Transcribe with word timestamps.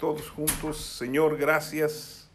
todos 0.00 0.30
juntos. 0.30 0.78
Señor, 0.78 1.36
gracias 1.36 2.26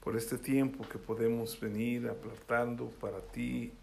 por 0.00 0.16
este 0.16 0.38
tiempo 0.38 0.88
que 0.88 0.98
podemos 0.98 1.60
venir 1.60 2.08
apartando 2.08 2.88
para 2.88 3.20
ti, 3.20 3.74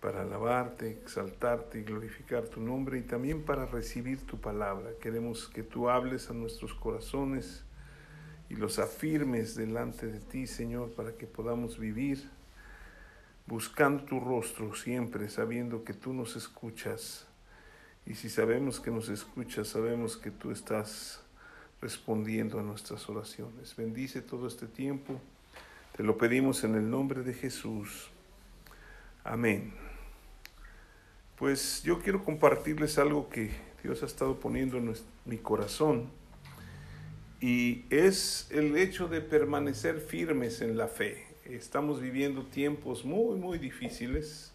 para 0.00 0.22
alabarte, 0.22 0.88
exaltarte 0.88 1.80
y 1.80 1.82
glorificar 1.82 2.44
tu 2.44 2.60
nombre 2.60 2.98
y 2.98 3.02
también 3.02 3.42
para 3.42 3.66
recibir 3.66 4.24
tu 4.24 4.40
palabra. 4.40 4.90
Queremos 5.00 5.48
que 5.48 5.64
tú 5.64 5.90
hables 5.90 6.30
a 6.30 6.34
nuestros 6.34 6.72
corazones 6.74 7.64
y 8.48 8.54
los 8.54 8.78
afirmes 8.78 9.56
delante 9.56 10.06
de 10.06 10.20
ti, 10.20 10.46
Señor, 10.46 10.92
para 10.92 11.16
que 11.16 11.26
podamos 11.26 11.76
vivir 11.76 12.30
buscando 13.46 14.04
tu 14.04 14.20
rostro 14.20 14.76
siempre, 14.76 15.28
sabiendo 15.28 15.82
que 15.82 15.94
tú 15.94 16.12
nos 16.12 16.36
escuchas 16.36 17.25
y 18.06 18.14
si 18.14 18.28
sabemos 18.28 18.78
que 18.78 18.90
nos 18.90 19.08
escuchas, 19.08 19.68
sabemos 19.68 20.16
que 20.16 20.30
tú 20.30 20.52
estás 20.52 21.20
respondiendo 21.80 22.60
a 22.60 22.62
nuestras 22.62 23.08
oraciones. 23.08 23.74
Bendice 23.76 24.22
todo 24.22 24.46
este 24.46 24.66
tiempo. 24.66 25.20
Te 25.96 26.04
lo 26.04 26.16
pedimos 26.16 26.62
en 26.62 26.76
el 26.76 26.88
nombre 26.88 27.22
de 27.22 27.34
Jesús. 27.34 28.08
Amén. 29.24 29.72
Pues 31.36 31.82
yo 31.82 32.00
quiero 32.00 32.24
compartirles 32.24 32.96
algo 32.98 33.28
que 33.28 33.50
Dios 33.82 34.02
ha 34.02 34.06
estado 34.06 34.38
poniendo 34.38 34.78
en 34.78 34.94
mi 35.24 35.38
corazón 35.38 36.08
y 37.40 37.84
es 37.90 38.48
el 38.50 38.76
hecho 38.76 39.08
de 39.08 39.20
permanecer 39.20 40.00
firmes 40.00 40.60
en 40.60 40.76
la 40.76 40.86
fe. 40.86 41.26
Estamos 41.44 42.00
viviendo 42.00 42.44
tiempos 42.44 43.04
muy, 43.04 43.36
muy 43.36 43.58
difíciles, 43.58 44.52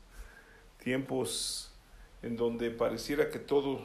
tiempos 0.84 1.71
en 2.24 2.36
donde 2.36 2.70
pareciera 2.72 3.30
que 3.30 3.40
todo, 3.40 3.82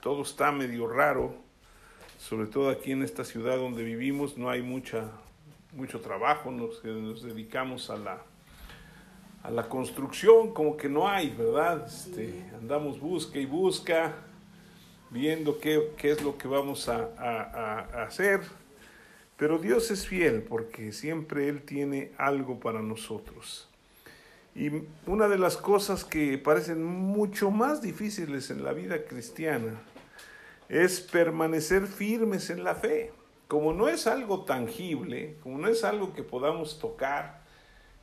todo 0.00 0.22
está 0.22 0.52
medio 0.52 0.88
raro, 0.88 1.34
sobre 2.18 2.46
todo 2.46 2.70
aquí 2.70 2.92
en 2.92 3.02
esta 3.02 3.24
ciudad 3.24 3.56
donde 3.56 3.84
vivimos, 3.84 4.36
no 4.36 4.50
hay 4.50 4.62
mucha, 4.62 5.10
mucho 5.72 6.00
trabajo, 6.00 6.50
nos, 6.50 6.82
nos 6.84 7.22
dedicamos 7.22 7.90
a 7.90 7.96
la, 7.96 8.22
a 9.42 9.50
la 9.50 9.68
construcción, 9.68 10.52
como 10.52 10.76
que 10.76 10.88
no 10.88 11.08
hay, 11.08 11.30
¿verdad? 11.30 11.86
Este, 11.86 12.44
andamos 12.58 12.98
busca 12.98 13.38
y 13.38 13.46
busca, 13.46 14.14
viendo 15.10 15.60
qué, 15.60 15.92
qué 15.96 16.10
es 16.10 16.22
lo 16.22 16.36
que 16.36 16.48
vamos 16.48 16.88
a, 16.88 17.10
a, 17.16 17.80
a 17.80 18.02
hacer. 18.04 18.40
Pero 19.36 19.58
Dios 19.58 19.90
es 19.90 20.06
fiel 20.06 20.42
porque 20.42 20.92
siempre 20.92 21.48
Él 21.48 21.62
tiene 21.62 22.12
algo 22.16 22.58
para 22.58 22.80
nosotros. 22.80 23.68
Y 24.56 24.70
una 25.06 25.28
de 25.28 25.36
las 25.36 25.58
cosas 25.58 26.02
que 26.02 26.38
parecen 26.38 26.82
mucho 26.82 27.50
más 27.50 27.82
difíciles 27.82 28.48
en 28.50 28.64
la 28.64 28.72
vida 28.72 29.04
cristiana 29.04 29.82
es 30.70 31.00
permanecer 31.00 31.86
firmes 31.86 32.48
en 32.48 32.64
la 32.64 32.74
fe. 32.74 33.12
Como 33.48 33.74
no 33.74 33.90
es 33.90 34.06
algo 34.06 34.46
tangible, 34.46 35.36
como 35.42 35.58
no 35.58 35.68
es 35.68 35.84
algo 35.84 36.14
que 36.14 36.22
podamos 36.22 36.78
tocar, 36.78 37.42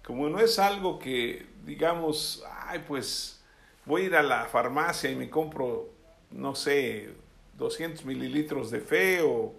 como 0.06 0.30
no 0.30 0.40
es 0.40 0.60
algo 0.60 1.00
que 1.00 1.48
digamos, 1.66 2.46
ay, 2.68 2.86
pues 2.88 3.44
voy 3.86 4.04
a 4.04 4.06
ir 4.06 4.16
a 4.16 4.22
la 4.22 4.46
farmacia 4.46 5.10
y 5.10 5.16
me 5.16 5.32
compro, 5.32 5.90
no 6.30 6.54
sé, 6.54 7.16
200 7.58 8.06
mililitros 8.06 8.70
de 8.70 8.80
fe 8.80 9.24
o 9.24 9.56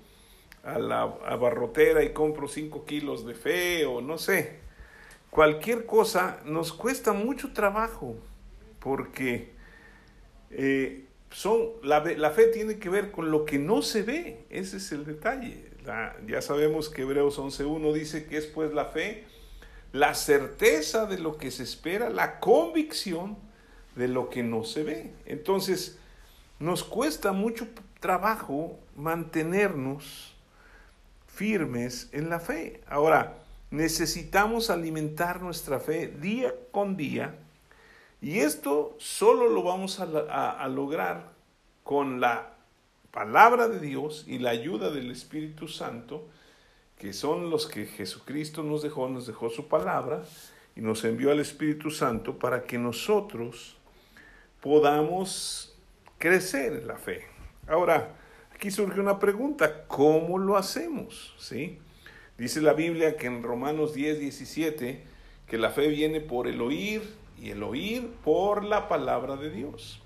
a 0.63 0.79
la 0.79 1.03
abarrotera 1.03 2.05
y 2.05 2.13
compro 2.13 2.47
5 2.47 2.85
kilos 2.85 3.27
de 3.27 3.35
fe 3.35 3.85
o 3.85 4.01
no 4.01 4.17
sé 4.17 4.64
cualquier 5.35 5.85
cosa 5.85 6.39
nos 6.45 6.73
cuesta 6.73 7.13
mucho 7.13 7.53
trabajo 7.53 8.15
porque 8.79 9.51
eh, 10.53 11.07
son, 11.33 11.71
la, 11.83 11.99
la, 12.05 12.31
fe 12.31 12.47
tiene 12.47 12.79
que 12.79 12.89
ver 12.89 13.11
con 13.11 13.33
lo 13.33 13.45
que 13.45 13.59
no 13.59 13.83
se 13.83 14.03
ve, 14.03 14.45
ese 14.49 14.77
es 14.77 14.93
el 14.93 15.05
detalle. 15.05 15.73
ya 16.29 16.41
sabemos 16.41 16.89
que 16.89 17.03
Hebreos 17.03 17.41
11.1 17.41 17.93
dice 17.93 18.27
que 18.27 18.37
es 18.37 18.47
pues 18.47 18.73
la 18.73 18.85
fe, 18.85 19.25
la 19.91 20.15
certeza 20.15 21.05
de 21.07 21.19
lo 21.19 21.37
que 21.37 21.51
se 21.51 21.65
espera, 21.65 22.11
la 22.11 22.39
convicción 22.39 23.37
de 23.97 24.07
lo 24.07 24.31
que 24.31 24.45
no 24.45 24.63
se 24.63 24.85
ve. 24.85 25.11
Entonces, 25.27 25.99
nos 26.61 26.85
cuesta 26.85 27.33
mucho 27.33 27.67
trabajo 27.99 28.79
mantenernos 28.95 30.33
firmes 31.27 32.09
en 32.13 32.31
la 32.31 32.39
fe. 32.39 32.83
Ahora, 32.87 33.44
necesitamos 33.75 34.71
alimentar 34.71 35.43
nuestra 35.43 35.81
fe 35.81 36.07
día 36.07 36.55
con 36.71 36.97
día 36.97 37.35
y 38.23 38.39
esto 38.39 38.95
solo 38.99 39.49
lo 39.49 39.63
vamos 39.63 40.01
a, 40.01 40.69
lograr 40.69 41.33
con 41.83 42.21
la 42.21 42.55
palabra 43.11 43.69
de 43.69 43.81
Dios 43.81 44.25
y 44.27 44.39
la 44.39 44.51
ayuda 44.51 44.91
del 44.91 45.11
Espíritu 45.11 45.69
Santo, 45.69 46.27
que 46.99 47.13
son 47.13 47.51
los 47.51 47.67
que 47.67 47.85
Jesucristo 47.85 48.63
nos 48.63 48.83
dejó, 48.83 49.09
nos 49.09 49.27
dejó 49.27 49.51
su 49.51 49.69
palabra 49.69 50.23
y 50.75 50.81
nos 50.81 51.05
envió 51.05 51.33
al 51.33 51.41
Espíritu 51.41 51.91
Santo 51.91 52.39
para 52.39 52.63
que 52.63 52.79
nosotros 52.79 53.77
podamos 54.63 55.77
crecer 56.17 56.73
en 56.73 56.87
la 56.87 56.97
fe. 56.97 57.27
Ahora, 57.67 58.17
aquí 58.55 58.71
surge 58.71 59.01
una 59.01 59.19
pregunta, 59.19 59.85
¿cómo 59.87 60.39
lo 60.39 60.57
hacemos? 60.57 61.35
¿Sí? 61.39 61.79
Dice 62.37 62.61
la 62.61 62.73
Biblia 62.73 63.17
que 63.17 63.27
en 63.27 63.43
Romanos 63.43 63.95
10, 63.95 64.19
17, 64.19 65.05
que 65.47 65.59
la 65.59 65.71
fe 65.71 65.89
viene 65.89 66.21
por 66.21 66.49
el 66.49 66.61
oír 66.61 67.03
y 67.41 67.51
el 67.51 67.63
oír 67.63 68.09
por 68.25 68.65
la 68.65 68.89
palabra 68.89 69.37
de 69.37 69.51
Dios. 69.51 70.01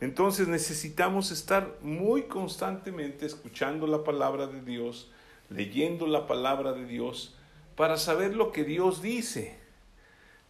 Entonces 0.00 0.46
necesitamos 0.46 1.30
estar 1.30 1.78
muy 1.82 2.24
constantemente 2.24 3.26
escuchando 3.26 3.86
la 3.86 4.04
palabra 4.04 4.46
de 4.46 4.60
Dios, 4.60 5.10
leyendo 5.48 6.06
la 6.06 6.26
palabra 6.26 6.72
de 6.72 6.84
Dios, 6.84 7.34
para 7.74 7.96
saber 7.96 8.36
lo 8.36 8.52
que 8.52 8.64
Dios 8.64 9.02
dice. 9.02 9.56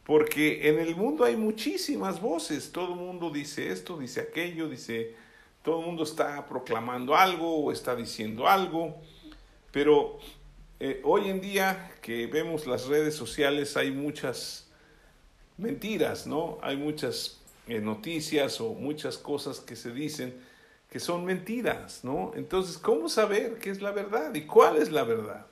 Porque 0.04 0.69
en 0.69 0.78
el 0.78 0.97
mundo 0.97 1.25
hay 1.25 1.37
muchísimas 1.37 2.20
voces, 2.20 2.72
todo 2.72 2.94
el 2.94 3.00
mundo 3.00 3.31
dice 3.31 3.70
esto, 3.70 3.98
dice 3.98 4.20
aquello, 4.20 4.69
dice, 4.69 5.14
todo 5.62 5.82
mundo 5.82 6.03
está 6.03 6.47
proclamando 6.47 7.14
algo 7.14 7.64
o 7.64 7.72
está 7.72 7.94
diciendo 7.94 8.48
algo, 8.48 8.97
pero 9.70 10.19
eh, 10.81 11.00
hoy 11.05 11.28
en 11.28 11.41
día 11.41 11.93
que 12.00 12.27
vemos 12.27 12.66
las 12.66 12.87
redes 12.87 13.15
sociales 13.15 13.77
hay 13.77 13.91
muchas 13.91 14.69
mentiras, 15.56 16.27
¿no? 16.27 16.59
Hay 16.62 16.77
muchas 16.77 17.41
eh, 17.66 17.81
noticias 17.81 18.61
o 18.61 18.75
muchas 18.75 19.19
cosas 19.19 19.61
que 19.61 19.75
se 19.75 19.91
dicen 19.91 20.34
que 20.88 21.00
son 21.00 21.25
mentiras, 21.25 22.05
¿no? 22.05 22.33
Entonces, 22.34 22.78
¿cómo 22.78 23.09
saber 23.09 23.59
qué 23.59 23.71
es 23.71 23.83
la 23.83 23.91
verdad 23.91 24.33
y 24.34 24.43
cuál 24.43 24.77
es 24.77 24.91
la 24.91 25.03
verdad? 25.03 25.47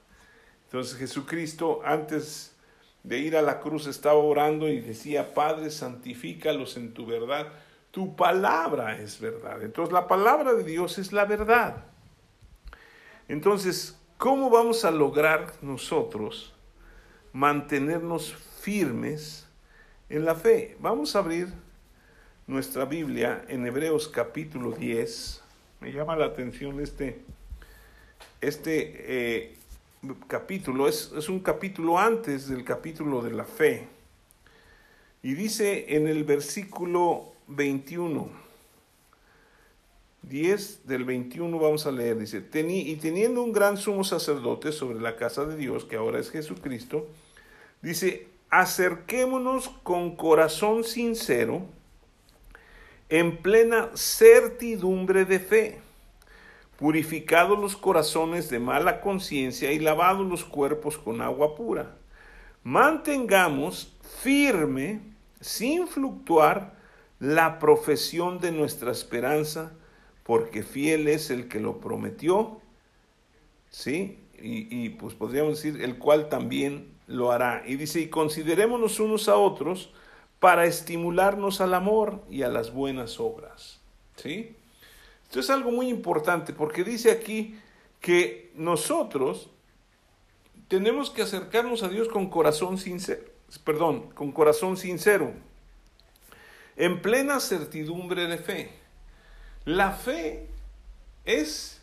Entonces 0.66 0.96
Jesucristo 0.96 1.80
antes 1.84 2.54
de 3.02 3.18
ir 3.18 3.36
a 3.36 3.42
la 3.42 3.60
cruz 3.60 3.86
estaba 3.86 4.18
orando 4.18 4.68
y 4.68 4.80
decía, 4.80 5.34
Padre, 5.34 5.70
santifícalos 5.70 6.76
en 6.76 6.94
tu 6.94 7.04
verdad, 7.04 7.48
tu 7.90 8.16
palabra 8.16 8.98
es 8.98 9.20
verdad. 9.20 9.62
Entonces 9.62 9.92
la 9.92 10.06
palabra 10.06 10.54
de 10.54 10.64
Dios 10.64 10.98
es 10.98 11.12
la 11.12 11.24
verdad. 11.24 11.84
Entonces, 13.28 13.95
¿Cómo 14.18 14.48
vamos 14.48 14.86
a 14.86 14.90
lograr 14.90 15.52
nosotros 15.60 16.54
mantenernos 17.34 18.34
firmes 18.62 19.46
en 20.08 20.24
la 20.24 20.34
fe? 20.34 20.74
Vamos 20.80 21.14
a 21.14 21.18
abrir 21.18 21.52
nuestra 22.46 22.86
Biblia 22.86 23.44
en 23.48 23.66
Hebreos 23.66 24.08
capítulo 24.08 24.72
10. 24.72 25.42
Me 25.82 25.92
llama 25.92 26.16
la 26.16 26.24
atención 26.24 26.80
este, 26.80 27.20
este 28.40 28.94
eh, 29.06 29.54
capítulo, 30.26 30.88
es, 30.88 31.12
es 31.14 31.28
un 31.28 31.40
capítulo 31.40 31.98
antes 31.98 32.48
del 32.48 32.64
capítulo 32.64 33.20
de 33.20 33.32
la 33.32 33.44
fe. 33.44 33.86
Y 35.22 35.34
dice 35.34 35.94
en 35.94 36.08
el 36.08 36.24
versículo 36.24 37.34
21, 37.48 38.30
10 40.28 40.86
del 40.86 41.04
21 41.04 41.56
vamos 41.58 41.86
a 41.86 41.92
leer, 41.92 42.18
dice, 42.18 42.42
y 42.52 42.96
teniendo 42.96 43.42
un 43.42 43.52
gran 43.52 43.76
sumo 43.76 44.02
sacerdote 44.02 44.72
sobre 44.72 45.00
la 45.00 45.16
casa 45.16 45.44
de 45.44 45.56
Dios, 45.56 45.84
que 45.84 45.96
ahora 45.96 46.18
es 46.18 46.30
Jesucristo, 46.30 47.06
dice, 47.80 48.26
acerquémonos 48.50 49.68
con 49.84 50.16
corazón 50.16 50.82
sincero, 50.82 51.62
en 53.08 53.36
plena 53.36 53.90
certidumbre 53.94 55.24
de 55.24 55.38
fe, 55.38 55.78
purificados 56.76 57.58
los 57.58 57.76
corazones 57.76 58.50
de 58.50 58.58
mala 58.58 59.00
conciencia 59.00 59.70
y 59.70 59.78
lavados 59.78 60.26
los 60.26 60.44
cuerpos 60.44 60.98
con 60.98 61.20
agua 61.20 61.54
pura. 61.54 61.94
Mantengamos 62.64 63.96
firme, 64.22 65.00
sin 65.40 65.86
fluctuar, 65.86 66.74
la 67.20 67.60
profesión 67.60 68.40
de 68.40 68.50
nuestra 68.50 68.90
esperanza, 68.90 69.72
porque 70.26 70.64
fiel 70.64 71.06
es 71.06 71.30
el 71.30 71.46
que 71.48 71.60
lo 71.60 71.78
prometió, 71.78 72.60
¿sí? 73.70 74.18
Y, 74.38 74.90
pues 74.90 75.14
podríamos 75.14 75.62
decir, 75.62 75.82
el 75.82 75.98
cual 75.98 76.28
también 76.28 76.92
lo 77.06 77.32
hará. 77.32 77.62
Y 77.66 77.76
dice, 77.76 78.00
y 78.00 78.08
considerémonos 78.08 79.00
unos 79.00 79.28
a 79.28 79.36
otros 79.36 79.92
para 80.40 80.66
estimularnos 80.66 81.60
al 81.60 81.72
amor 81.72 82.22
y 82.28 82.42
a 82.42 82.48
las 82.48 82.72
buenas 82.72 83.18
obras, 83.20 83.80
¿sí? 84.16 84.56
Esto 85.22 85.40
es 85.40 85.48
algo 85.48 85.70
muy 85.70 85.88
importante 85.88 86.52
porque 86.52 86.84
dice 86.84 87.10
aquí 87.12 87.58
que 88.00 88.52
nosotros 88.54 89.48
tenemos 90.68 91.10
que 91.10 91.22
acercarnos 91.22 91.82
a 91.82 91.88
Dios 91.88 92.08
con 92.08 92.28
corazón 92.28 92.78
sincero, 92.78 93.22
perdón, 93.64 94.10
con 94.10 94.32
corazón 94.32 94.76
sincero, 94.76 95.32
en 96.76 97.00
plena 97.00 97.40
certidumbre 97.40 98.26
de 98.26 98.38
fe. 98.38 98.85
La 99.66 99.90
fe 99.90 100.46
es, 101.24 101.82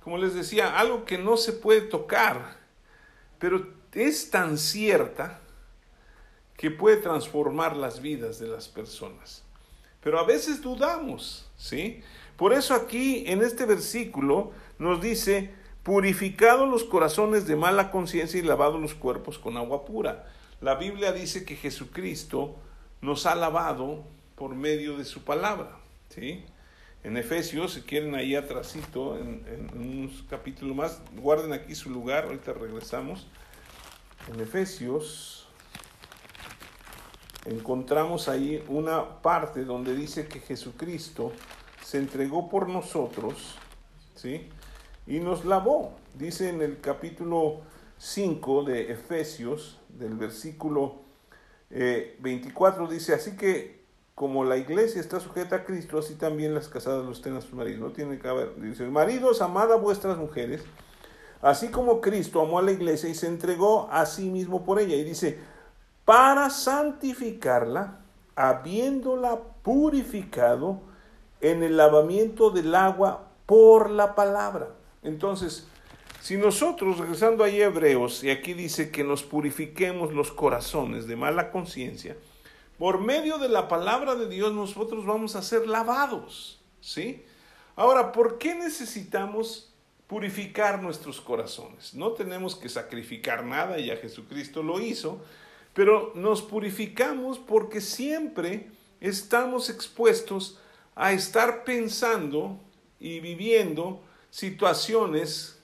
como 0.00 0.18
les 0.18 0.34
decía, 0.34 0.78
algo 0.78 1.04
que 1.04 1.16
no 1.16 1.36
se 1.36 1.52
puede 1.52 1.82
tocar, 1.82 2.56
pero 3.38 3.68
es 3.92 4.30
tan 4.30 4.58
cierta 4.58 5.40
que 6.56 6.72
puede 6.72 6.96
transformar 6.96 7.76
las 7.76 8.00
vidas 8.00 8.40
de 8.40 8.48
las 8.48 8.68
personas. 8.68 9.44
Pero 10.02 10.18
a 10.18 10.24
veces 10.24 10.60
dudamos, 10.60 11.48
¿sí? 11.56 12.02
Por 12.36 12.52
eso 12.52 12.74
aquí 12.74 13.24
en 13.28 13.42
este 13.42 13.64
versículo 13.64 14.50
nos 14.80 15.00
dice, 15.00 15.54
purificado 15.84 16.66
los 16.66 16.82
corazones 16.82 17.46
de 17.46 17.54
mala 17.54 17.92
conciencia 17.92 18.40
y 18.40 18.42
lavado 18.42 18.78
los 18.78 18.94
cuerpos 18.94 19.38
con 19.38 19.56
agua 19.56 19.84
pura. 19.84 20.28
La 20.60 20.74
Biblia 20.74 21.12
dice 21.12 21.44
que 21.44 21.54
Jesucristo 21.54 22.56
nos 23.00 23.24
ha 23.26 23.36
lavado 23.36 24.02
por 24.34 24.56
medio 24.56 24.98
de 24.98 25.04
su 25.04 25.22
palabra, 25.22 25.78
¿sí? 26.08 26.44
En 27.04 27.18
Efesios, 27.18 27.74
si 27.74 27.82
quieren 27.82 28.14
ahí 28.14 28.34
atrásito, 28.34 29.18
en, 29.18 29.44
en 29.46 29.78
unos 29.78 30.24
capítulos 30.28 30.74
más, 30.74 31.02
guarden 31.16 31.52
aquí 31.52 31.74
su 31.74 31.90
lugar, 31.90 32.24
ahorita 32.24 32.54
regresamos. 32.54 33.26
En 34.32 34.40
Efesios 34.40 35.46
encontramos 37.44 38.28
ahí 38.28 38.64
una 38.68 39.20
parte 39.20 39.66
donde 39.66 39.94
dice 39.94 40.26
que 40.26 40.40
Jesucristo 40.40 41.32
se 41.82 41.98
entregó 41.98 42.48
por 42.48 42.70
nosotros, 42.70 43.56
¿sí? 44.14 44.48
Y 45.06 45.20
nos 45.20 45.44
lavó. 45.44 45.94
Dice 46.14 46.48
en 46.48 46.62
el 46.62 46.80
capítulo 46.80 47.60
5 47.98 48.64
de 48.64 48.92
Efesios, 48.92 49.78
del 49.90 50.14
versículo 50.14 51.02
24, 51.68 52.86
eh, 52.86 52.94
dice, 52.94 53.12
así 53.12 53.36
que 53.36 53.83
como 54.14 54.44
la 54.44 54.56
iglesia 54.56 55.00
está 55.00 55.18
sujeta 55.18 55.56
a 55.56 55.64
Cristo, 55.64 55.98
así 55.98 56.14
también 56.14 56.54
las 56.54 56.68
casadas 56.68 57.04
los 57.04 57.18
estén 57.18 57.36
a 57.36 57.40
sus 57.40 57.54
maridos. 57.54 57.80
No 57.80 57.90
tiene 57.90 58.18
que 58.18 58.28
haber. 58.28 58.54
Dice, 58.60 58.84
maridos, 58.84 59.42
amad 59.42 59.72
a 59.72 59.76
vuestras 59.76 60.16
mujeres, 60.16 60.62
así 61.42 61.68
como 61.68 62.00
Cristo 62.00 62.40
amó 62.40 62.58
a 62.58 62.62
la 62.62 62.72
iglesia 62.72 63.08
y 63.08 63.14
se 63.14 63.26
entregó 63.26 63.88
a 63.90 64.06
sí 64.06 64.30
mismo 64.30 64.64
por 64.64 64.78
ella. 64.78 64.94
Y 64.94 65.04
dice, 65.04 65.38
para 66.04 66.50
santificarla, 66.50 68.00
habiéndola 68.36 69.40
purificado 69.62 70.80
en 71.40 71.62
el 71.62 71.76
lavamiento 71.76 72.50
del 72.50 72.74
agua 72.74 73.28
por 73.46 73.90
la 73.90 74.14
palabra. 74.14 74.68
Entonces, 75.02 75.66
si 76.20 76.36
nosotros, 76.36 76.98
regresando 76.98 77.42
ahí 77.42 77.60
a 77.60 77.66
Hebreos, 77.66 78.22
y 78.22 78.30
aquí 78.30 78.54
dice 78.54 78.90
que 78.90 79.04
nos 79.04 79.22
purifiquemos 79.22 80.14
los 80.14 80.30
corazones 80.30 81.06
de 81.06 81.16
mala 81.16 81.50
conciencia, 81.50 82.16
por 82.78 83.00
medio 83.00 83.38
de 83.38 83.48
la 83.48 83.68
palabra 83.68 84.14
de 84.14 84.28
Dios 84.28 84.52
nosotros 84.52 85.06
vamos 85.06 85.36
a 85.36 85.42
ser 85.42 85.66
lavados, 85.66 86.60
¿sí? 86.80 87.24
Ahora, 87.76 88.12
¿por 88.12 88.38
qué 88.38 88.54
necesitamos 88.54 89.72
purificar 90.06 90.82
nuestros 90.82 91.20
corazones? 91.20 91.94
No 91.94 92.12
tenemos 92.12 92.56
que 92.56 92.68
sacrificar 92.68 93.44
nada, 93.44 93.78
ya 93.78 93.96
Jesucristo 93.96 94.62
lo 94.62 94.80
hizo, 94.80 95.20
pero 95.72 96.12
nos 96.14 96.42
purificamos 96.42 97.38
porque 97.38 97.80
siempre 97.80 98.70
estamos 99.00 99.70
expuestos 99.70 100.58
a 100.94 101.12
estar 101.12 101.64
pensando 101.64 102.60
y 103.00 103.20
viviendo 103.20 104.02
situaciones 104.30 105.60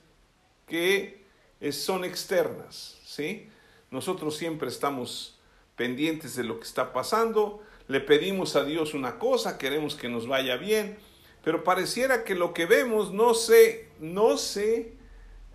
que 0.66 1.24
son 1.72 2.04
externas, 2.04 2.98
¿sí? 3.04 3.48
Nosotros 3.90 4.36
siempre 4.36 4.68
estamos 4.68 5.39
pendientes 5.80 6.36
de 6.36 6.44
lo 6.44 6.60
que 6.60 6.66
está 6.66 6.92
pasando, 6.92 7.62
le 7.88 8.00
pedimos 8.00 8.54
a 8.54 8.64
Dios 8.64 8.92
una 8.92 9.18
cosa, 9.18 9.56
queremos 9.56 9.94
que 9.94 10.10
nos 10.10 10.28
vaya 10.28 10.58
bien, 10.58 10.98
pero 11.42 11.64
pareciera 11.64 12.22
que 12.22 12.34
lo 12.34 12.52
que 12.52 12.66
vemos 12.66 13.14
no 13.14 13.32
se, 13.32 13.88
no 13.98 14.36
se 14.36 14.92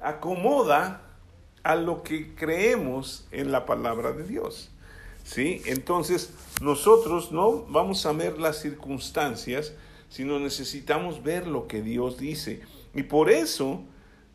acomoda 0.02 1.04
a 1.62 1.76
lo 1.76 2.02
que 2.02 2.34
creemos 2.34 3.28
en 3.30 3.52
la 3.52 3.68
palabra 3.68 4.14
de 4.14 4.24
Dios. 4.24 4.72
¿Sí? 5.24 5.62
Entonces, 5.66 6.32
nosotros 6.60 7.32
no 7.32 7.64
vamos 7.70 8.04
a 8.08 8.12
ver 8.12 8.40
las 8.40 8.60
circunstancias, 8.60 9.74
sino 10.10 10.40
necesitamos 10.40 11.22
ver 11.22 11.46
lo 11.46 11.68
que 11.68 11.84
Dios 11.84 12.18
dice. 12.18 12.62
Y 12.96 13.04
por 13.04 13.30
eso 13.30 13.84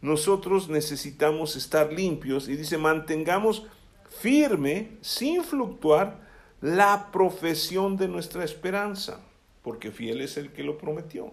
nosotros 0.02 0.68
necesitamos 0.68 1.56
estar 1.56 1.92
limpios 1.92 2.48
y 2.48 2.54
dice, 2.54 2.78
mantengamos 2.78 3.66
firme, 4.10 4.90
sin 5.00 5.42
fluctuar, 5.42 6.28
la 6.60 7.10
profesión 7.10 7.96
de 7.96 8.08
nuestra 8.08 8.44
esperanza, 8.44 9.20
porque 9.62 9.90
fiel 9.90 10.20
es 10.20 10.36
el 10.36 10.52
que 10.52 10.62
lo 10.62 10.76
prometió. 10.76 11.32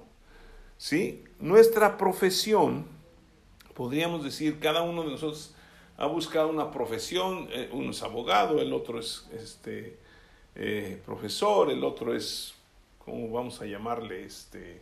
¿Sí? 0.78 1.24
Nuestra 1.40 1.98
profesión, 1.98 2.86
podríamos 3.74 4.24
decir, 4.24 4.60
cada 4.60 4.84
uno 4.84 5.04
de 5.04 5.12
nosotros 5.12 5.54
ha 5.98 6.06
buscado 6.06 6.50
una 6.50 6.72
profesión, 6.72 7.50
eh, 7.52 7.70
uno 7.74 7.92
es 7.92 8.04
abogado, 8.04 8.62
el 8.62 8.72
otro 8.72 9.00
es 9.00 9.28
este, 9.34 9.98
eh, 10.56 11.02
profesor, 11.04 11.72
el 11.72 11.84
otro 11.84 12.16
es, 12.16 12.54
¿cómo 13.04 13.30
vamos 13.32 13.60
a 13.62 13.66
llamarle? 13.66 14.24
Este, 14.24 14.82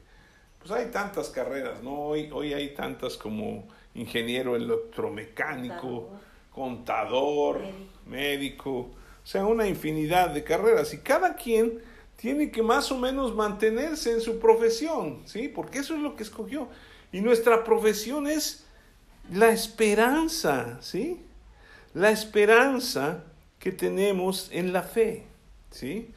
pues 0.60 0.72
hay 0.72 0.92
tantas 0.92 1.30
carreras, 1.30 1.82
¿no? 1.82 2.08
Hoy, 2.08 2.30
hoy 2.34 2.54
hay 2.54 2.74
tantas 2.74 3.16
como 3.16 3.68
ingeniero 3.94 4.58
electromecánico, 4.58 6.10
contador, 6.56 7.60
médico, 8.06 8.72
o 8.72 9.28
sea, 9.28 9.46
una 9.46 9.68
infinidad 9.68 10.30
de 10.30 10.46
carreras 10.46 10.94
y 10.94 11.00
cada 11.00 11.36
quien 11.36 11.82
tiene 12.16 12.50
que 12.50 12.64
más 12.64 12.92
o 12.94 12.98
menos 12.98 13.36
mantenerse 13.36 14.14
en 14.14 14.22
su 14.22 14.40
profesión, 14.40 15.22
¿sí? 15.26 15.50
Porque 15.50 15.80
eso 15.80 15.96
es 15.96 16.02
lo 16.02 16.16
que 16.16 16.24
escogió. 16.24 16.70
Y 17.12 17.20
nuestra 17.20 17.66
profesión 17.66 18.26
es 18.26 18.66
la 19.30 19.50
esperanza, 19.50 20.80
¿sí? 20.82 21.22
La 21.94 22.10
esperanza 22.10 23.26
que 23.60 23.74
tenemos 23.74 24.50
en 24.54 24.72
la 24.72 24.84
fe, 24.84 25.26
¿sí? 25.72 26.10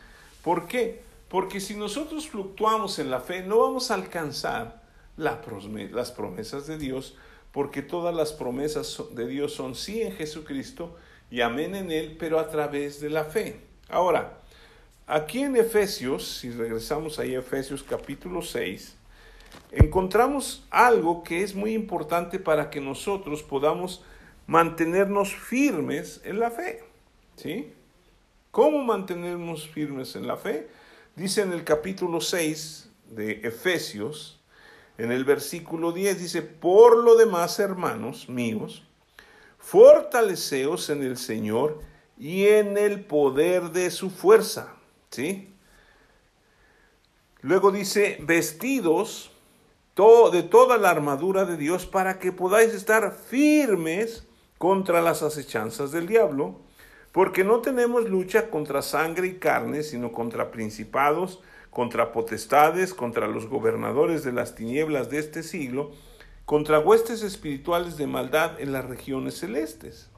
¿Por 0.45 0.69
qué? 0.69 1.03
Porque 1.29 1.61
si 1.61 1.75
nosotros 1.75 2.29
fluctuamos 2.29 3.01
en 3.01 3.11
la 3.11 3.21
fe, 3.21 3.43
no 3.43 3.59
vamos 3.59 3.91
a 3.91 3.95
alcanzar 3.95 4.83
las 5.17 6.13
promesas 6.13 6.69
de 6.69 6.79
Dios, 6.79 7.17
porque 7.59 7.83
todas 7.83 8.15
las 8.15 8.33
promesas 8.33 9.03
de 9.17 9.27
Dios 9.27 9.53
son 9.53 9.75
sí 9.75 10.01
en 10.01 10.13
Jesucristo 10.13 10.97
y 11.29 11.41
amén 11.41 11.75
en 11.75 11.91
Él, 11.91 12.15
pero 12.17 12.39
a 12.39 12.49
través 12.49 13.01
de 13.01 13.11
la 13.11 13.25
fe. 13.25 13.59
Ahora, 13.89 14.39
aquí 15.09 15.41
en 15.41 15.57
Efesios, 15.57 16.25
si 16.25 16.53
regresamos 16.53 17.19
ahí 17.19 17.35
a 17.35 17.41
Efesios 17.41 17.83
capítulo 17.83 18.43
6, 18.43 18.95
encontramos 19.73 20.69
algo 20.71 21.25
que 21.25 21.43
es 21.43 21.57
muy 21.57 21.73
importante 21.73 22.39
para 22.39 22.71
que 22.71 22.81
nosotros 22.81 23.43
podamos 23.43 24.05
mantenernos 24.47 25.35
firmes 25.35 26.21
en 26.23 26.39
la 26.39 26.53
fe. 26.53 26.85
¿Sí? 27.35 27.73
¿Cómo 28.53 28.85
mantenernos 28.85 29.67
firmes 29.67 30.15
en 30.15 30.29
la 30.29 30.37
fe? 30.37 30.69
Dice 31.17 31.43
en 31.43 31.53
el 31.53 31.65
capítulo 31.65 32.21
6 32.21 32.89
de 33.11 33.33
Efesios, 33.43 34.38
en 34.99 35.13
el 35.13 35.25
versículo 35.25 35.93
10, 35.93 36.19
dice, 36.19 36.43
por 36.43 37.03
lo 37.03 37.17
demás, 37.17 37.59
hermanos 37.59 38.29
míos, 38.29 38.85
fortaleceos 39.59 40.91
en 40.91 41.03
el 41.03 41.17
Señor 41.17 41.81
y 42.19 42.47
en 42.47 42.77
el 42.77 43.05
poder 43.05 43.71
de 43.71 43.91
su 43.91 44.11
fuerza. 44.11 44.75
¿Sí? 45.11 45.55
Luego 47.41 47.71
dice, 47.71 48.19
vestidos 48.21 49.31
de 50.33 50.45
toda 50.45 50.77
la 50.79 50.91
armadura 50.91 51.45
de 51.45 51.57
Dios 51.57 51.85
para 51.85 52.21
que 52.21 52.31
podáis 52.31 52.73
estar 52.73 53.13
firmes 53.13 54.29
contra 54.57 55.03
las 55.03 55.25
acechanzas 55.25 55.91
del 55.91 56.07
diablo, 56.07 56.61
porque 57.11 57.43
no 57.43 57.61
tenemos 57.63 58.09
lucha 58.09 58.49
contra 58.49 58.81
sangre 58.83 59.27
y 59.27 59.39
carne, 59.39 59.83
sino 59.83 60.13
contra 60.13 60.53
principados, 60.53 61.43
contra 61.79 62.11
potestades, 62.11 62.93
contra 62.93 63.29
los 63.29 63.47
gobernadores 63.47 64.25
de 64.25 64.33
las 64.33 64.57
tinieblas 64.57 65.11
de 65.11 65.21
este 65.21 65.45
siglo, 65.45 65.93
contra 66.45 66.81
huestes 66.81 67.23
espirituales 67.23 67.97
de 67.97 68.09
maldad 68.09 68.61
en 68.61 68.73
las 68.73 68.85
regiones 68.85 69.39
celestes. 69.39 70.11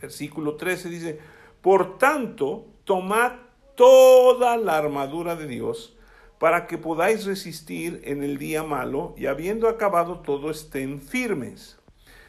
Versículo 0.00 0.54
13 0.54 0.88
dice, 0.88 1.18
por 1.62 1.98
tanto, 1.98 2.68
tomad 2.84 3.32
toda 3.74 4.56
la 4.56 4.78
armadura 4.78 5.34
de 5.34 5.48
Dios, 5.48 5.96
para 6.38 6.68
que 6.68 6.78
podáis 6.78 7.24
resistir 7.26 8.00
en 8.04 8.22
el 8.22 8.38
día 8.38 8.62
malo 8.62 9.16
y 9.16 9.26
habiendo 9.26 9.68
acabado 9.68 10.20
todo 10.20 10.48
estén 10.48 11.00
firmes. 11.00 11.80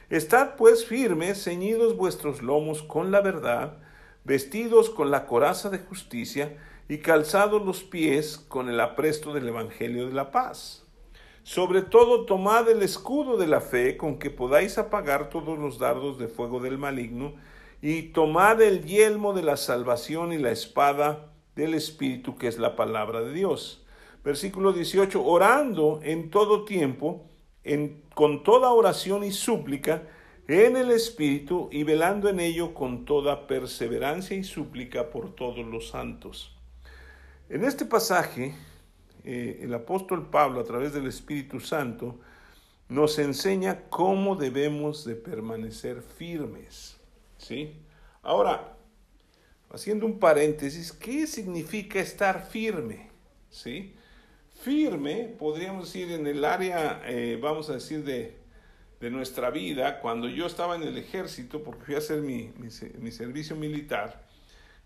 Estad 0.10 0.56
pues 0.56 0.88
firmes, 0.88 1.44
ceñidos 1.44 1.96
vuestros 1.96 2.42
lomos 2.42 2.82
con 2.82 3.12
la 3.12 3.22
verdad, 3.22 3.78
vestidos 4.24 4.90
con 4.90 5.12
la 5.12 5.28
coraza 5.28 5.70
de 5.70 5.78
justicia 5.78 6.58
y 6.90 6.98
calzados 6.98 7.64
los 7.64 7.84
pies 7.84 8.38
con 8.38 8.68
el 8.68 8.80
apresto 8.80 9.32
del 9.32 9.48
Evangelio 9.48 10.08
de 10.08 10.14
la 10.14 10.32
paz. 10.32 10.84
Sobre 11.44 11.84
todo 11.84 12.26
tomad 12.26 12.68
el 12.68 12.82
escudo 12.82 13.38
de 13.38 13.48
la 13.48 13.62
fe 13.62 13.96
con 13.96 14.18
que 14.18 14.32
podáis 14.32 14.78
apagar 14.80 15.30
todos 15.30 15.58
los 15.58 15.78
dardos 15.78 16.18
de 16.18 16.28
fuego 16.28 16.60
del 16.60 16.80
maligno 16.80 17.36
y 17.82 18.02
tomad 18.12 18.62
el 18.62 18.84
yelmo 18.86 19.34
de 19.34 19.44
la 19.44 19.56
salvación 19.56 20.34
y 20.34 20.40
la 20.40 20.52
espada 20.52 21.32
del 21.56 21.76
Espíritu 21.76 22.36
que 22.36 22.48
es 22.48 22.58
la 22.58 22.76
palabra 22.76 23.22
de 23.22 23.34
Dios. 23.34 23.86
Versículo 24.24 24.74
18, 24.74 25.24
orando 25.24 26.00
en 26.04 26.32
todo 26.32 26.66
tiempo, 26.66 27.26
con 28.16 28.44
toda 28.44 28.72
oración 28.72 29.24
y 29.24 29.32
súplica, 29.32 30.08
en 30.48 30.76
el 30.76 30.90
Espíritu 30.90 31.70
y 31.72 31.84
velando 31.84 32.30
en 32.30 32.40
ello 32.40 32.74
con 32.74 33.06
toda 33.06 33.46
perseverancia 33.46 34.36
y 34.36 34.44
súplica 34.44 35.12
por 35.12 35.36
todos 35.36 35.66
los 35.66 35.90
santos. 35.90 36.59
En 37.50 37.64
este 37.64 37.84
pasaje 37.84 38.54
eh, 39.24 39.62
el 39.64 39.74
apóstol 39.74 40.30
Pablo 40.30 40.60
a 40.60 40.64
través 40.64 40.94
del 40.94 41.08
Espíritu 41.08 41.60
Santo 41.60 42.20
nos 42.90 43.18
enseña 43.18 43.90
cómo 43.90 44.36
debemos 44.36 45.04
de 45.04 45.16
permanecer 45.16 46.04
firmes. 46.04 46.98
¿sí? 47.40 47.74
Ahora, 48.22 48.78
haciendo 49.72 50.06
un 50.06 50.20
paréntesis, 50.20 50.92
¿qué 50.92 51.26
significa 51.26 52.00
estar 52.00 52.46
firme? 52.46 53.10
¿Sí? 53.50 53.96
Firme, 54.62 55.36
podríamos 55.40 55.86
decir, 55.86 56.12
en 56.12 56.28
el 56.28 56.46
área, 56.46 57.02
eh, 57.06 57.40
vamos 57.42 57.68
a 57.72 57.74
decir, 57.74 58.04
de, 58.04 58.38
de, 59.00 59.10
nuestra 59.10 59.50
vida, 59.50 60.02
cuando 60.02 60.28
yo 60.28 60.46
estaba 60.46 60.76
en 60.76 60.84
el 60.84 60.98
ejército, 60.98 61.64
porque 61.64 61.84
fui 61.84 61.96
a 61.96 62.00
hacer 62.00 62.22
mi, 62.22 62.52
mi 62.58 63.12
servicio 63.12 63.56
militar, 63.56 64.29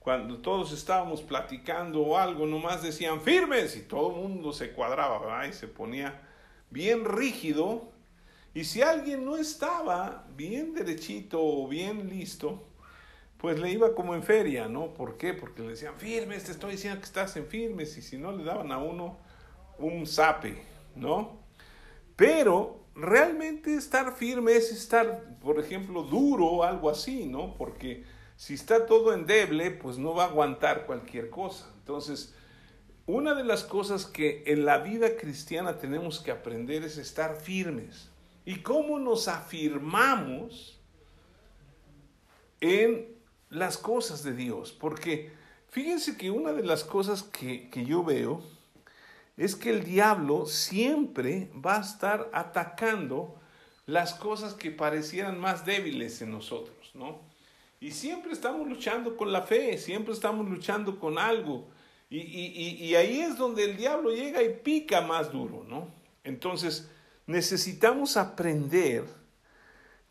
cuando 0.03 0.39
todos 0.39 0.73
estábamos 0.73 1.21
platicando 1.21 2.01
o 2.01 2.17
algo, 2.17 2.45
nomás 2.45 2.83
decían 2.83 3.21
firmes 3.21 3.77
y 3.77 3.81
todo 3.83 4.09
el 4.09 4.21
mundo 4.21 4.51
se 4.51 4.73
cuadraba 4.73 5.47
y 5.47 5.53
se 5.53 5.67
ponía 5.67 6.21
bien 6.69 7.05
rígido. 7.05 7.89
Y 8.53 8.65
si 8.65 8.81
alguien 8.81 9.23
no 9.23 9.37
estaba 9.37 10.27
bien 10.35 10.73
derechito 10.73 11.39
o 11.41 11.69
bien 11.69 12.09
listo, 12.09 12.67
pues 13.37 13.57
le 13.59 13.71
iba 13.71 13.95
como 13.95 14.13
en 14.13 14.23
feria, 14.23 14.67
¿no? 14.67 14.93
¿Por 14.93 15.17
qué? 15.17 15.33
Porque 15.33 15.61
le 15.61 15.69
decían 15.69 15.95
firmes, 15.95 16.43
te 16.43 16.51
estoy 16.51 16.73
diciendo 16.73 16.99
que 16.99 17.05
estás 17.05 17.37
en 17.37 17.47
firmes 17.47 17.97
y 17.97 18.01
si 18.01 18.17
no 18.17 18.33
le 18.33 18.43
daban 18.43 18.73
a 18.73 18.79
uno 18.79 19.17
un 19.79 20.05
zape, 20.05 20.63
¿no? 20.97 21.39
Pero 22.17 22.83
realmente 22.93 23.73
estar 23.75 24.13
firme 24.17 24.51
es 24.53 24.69
estar, 24.71 25.37
por 25.41 25.59
ejemplo, 25.59 26.03
duro 26.03 26.45
o 26.45 26.63
algo 26.63 26.89
así, 26.89 27.25
¿no? 27.25 27.55
Porque 27.55 28.03
si 28.35 28.53
está 28.55 28.85
todo 28.85 29.13
endeble, 29.13 29.71
pues 29.71 29.97
no 29.97 30.13
va 30.13 30.25
a 30.25 30.27
aguantar 30.27 30.85
cualquier 30.85 31.29
cosa. 31.29 31.71
Entonces, 31.79 32.33
una 33.05 33.35
de 33.35 33.43
las 33.43 33.63
cosas 33.63 34.05
que 34.05 34.43
en 34.47 34.65
la 34.65 34.77
vida 34.77 35.17
cristiana 35.17 35.77
tenemos 35.77 36.19
que 36.19 36.31
aprender 36.31 36.83
es 36.83 36.97
estar 36.97 37.35
firmes. 37.35 38.09
¿Y 38.45 38.61
cómo 38.61 38.99
nos 38.99 39.27
afirmamos 39.27 40.79
en 42.61 43.07
las 43.49 43.77
cosas 43.77 44.23
de 44.23 44.33
Dios? 44.33 44.71
Porque 44.71 45.31
fíjense 45.69 46.17
que 46.17 46.31
una 46.31 46.53
de 46.53 46.63
las 46.63 46.83
cosas 46.83 47.23
que, 47.23 47.69
que 47.69 47.85
yo 47.85 48.03
veo 48.03 48.41
es 49.37 49.55
que 49.55 49.69
el 49.69 49.83
diablo 49.83 50.45
siempre 50.45 51.51
va 51.53 51.77
a 51.77 51.81
estar 51.81 52.29
atacando 52.33 53.39
las 53.85 54.13
cosas 54.13 54.53
que 54.53 54.71
parecieran 54.71 55.39
más 55.39 55.65
débiles 55.65 56.21
en 56.21 56.31
nosotros, 56.31 56.91
¿no? 56.93 57.32
Y 57.83 57.91
siempre 57.91 58.31
estamos 58.31 58.65
luchando 58.65 59.17
con 59.17 59.33
la 59.33 59.41
fe, 59.41 59.77
siempre 59.77 60.13
estamos 60.13 60.47
luchando 60.47 60.97
con 60.97 61.17
algo. 61.17 61.67
Y, 62.09 62.17
y, 62.17 62.95
ahí 62.95 63.19
es 63.19 63.37
donde 63.37 63.65
el 63.65 63.75
diablo 63.75 64.11
llega 64.11 64.41
y 64.41 64.53
pica 64.53 65.01
más 65.01 65.33
duro, 65.33 65.65
¿no? 65.67 65.89
Entonces, 66.23 66.89
necesitamos 67.27 68.15
aprender 68.15 69.03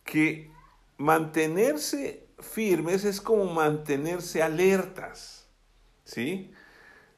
que 0.05 0.51
mantenerse 0.99 2.27
firmes 2.41 3.07
es 3.07 3.23
como 3.23 3.47
mantenerse 3.47 4.43
alertas, 4.43 5.49
¿sí? 6.05 6.51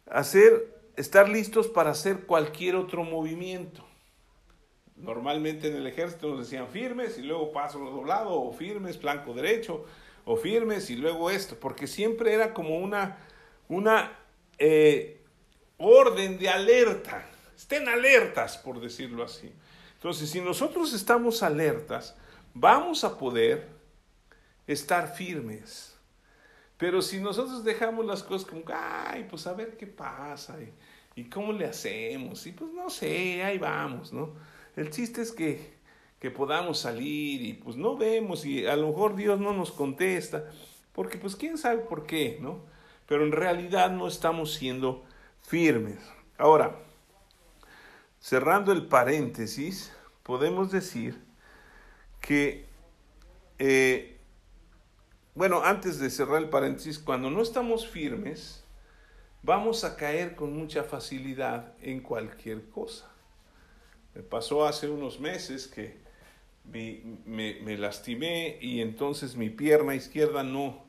Hacer, 0.06 0.72
estar 0.94 1.28
listos 1.28 1.66
para 1.66 1.90
hacer 1.90 2.26
cualquier 2.26 2.76
otro 2.76 3.02
movimiento. 3.02 3.84
Normalmente 4.94 5.66
en 5.66 5.78
el 5.78 5.86
ejército 5.88 6.28
nos 6.28 6.38
decían 6.38 6.68
firmes 6.68 7.18
y 7.18 7.22
luego 7.22 7.50
paso 7.50 7.80
doblado 7.80 8.40
o 8.40 8.52
firmes, 8.52 8.98
flanco 8.98 9.34
derecho 9.34 9.84
o 10.24 10.36
firmes 10.36 10.90
y 10.90 10.96
luego 10.96 11.30
esto, 11.30 11.56
porque 11.58 11.86
siempre 11.86 12.32
era 12.32 12.54
como 12.54 12.78
una, 12.78 13.18
una 13.68 14.18
eh, 14.58 15.20
orden 15.76 16.38
de 16.38 16.48
alerta. 16.48 17.26
Estén 17.56 17.88
alertas, 17.88 18.58
por 18.58 18.80
decirlo 18.80 19.24
así. 19.24 19.52
Entonces, 19.94 20.30
si 20.30 20.40
nosotros 20.40 20.92
estamos 20.92 21.42
alertas, 21.42 22.16
vamos 22.52 23.04
a 23.04 23.18
poder 23.18 23.68
estar 24.66 25.14
firmes. 25.14 25.96
Pero 26.76 27.00
si 27.02 27.20
nosotros 27.20 27.64
dejamos 27.64 28.04
las 28.04 28.22
cosas 28.22 28.48
como, 28.48 28.62
ay, 28.72 29.26
pues 29.28 29.46
a 29.46 29.52
ver 29.52 29.76
qué 29.76 29.86
pasa 29.86 30.56
y, 30.60 31.20
y 31.20 31.24
cómo 31.28 31.52
le 31.52 31.66
hacemos, 31.66 32.46
y 32.46 32.52
pues 32.52 32.72
no 32.72 32.90
sé, 32.90 33.42
ahí 33.42 33.58
vamos, 33.58 34.12
¿no? 34.12 34.34
El 34.76 34.90
chiste 34.90 35.22
es 35.22 35.30
que 35.30 35.73
que 36.24 36.30
podamos 36.30 36.78
salir 36.78 37.42
y 37.42 37.52
pues 37.52 37.76
no 37.76 37.98
vemos 37.98 38.46
y 38.46 38.66
a 38.66 38.76
lo 38.76 38.88
mejor 38.88 39.14
Dios 39.14 39.38
no 39.38 39.52
nos 39.52 39.70
contesta, 39.70 40.46
porque 40.94 41.18
pues 41.18 41.36
quién 41.36 41.58
sabe 41.58 41.82
por 41.82 42.06
qué, 42.06 42.38
¿no? 42.40 42.64
Pero 43.06 43.24
en 43.24 43.32
realidad 43.32 43.90
no 43.90 44.08
estamos 44.08 44.54
siendo 44.54 45.04
firmes. 45.42 45.98
Ahora, 46.38 46.78
cerrando 48.20 48.72
el 48.72 48.86
paréntesis, 48.86 49.92
podemos 50.22 50.72
decir 50.72 51.22
que, 52.22 52.64
eh, 53.58 54.18
bueno, 55.34 55.60
antes 55.62 55.98
de 55.98 56.08
cerrar 56.08 56.40
el 56.40 56.48
paréntesis, 56.48 56.98
cuando 56.98 57.28
no 57.28 57.42
estamos 57.42 57.86
firmes, 57.86 58.64
vamos 59.42 59.84
a 59.84 59.94
caer 59.94 60.36
con 60.36 60.56
mucha 60.56 60.84
facilidad 60.84 61.74
en 61.82 62.00
cualquier 62.00 62.70
cosa. 62.70 63.10
Me 64.14 64.22
pasó 64.22 64.64
hace 64.64 64.88
unos 64.88 65.20
meses 65.20 65.66
que 65.66 66.03
me, 66.64 67.76
lastimé 67.78 68.58
y 68.60 68.80
entonces 68.80 69.36
mi 69.36 69.50
pierna 69.50 69.94
izquierda 69.94 70.42
no, 70.42 70.84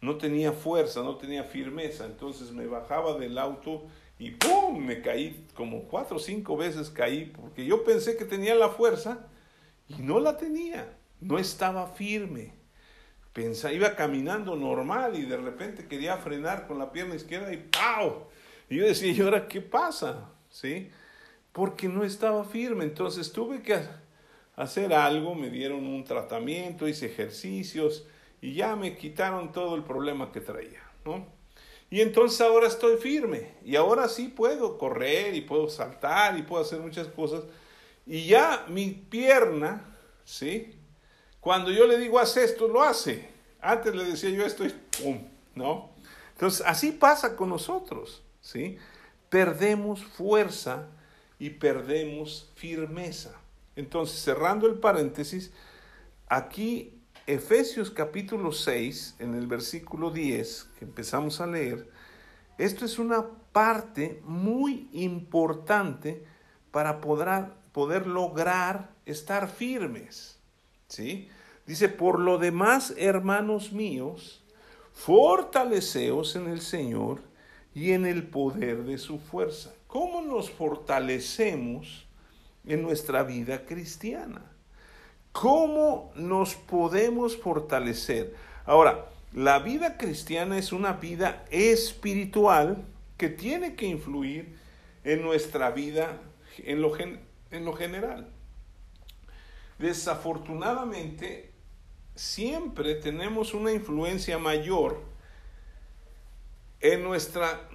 no 0.00 0.16
tenía 0.16 0.52
fuerza, 0.52 1.02
no 1.02 1.16
tenía 1.16 1.44
firmeza. 1.44 2.06
Entonces 2.06 2.52
me 2.52 2.66
bajaba 2.66 3.18
del 3.18 3.38
auto 3.38 3.86
y 4.18 4.32
¡pum! 4.32 4.84
Me 4.84 5.02
caí 5.02 5.46
como 5.54 5.84
cuatro 5.84 6.16
o 6.16 6.20
cinco 6.20 6.56
veces 6.56 6.90
caí 6.90 7.26
porque 7.26 7.64
yo 7.64 7.84
pensé 7.84 8.16
que 8.16 8.24
tenía 8.24 8.54
la 8.54 8.70
fuerza 8.70 9.26
y 9.88 10.02
no 10.02 10.20
la 10.20 10.36
tenía, 10.36 10.96
no 11.20 11.38
estaba 11.38 11.88
firme. 11.88 12.54
Pensaba, 13.32 13.72
iba 13.72 13.96
caminando 13.96 14.56
normal 14.56 15.18
y 15.18 15.24
de 15.24 15.38
repente 15.38 15.88
quería 15.88 16.18
frenar 16.18 16.66
con 16.66 16.78
la 16.78 16.92
pierna 16.92 17.14
izquierda 17.14 17.52
y 17.52 17.56
¡pau! 17.56 18.28
Y 18.68 18.76
yo 18.76 18.84
decía, 18.86 19.10
¿y 19.10 19.20
ahora 19.20 19.48
qué 19.48 19.60
pasa? 19.60 20.30
¿Sí? 20.50 20.90
Porque 21.52 21.88
no 21.88 22.04
estaba 22.04 22.44
firme. 22.44 22.84
Entonces 22.84 23.32
tuve 23.32 23.62
que 23.62 23.74
hacer 24.56 24.92
algo, 24.92 25.34
me 25.34 25.50
dieron 25.50 25.86
un 25.86 26.04
tratamiento, 26.04 26.88
hice 26.88 27.06
ejercicios 27.06 28.06
y 28.40 28.54
ya 28.54 28.76
me 28.76 28.96
quitaron 28.96 29.52
todo 29.52 29.74
el 29.76 29.84
problema 29.84 30.32
que 30.32 30.40
traía, 30.40 30.82
¿no? 31.04 31.26
Y 31.90 32.00
entonces 32.00 32.40
ahora 32.40 32.68
estoy 32.68 32.96
firme 32.96 33.54
y 33.64 33.76
ahora 33.76 34.08
sí 34.08 34.28
puedo 34.28 34.78
correr 34.78 35.34
y 35.34 35.42
puedo 35.42 35.68
saltar 35.68 36.38
y 36.38 36.42
puedo 36.42 36.62
hacer 36.62 36.80
muchas 36.80 37.06
cosas. 37.08 37.44
Y 38.06 38.26
ya 38.26 38.64
mi 38.68 38.90
pierna, 38.90 39.94
¿sí? 40.24 40.74
Cuando 41.38 41.70
yo 41.70 41.86
le 41.86 41.98
digo 41.98 42.18
haz 42.18 42.36
esto, 42.38 42.66
lo 42.66 42.82
hace. 42.82 43.28
Antes 43.60 43.94
le 43.94 44.04
decía 44.04 44.30
yo 44.30 44.44
esto 44.44 44.64
y 44.64 44.70
¡pum! 44.70 45.28
¿No? 45.54 45.90
Entonces 46.32 46.64
así 46.66 46.92
pasa 46.92 47.36
con 47.36 47.50
nosotros, 47.50 48.22
¿sí? 48.40 48.78
Perdemos 49.28 50.02
fuerza 50.02 50.88
y 51.38 51.50
perdemos 51.50 52.50
firmeza. 52.54 53.41
Entonces, 53.76 54.20
cerrando 54.20 54.66
el 54.66 54.78
paréntesis, 54.78 55.52
aquí 56.28 56.98
Efesios 57.26 57.90
capítulo 57.90 58.52
6, 58.52 59.16
en 59.18 59.34
el 59.34 59.46
versículo 59.46 60.10
10, 60.10 60.70
que 60.78 60.84
empezamos 60.84 61.40
a 61.40 61.46
leer, 61.46 61.88
esto 62.58 62.84
es 62.84 62.98
una 62.98 63.24
parte 63.52 64.20
muy 64.24 64.88
importante 64.92 66.24
para 66.70 67.00
poder, 67.00 67.46
poder 67.72 68.06
lograr 68.06 68.90
estar 69.06 69.48
firmes. 69.48 70.38
¿sí? 70.88 71.28
Dice, 71.66 71.88
por 71.88 72.18
lo 72.18 72.38
demás, 72.38 72.94
hermanos 72.98 73.72
míos, 73.72 74.42
fortaleceos 74.92 76.36
en 76.36 76.48
el 76.48 76.60
Señor 76.60 77.22
y 77.74 77.92
en 77.92 78.04
el 78.04 78.28
poder 78.28 78.84
de 78.84 78.98
su 78.98 79.18
fuerza. 79.18 79.72
¿Cómo 79.86 80.20
nos 80.20 80.50
fortalecemos? 80.50 82.06
En 82.66 82.82
nuestra 82.82 83.22
vida 83.22 83.64
cristiana. 83.64 84.42
¿Cómo 85.32 86.12
nos 86.14 86.54
podemos 86.54 87.36
fortalecer? 87.36 88.34
Ahora, 88.64 89.08
la 89.32 89.58
vida 89.60 89.96
cristiana 89.96 90.58
es 90.58 90.72
una 90.72 90.92
vida 90.94 91.44
espiritual 91.50 92.84
que 93.16 93.28
tiene 93.28 93.74
que 93.74 93.86
influir 93.86 94.56
en 95.04 95.22
nuestra 95.22 95.70
vida, 95.70 96.20
en 96.58 96.82
lo, 96.82 96.92
en 96.98 97.64
lo 97.64 97.72
general. 97.72 98.28
Desafortunadamente, 99.78 101.50
siempre 102.14 102.94
tenemos 102.94 103.54
una 103.54 103.72
influencia 103.72 104.38
mayor 104.38 105.11
en 106.82 107.04
nuestra, 107.04 107.68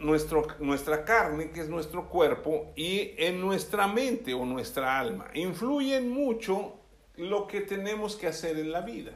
nuestra 0.59 1.05
carne, 1.05 1.49
que 1.51 1.61
es 1.61 1.69
nuestro 1.69 2.09
cuerpo, 2.09 2.73
y 2.75 3.13
en 3.17 3.39
nuestra 3.39 3.87
mente 3.87 4.33
o 4.33 4.45
nuestra 4.45 4.99
alma. 4.99 5.31
Influyen 5.33 6.09
mucho 6.09 6.73
lo 7.15 7.47
que 7.47 7.61
tenemos 7.61 8.17
que 8.17 8.27
hacer 8.27 8.59
en 8.59 8.71
la 8.71 8.81
vida. 8.81 9.13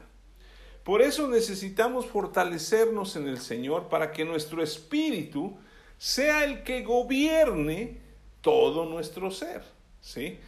Por 0.82 1.02
eso 1.02 1.28
necesitamos 1.28 2.06
fortalecernos 2.06 3.16
en 3.16 3.28
el 3.28 3.38
Señor 3.38 3.88
para 3.88 4.12
que 4.12 4.24
nuestro 4.24 4.62
espíritu 4.62 5.58
sea 5.98 6.42
el 6.44 6.64
que 6.64 6.82
gobierne 6.82 8.00
todo 8.40 8.86
nuestro 8.86 9.30
ser, 9.30 9.62
¿sí? 10.00 10.38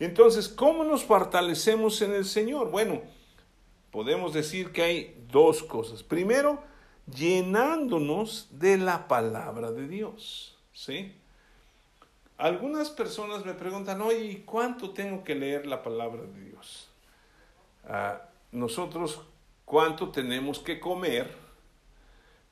Entonces, 0.00 0.48
¿cómo 0.48 0.84
nos 0.84 1.04
fortalecemos 1.04 2.00
en 2.02 2.14
el 2.14 2.24
Señor? 2.24 2.70
Bueno, 2.70 3.02
podemos 3.90 4.32
decir 4.32 4.72
que 4.72 4.82
hay 4.82 5.26
dos 5.30 5.62
cosas. 5.62 6.02
Primero, 6.02 6.62
llenándonos 7.12 8.48
de 8.50 8.78
la 8.78 9.08
palabra 9.08 9.70
de 9.72 9.88
Dios, 9.88 10.56
¿sí? 10.72 11.14
Algunas 12.38 12.90
personas 12.90 13.46
me 13.46 13.54
preguntan, 13.54 14.00
oye, 14.02 14.42
¿cuánto 14.44 14.90
tengo 14.90 15.24
que 15.24 15.34
leer 15.34 15.66
la 15.66 15.82
palabra 15.82 16.22
de 16.22 16.44
Dios? 16.50 16.88
Ah, 17.88 18.22
nosotros, 18.52 19.20
¿cuánto 19.64 20.10
tenemos 20.10 20.58
que 20.58 20.78
comer 20.78 21.32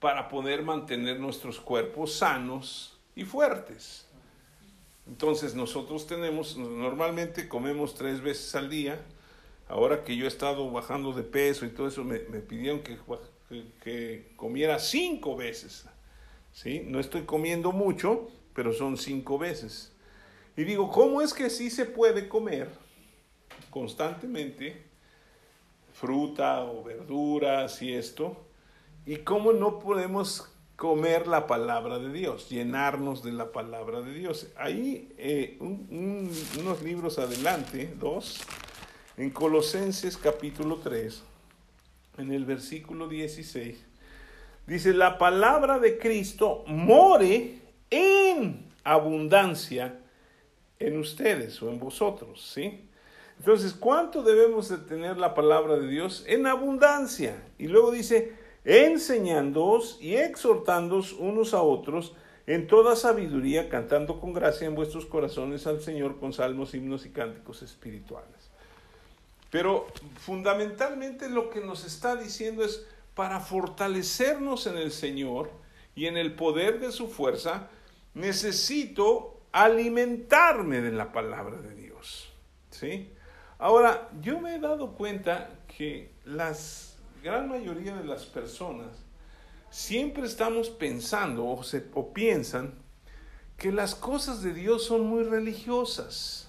para 0.00 0.28
poder 0.28 0.62
mantener 0.62 1.20
nuestros 1.20 1.60
cuerpos 1.60 2.14
sanos 2.14 2.98
y 3.14 3.24
fuertes? 3.24 4.06
Entonces 5.06 5.54
nosotros 5.54 6.06
tenemos, 6.06 6.56
normalmente 6.56 7.48
comemos 7.48 7.94
tres 7.94 8.22
veces 8.22 8.54
al 8.54 8.70
día. 8.70 9.04
Ahora 9.68 10.02
que 10.02 10.16
yo 10.16 10.24
he 10.24 10.28
estado 10.28 10.70
bajando 10.70 11.12
de 11.12 11.22
peso 11.22 11.66
y 11.66 11.70
todo 11.70 11.88
eso, 11.88 12.04
me, 12.04 12.18
pidieron 12.18 12.80
que, 12.80 12.96
que, 13.82 14.32
comiera 14.36 14.78
cinco 14.78 15.36
veces. 15.36 15.86
¿sí? 16.52 16.82
No 16.86 17.00
estoy 17.00 17.22
comiendo 17.22 17.72
mucho, 17.72 18.28
pero 18.54 18.72
son 18.72 18.96
cinco 18.96 19.38
veces. 19.38 19.92
Y 20.56 20.64
digo, 20.64 20.90
¿cómo 20.90 21.20
es 21.20 21.34
que 21.34 21.50
sí 21.50 21.70
se 21.70 21.84
puede 21.84 22.28
comer 22.28 22.68
constantemente 23.70 24.82
fruta 25.92 26.64
o 26.64 26.84
verduras 26.84 27.82
y 27.82 27.92
esto? 27.92 28.46
¿Y 29.06 29.18
cómo 29.18 29.52
no 29.52 29.78
podemos 29.78 30.54
comer 30.76 31.26
la 31.26 31.46
palabra 31.46 31.98
de 31.98 32.12
Dios, 32.12 32.48
llenarnos 32.50 33.22
de 33.22 33.32
la 33.32 33.52
palabra 33.52 34.00
de 34.00 34.12
Dios. 34.12 34.48
Ahí, 34.56 35.12
eh, 35.18 35.56
unos 35.60 36.82
libros 36.82 37.18
adelante, 37.18 37.94
dos, 37.98 38.40
en 39.16 39.30
Colosenses 39.30 40.16
capítulo 40.16 40.80
3, 40.82 41.22
en 42.18 42.32
el 42.32 42.44
versículo 42.44 43.08
16, 43.08 43.84
dice, 44.66 44.94
la 44.94 45.18
palabra 45.18 45.78
de 45.78 45.98
Cristo 45.98 46.64
more 46.66 47.58
en 47.90 48.66
abundancia 48.84 50.00
en 50.78 50.98
ustedes 50.98 51.62
o 51.62 51.70
en 51.70 51.78
vosotros, 51.78 52.50
¿sí? 52.52 52.88
Entonces, 53.38 53.74
¿cuánto 53.74 54.22
debemos 54.22 54.68
de 54.68 54.78
tener 54.78 55.18
la 55.18 55.34
palabra 55.34 55.76
de 55.76 55.88
Dios? 55.88 56.24
En 56.26 56.46
abundancia. 56.46 57.42
Y 57.58 57.66
luego 57.66 57.90
dice, 57.90 58.32
enseñándoos 58.64 59.98
y 60.00 60.16
exhortándoos 60.16 61.12
unos 61.12 61.52
a 61.52 61.62
otros 61.62 62.14
en 62.46 62.66
toda 62.66 62.94
sabiduría, 62.94 63.68
cantando 63.68 64.20
con 64.20 64.32
gracia 64.32 64.66
en 64.66 64.74
vuestros 64.74 65.06
corazones 65.06 65.66
al 65.66 65.80
Señor 65.80 66.18
con 66.20 66.32
salmos, 66.32 66.74
himnos 66.74 67.06
y 67.06 67.10
cánticos 67.10 67.62
espirituales. 67.62 68.53
Pero 69.54 69.86
fundamentalmente 70.18 71.30
lo 71.30 71.48
que 71.48 71.60
nos 71.60 71.84
está 71.84 72.16
diciendo 72.16 72.64
es 72.64 72.84
para 73.14 73.38
fortalecernos 73.38 74.66
en 74.66 74.76
el 74.76 74.90
Señor 74.90 75.48
y 75.94 76.06
en 76.06 76.16
el 76.16 76.34
poder 76.34 76.80
de 76.80 76.90
su 76.90 77.06
fuerza, 77.06 77.68
necesito 78.14 79.38
alimentarme 79.52 80.80
de 80.80 80.90
la 80.90 81.12
palabra 81.12 81.58
de 81.58 81.72
Dios. 81.76 82.32
¿Sí? 82.70 83.12
Ahora, 83.58 84.10
yo 84.20 84.40
me 84.40 84.56
he 84.56 84.58
dado 84.58 84.94
cuenta 84.94 85.50
que 85.68 86.10
las 86.24 86.98
gran 87.22 87.48
mayoría 87.48 87.94
de 87.94 88.02
las 88.02 88.24
personas 88.26 88.88
siempre 89.70 90.26
estamos 90.26 90.68
pensando 90.68 91.46
o, 91.46 91.62
se, 91.62 91.86
o 91.94 92.12
piensan 92.12 92.74
que 93.56 93.70
las 93.70 93.94
cosas 93.94 94.42
de 94.42 94.52
Dios 94.52 94.84
son 94.84 95.06
muy 95.06 95.22
religiosas 95.22 96.43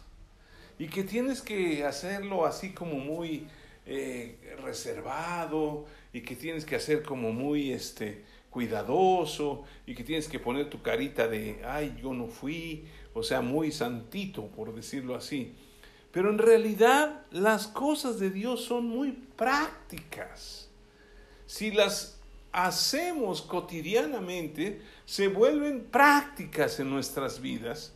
y 0.77 0.87
que 0.87 1.03
tienes 1.03 1.41
que 1.41 1.83
hacerlo 1.85 2.45
así 2.45 2.73
como 2.73 2.95
muy 2.95 3.47
eh, 3.85 4.55
reservado 4.63 5.85
y 6.11 6.21
que 6.21 6.35
tienes 6.35 6.65
que 6.65 6.75
hacer 6.75 7.03
como 7.03 7.31
muy 7.31 7.71
este, 7.71 8.23
cuidadoso 8.49 9.63
y 9.85 9.95
que 9.95 10.03
tienes 10.03 10.27
que 10.27 10.39
poner 10.39 10.69
tu 10.69 10.81
carita 10.81 11.27
de, 11.27 11.61
ay, 11.65 11.97
yo 12.01 12.13
no 12.13 12.27
fui, 12.27 12.85
o 13.13 13.23
sea, 13.23 13.41
muy 13.41 13.71
santito, 13.71 14.47
por 14.47 14.73
decirlo 14.73 15.15
así. 15.15 15.53
Pero 16.11 16.29
en 16.29 16.37
realidad 16.37 17.25
las 17.31 17.67
cosas 17.67 18.19
de 18.19 18.29
Dios 18.29 18.63
son 18.63 18.87
muy 18.87 19.11
prácticas 19.11 20.65
si 21.45 21.71
las 21.71 22.17
hacemos 22.51 23.41
cotidianamente, 23.41 24.81
se 25.05 25.27
vuelven 25.27 25.85
prácticas 25.85 26.79
en 26.79 26.89
nuestras 26.89 27.41
vidas. 27.41 27.93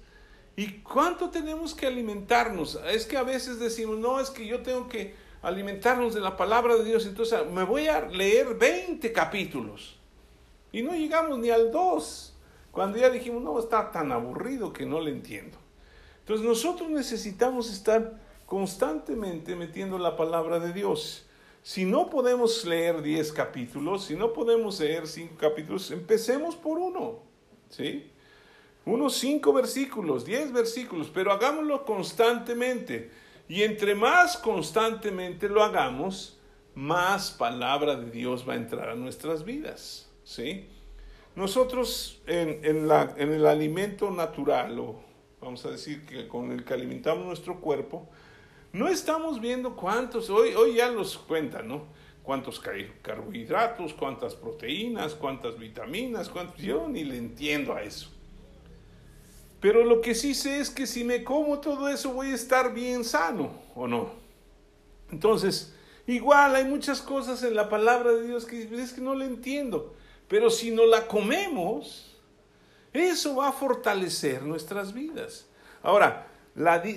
¿Y 0.60 0.82
cuánto 0.82 1.30
tenemos 1.30 1.74
que 1.74 1.88
alimentarnos? 1.88 2.78
Es 2.91 3.06
que 3.06 3.15
a 3.15 3.24
veces 3.24 3.60
decimos, 3.60 3.98
no, 3.98 4.19
es 4.19 4.30
que 4.30 4.45
yo 4.45 4.62
tengo 4.62 4.89
que 4.89 5.15
alimentarnos 5.41 6.13
de 6.13 6.19
la 6.19 6.36
palabra 6.36 6.76
de 6.76 6.84
Dios, 6.84 7.06
entonces 7.06 7.50
me 7.50 7.63
voy 7.63 7.88
a 7.88 8.02
leer 8.02 8.56
20 8.56 9.13
capítulos. 9.13 9.98
Y 10.74 10.82
no 10.82 10.93
llegamos 10.93 11.39
ni 11.39 11.50
al 11.50 11.72
2, 11.72 12.36
cuando 12.72 12.98
ya 12.98 13.10
dijimos, 13.10 13.41
no, 13.41 13.58
está 13.58 13.89
tan 13.89 14.12
aburrido 14.12 14.74
que 14.74 14.86
no 14.86 15.00
le 15.00 15.12
entiendo. 15.12 15.58
Entonces 16.19 16.45
nosotros 16.45 16.89
necesitamos 16.89 17.72
estar 17.72 18.19
constantemente 18.45 19.56
metiendo 19.56 19.98
la 19.98 20.17
palabra 20.17 20.60
de 20.60 20.74
Dios. 20.74 21.26
Si 21.63 21.86
no 21.86 22.10
podemos 22.10 22.65
leer 22.65 23.02
10 23.02 23.32
capítulos, 23.32 24.04
si 24.04 24.17
no 24.17 24.34
podemos 24.34 24.78
leer 24.82 25.08
5 25.08 25.36
capítulos, 25.38 25.89
empecemos 25.91 26.58
por 26.58 26.80
uno, 26.80 27.19
¿sí? 27.69 28.12
Unos 28.89 29.17
5 29.17 29.54
versículos, 29.54 30.25
10 30.25 30.52
versículos, 30.52 31.12
pero 31.13 31.32
hagámoslo 31.32 31.86
constantemente. 31.86 33.12
Y 33.47 33.62
entre 33.62 33.93
más 33.93 34.36
constantemente 34.36 35.47
lo 35.47 35.63
hagamos, 35.63 36.39
más 36.73 37.30
palabra 37.30 37.95
de 37.95 38.10
Dios 38.10 38.47
va 38.49 38.54
a 38.54 38.56
entrar 38.56 38.89
a 38.89 38.95
nuestras 38.95 39.45
vidas, 39.45 40.10
¿sí? 40.23 40.65
Nosotros 41.36 42.19
en, 42.25 42.65
en, 42.65 42.88
la, 42.88 43.13
en 43.17 43.32
el 43.32 43.45
alimento 43.45 44.10
natural, 44.10 44.80
o 44.80 44.99
vamos 45.39 45.63
a 45.65 45.69
decir 45.69 46.06
que 46.08 46.28
con 46.28 46.52
el 46.52 46.65
que 46.65 46.73
alimentamos 46.73 47.28
nuestro 47.28 47.60
cuerpo, 47.60 48.10
no 48.73 48.88
estamos 48.88 49.39
viendo 49.39 49.75
cuántos, 49.75 50.32
hoy, 50.32 50.56
hoy 50.56 50.75
ya 50.75 50.89
los 50.89 51.15
cuentan, 51.17 51.67
¿no? 51.67 51.84
Cuántos 52.23 52.60
carbohidratos, 53.04 53.93
cuántas 53.93 54.34
proteínas, 54.34 55.13
cuántas 55.13 55.60
vitaminas, 55.60 56.28
cuántos, 56.28 56.58
yo 56.58 56.88
ni 56.88 57.04
le 57.04 57.17
entiendo 57.17 57.73
a 57.73 57.84
eso. 57.84 58.18
Pero 59.60 59.84
lo 59.84 60.02
que 60.02 60.15
sí 60.15 60.34
sé 60.34 60.60
es 60.60 60.69
que 60.69 60.88
si 60.88 61.04
me 61.04 61.24
como 61.24 61.60
todo 61.60 61.89
eso 61.89 62.13
voy 62.13 62.32
a 62.32 62.36
estar 62.36 62.74
bien 62.74 63.04
sano, 63.04 63.52
¿o 63.76 63.88
no? 63.88 64.12
Entonces, 65.12 65.74
igual 66.08 66.56
hay 66.56 66.63
muchas 66.63 67.02
cosas 67.02 67.43
en 67.43 67.56
la 67.56 67.67
palabra 67.67 68.12
de 68.12 68.28
Dios 68.28 68.45
que 68.45 68.63
es 68.63 68.93
que 68.93 69.02
no 69.02 69.15
le 69.15 69.26
entiendo. 69.26 69.93
Pero 70.28 70.50
si 70.50 70.72
no 70.72 70.86
la 70.86 71.08
comemos, 71.08 72.15
eso 72.93 73.36
va 73.36 73.50
a 73.50 73.52
fortalecer 73.52 74.43
nuestras 74.43 74.93
vidas. 74.93 75.48
Ahora, 75.82 76.28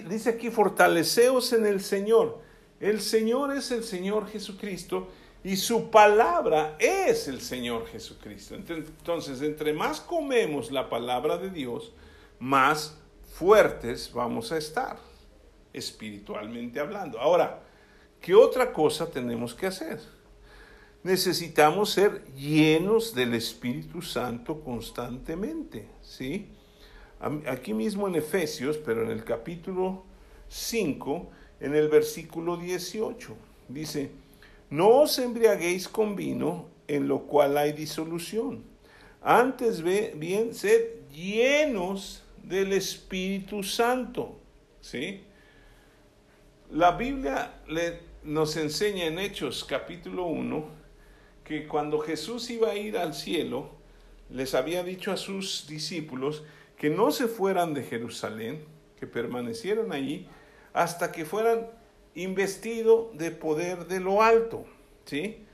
dice 0.08 0.30
aquí, 0.30 0.50
fortaleceos 0.50 1.52
en 1.52 1.66
el 1.66 1.80
Señor. 1.80 2.40
El 2.78 3.00
Señor 3.00 3.56
es 3.56 3.70
el 3.70 3.84
Señor 3.84 4.28
Jesucristo 4.28 5.08
y 5.42 5.56
su 5.56 5.90
palabra 5.90 6.76
es 6.78 7.26
el 7.26 7.40
Señor 7.40 7.86
Jesucristo. 7.86 8.54
Entonces, 8.54 9.40
entre 9.42 9.72
más 9.72 10.00
comemos 10.00 10.70
la 10.70 10.88
palabra 10.88 11.38
de 11.38 11.50
Dios, 11.50 11.92
más 12.42 12.98
fuertes 13.34 14.12
vamos 14.12 14.50
a 14.50 14.58
estar, 14.58 14.98
espiritualmente 15.72 16.80
hablando. 16.80 17.20
Ahora, 17.20 17.62
¿qué 18.20 18.34
otra 18.34 18.72
cosa 18.72 19.08
tenemos 19.08 19.54
que 19.54 19.66
hacer? 19.68 20.00
Necesitamos 21.04 21.90
ser 21.90 22.24
llenos 22.34 23.14
del 23.14 23.34
Espíritu 23.34 24.02
Santo 24.02 24.60
constantemente, 24.60 25.86
¿sí? 26.02 26.48
aquí 27.48 27.72
mismo 27.74 28.08
en 28.08 28.16
Efesios, 28.16 28.76
pero 28.76 29.04
en 29.04 29.12
el 29.12 29.22
capítulo 29.22 30.02
5, 30.48 31.30
en 31.60 31.76
el 31.76 31.88
versículo 31.88 32.56
18, 32.56 33.36
dice, 33.68 34.10
no 34.68 34.88
os 34.88 35.16
embriaguéis 35.20 35.88
con 35.88 36.16
vino 36.16 36.66
en 36.88 37.06
lo 37.06 37.20
cual 37.22 37.56
hay 37.56 37.72
disolución. 37.72 38.64
Antes 39.22 39.80
bien, 39.80 40.52
sed 40.54 41.08
llenos 41.12 42.21
del 42.42 42.72
Espíritu 42.72 43.62
Santo. 43.62 44.38
¿Sí? 44.80 45.22
La 46.70 46.92
Biblia 46.92 47.60
nos 48.24 48.56
enseña 48.56 49.06
en 49.06 49.18
Hechos 49.18 49.64
capítulo 49.64 50.26
1 50.26 50.82
que 51.44 51.66
cuando 51.66 51.98
Jesús 51.98 52.48
iba 52.50 52.70
a 52.70 52.76
ir 52.76 52.96
al 52.96 53.14
cielo, 53.14 53.70
les 54.30 54.54
había 54.54 54.82
dicho 54.82 55.12
a 55.12 55.16
sus 55.16 55.66
discípulos 55.68 56.44
que 56.76 56.88
no 56.88 57.10
se 57.10 57.28
fueran 57.28 57.74
de 57.74 57.82
Jerusalén, 57.82 58.64
que 58.98 59.06
permanecieran 59.06 59.92
allí 59.92 60.26
hasta 60.72 61.12
que 61.12 61.24
fueran 61.24 61.66
investidos 62.14 63.16
de 63.18 63.30
poder 63.30 63.86
de 63.86 64.00
lo 64.00 64.22
alto. 64.22 64.64
¿sí? 65.04 65.44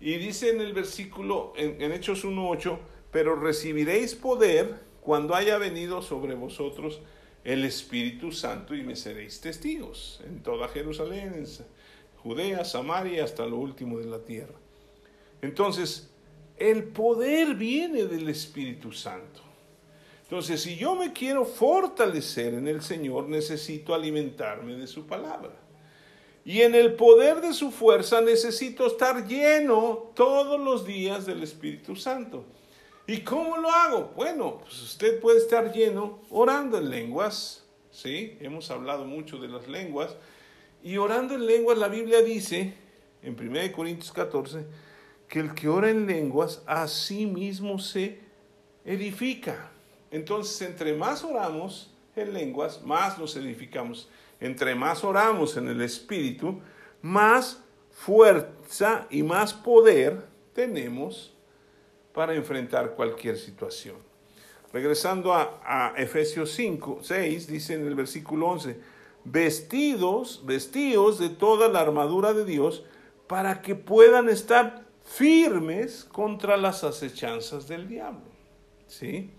Y 0.00 0.16
dice 0.16 0.50
en 0.50 0.60
el 0.60 0.72
versículo, 0.72 1.52
en, 1.56 1.80
en 1.80 1.92
Hechos 1.92 2.24
1.8, 2.24 2.78
pero 3.10 3.36
recibiréis 3.36 4.14
poder 4.14 4.85
cuando 5.06 5.36
haya 5.36 5.56
venido 5.56 6.02
sobre 6.02 6.34
vosotros 6.34 7.00
el 7.44 7.64
Espíritu 7.64 8.32
Santo 8.32 8.74
y 8.74 8.82
me 8.82 8.96
seréis 8.96 9.40
testigos 9.40 10.20
en 10.26 10.42
toda 10.42 10.66
Jerusalén, 10.66 11.32
en 11.32 11.46
Judea, 12.24 12.64
Samaria, 12.64 13.22
hasta 13.22 13.46
lo 13.46 13.56
último 13.56 14.00
de 14.00 14.06
la 14.06 14.18
tierra. 14.18 14.56
Entonces, 15.42 16.10
el 16.56 16.82
poder 16.88 17.54
viene 17.54 18.06
del 18.06 18.28
Espíritu 18.28 18.90
Santo. 18.90 19.42
Entonces, 20.24 20.60
si 20.60 20.74
yo 20.74 20.96
me 20.96 21.12
quiero 21.12 21.44
fortalecer 21.44 22.54
en 22.54 22.66
el 22.66 22.82
Señor, 22.82 23.28
necesito 23.28 23.94
alimentarme 23.94 24.74
de 24.74 24.88
su 24.88 25.06
palabra. 25.06 25.54
Y 26.44 26.62
en 26.62 26.74
el 26.74 26.94
poder 26.94 27.40
de 27.40 27.52
su 27.52 27.70
fuerza 27.70 28.20
necesito 28.22 28.88
estar 28.88 29.28
lleno 29.28 30.10
todos 30.16 30.58
los 30.60 30.84
días 30.84 31.26
del 31.26 31.44
Espíritu 31.44 31.94
Santo. 31.94 32.44
¿Y 33.08 33.20
cómo 33.20 33.56
lo 33.56 33.70
hago? 33.70 34.12
Bueno, 34.16 34.58
pues 34.58 34.82
usted 34.82 35.20
puede 35.20 35.38
estar 35.38 35.72
lleno 35.72 36.18
orando 36.28 36.78
en 36.78 36.90
lenguas, 36.90 37.64
¿sí? 37.92 38.36
Hemos 38.40 38.68
hablado 38.72 39.04
mucho 39.04 39.38
de 39.38 39.46
las 39.46 39.68
lenguas. 39.68 40.16
Y 40.82 40.96
orando 40.96 41.34
en 41.36 41.46
lenguas, 41.46 41.78
la 41.78 41.86
Biblia 41.86 42.20
dice, 42.22 42.74
en 43.22 43.38
1 43.38 43.72
Corintios 43.72 44.10
14, 44.10 44.66
que 45.28 45.38
el 45.38 45.54
que 45.54 45.68
ora 45.68 45.88
en 45.88 46.06
lenguas 46.06 46.62
a 46.66 46.88
sí 46.88 47.26
mismo 47.26 47.78
se 47.78 48.18
edifica. 48.84 49.70
Entonces, 50.10 50.60
entre 50.62 50.92
más 50.94 51.22
oramos 51.22 51.92
en 52.16 52.32
lenguas, 52.32 52.82
más 52.82 53.18
nos 53.18 53.36
edificamos. 53.36 54.08
Entre 54.40 54.74
más 54.74 55.04
oramos 55.04 55.56
en 55.56 55.68
el 55.68 55.80
Espíritu, 55.80 56.60
más 57.02 57.62
fuerza 57.92 59.06
y 59.10 59.22
más 59.22 59.54
poder 59.54 60.26
tenemos 60.52 61.35
para 62.16 62.34
enfrentar 62.34 62.94
cualquier 62.94 63.36
situación. 63.36 63.96
Regresando 64.72 65.34
a, 65.34 65.92
Efesios 65.98 66.50
5, 66.52 67.00
6, 67.02 67.46
dice 67.46 67.74
en 67.74 67.86
el 67.86 67.94
versículo 67.94 68.48
11, 68.48 68.80
vestidos, 69.24 70.42
vestidos 70.46 71.18
de 71.18 71.28
toda 71.28 71.68
la 71.68 71.80
armadura 71.80 72.32
de 72.32 72.46
Dios 72.46 72.84
para 73.26 73.60
que 73.60 73.74
puedan 73.74 74.30
estar 74.30 74.86
firmes 75.04 76.04
contra 76.04 76.56
las 76.56 76.84
acechanzas 76.84 77.68
del 77.68 77.86
diablo. 77.86 78.24
¿Sí? 78.86 79.30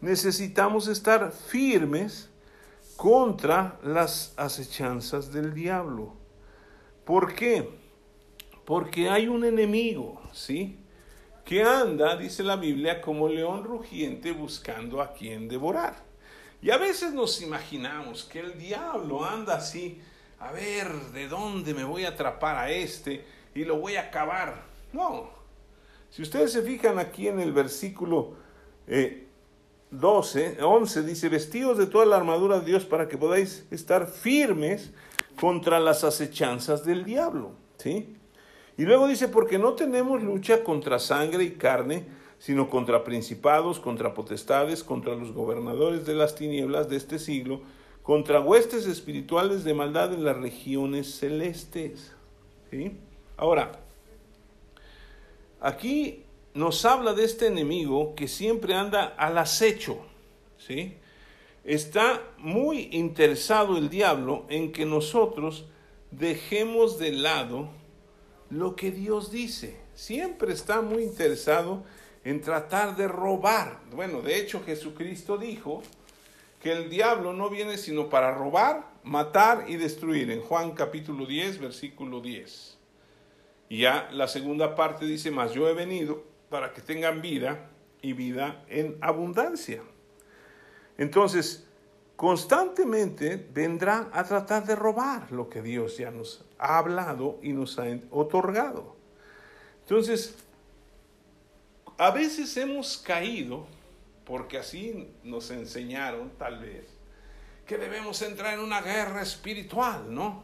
Necesitamos 0.00 0.88
estar 0.88 1.30
firmes 1.30 2.30
contra 2.96 3.78
las 3.84 4.34
acechanzas 4.36 5.32
del 5.32 5.54
diablo. 5.54 6.16
¿Por 7.04 7.32
qué? 7.36 7.70
Porque 8.64 9.08
hay 9.08 9.28
un 9.28 9.44
enemigo, 9.44 10.20
¿sí? 10.32 10.80
Que 11.48 11.62
anda, 11.62 12.14
dice 12.14 12.42
la 12.42 12.56
Biblia, 12.56 13.00
como 13.00 13.26
león 13.26 13.64
rugiente 13.64 14.32
buscando 14.32 15.00
a 15.00 15.14
quien 15.14 15.48
devorar. 15.48 15.94
Y 16.60 16.70
a 16.70 16.76
veces 16.76 17.14
nos 17.14 17.40
imaginamos 17.40 18.24
que 18.24 18.40
el 18.40 18.58
diablo 18.58 19.24
anda 19.24 19.56
así, 19.56 19.98
a 20.40 20.52
ver 20.52 20.92
de 21.14 21.26
dónde 21.26 21.72
me 21.72 21.84
voy 21.84 22.04
a 22.04 22.10
atrapar 22.10 22.58
a 22.58 22.70
este 22.70 23.24
y 23.54 23.64
lo 23.64 23.78
voy 23.78 23.96
a 23.96 24.02
acabar. 24.02 24.66
No. 24.92 25.30
Si 26.10 26.20
ustedes 26.20 26.52
se 26.52 26.60
fijan 26.60 26.98
aquí 26.98 27.28
en 27.28 27.40
el 27.40 27.52
versículo 27.54 28.34
12, 29.90 30.46
eh, 30.46 30.62
11, 30.62 31.02
dice, 31.02 31.30
vestidos 31.30 31.78
de 31.78 31.86
toda 31.86 32.04
la 32.04 32.16
armadura 32.16 32.60
de 32.60 32.66
Dios 32.66 32.84
para 32.84 33.08
que 33.08 33.16
podáis 33.16 33.66
estar 33.70 34.06
firmes 34.06 34.90
contra 35.40 35.80
las 35.80 36.04
acechanzas 36.04 36.84
del 36.84 37.06
diablo. 37.06 37.52
¿Sí? 37.78 38.17
Y 38.78 38.84
luego 38.84 39.08
dice, 39.08 39.26
porque 39.26 39.58
no 39.58 39.72
tenemos 39.72 40.22
lucha 40.22 40.62
contra 40.62 41.00
sangre 41.00 41.42
y 41.42 41.50
carne, 41.50 42.06
sino 42.38 42.70
contra 42.70 43.02
principados, 43.02 43.80
contra 43.80 44.14
potestades, 44.14 44.84
contra 44.84 45.16
los 45.16 45.32
gobernadores 45.32 46.06
de 46.06 46.14
las 46.14 46.36
tinieblas 46.36 46.88
de 46.88 46.96
este 46.96 47.18
siglo, 47.18 47.60
contra 48.04 48.40
huestes 48.40 48.86
espirituales 48.86 49.64
de 49.64 49.74
maldad 49.74 50.14
en 50.14 50.24
las 50.24 50.36
regiones 50.36 51.12
celestes. 51.16 52.12
¿Sí? 52.70 52.92
Ahora, 53.36 53.80
aquí 55.60 56.22
nos 56.54 56.84
habla 56.84 57.14
de 57.14 57.24
este 57.24 57.48
enemigo 57.48 58.14
que 58.14 58.28
siempre 58.28 58.74
anda 58.74 59.06
al 59.06 59.38
acecho. 59.38 59.98
¿sí? 60.56 60.94
Está 61.64 62.22
muy 62.38 62.90
interesado 62.92 63.76
el 63.76 63.88
diablo 63.88 64.46
en 64.48 64.70
que 64.70 64.86
nosotros 64.86 65.66
dejemos 66.12 67.00
de 67.00 67.10
lado 67.10 67.70
lo 68.50 68.76
que 68.76 68.90
Dios 68.90 69.30
dice. 69.30 69.76
Siempre 69.94 70.52
está 70.52 70.80
muy 70.80 71.02
interesado 71.02 71.84
en 72.24 72.40
tratar 72.40 72.96
de 72.96 73.08
robar. 73.08 73.80
Bueno, 73.92 74.22
de 74.22 74.36
hecho 74.38 74.62
Jesucristo 74.64 75.38
dijo 75.38 75.82
que 76.62 76.72
el 76.72 76.90
diablo 76.90 77.32
no 77.32 77.50
viene 77.50 77.78
sino 77.78 78.08
para 78.08 78.34
robar, 78.34 78.90
matar 79.04 79.66
y 79.68 79.76
destruir. 79.76 80.30
En 80.30 80.40
Juan 80.40 80.72
capítulo 80.72 81.26
10, 81.26 81.60
versículo 81.60 82.20
10. 82.20 82.78
Y 83.68 83.80
ya 83.80 84.08
la 84.12 84.28
segunda 84.28 84.74
parte 84.74 85.04
dice, 85.04 85.30
mas 85.30 85.52
yo 85.52 85.68
he 85.68 85.74
venido 85.74 86.24
para 86.48 86.72
que 86.72 86.80
tengan 86.80 87.20
vida 87.20 87.70
y 88.00 88.14
vida 88.14 88.64
en 88.68 88.96
abundancia. 89.00 89.82
Entonces, 90.96 91.67
constantemente 92.18 93.36
vendrá 93.36 94.10
a 94.12 94.24
tratar 94.24 94.66
de 94.66 94.74
robar 94.74 95.30
lo 95.30 95.48
que 95.48 95.62
Dios 95.62 95.98
ya 95.98 96.10
nos 96.10 96.44
ha 96.58 96.78
hablado 96.78 97.38
y 97.44 97.52
nos 97.52 97.78
ha 97.78 97.84
otorgado. 98.10 98.96
Entonces, 99.82 100.34
a 101.96 102.10
veces 102.10 102.56
hemos 102.56 102.98
caído, 102.98 103.68
porque 104.24 104.58
así 104.58 105.14
nos 105.22 105.52
enseñaron 105.52 106.32
tal 106.36 106.58
vez, 106.58 106.88
que 107.64 107.78
debemos 107.78 108.20
entrar 108.22 108.54
en 108.54 108.64
una 108.64 108.82
guerra 108.82 109.22
espiritual, 109.22 110.12
¿no? 110.12 110.42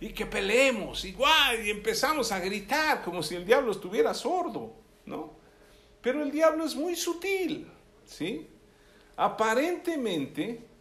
Y 0.00 0.10
que 0.10 0.26
peleemos 0.26 1.06
igual 1.06 1.64
y 1.64 1.70
empezamos 1.70 2.32
a 2.32 2.38
gritar 2.38 3.02
como 3.02 3.22
si 3.22 3.34
el 3.34 3.46
diablo 3.46 3.72
estuviera 3.72 4.12
sordo, 4.12 4.74
¿no? 5.06 5.32
Pero 6.02 6.22
el 6.22 6.30
diablo 6.30 6.66
es 6.66 6.76
muy 6.76 6.94
sutil, 6.94 7.66
¿sí? 8.04 8.46
Aparentemente, 9.16 10.73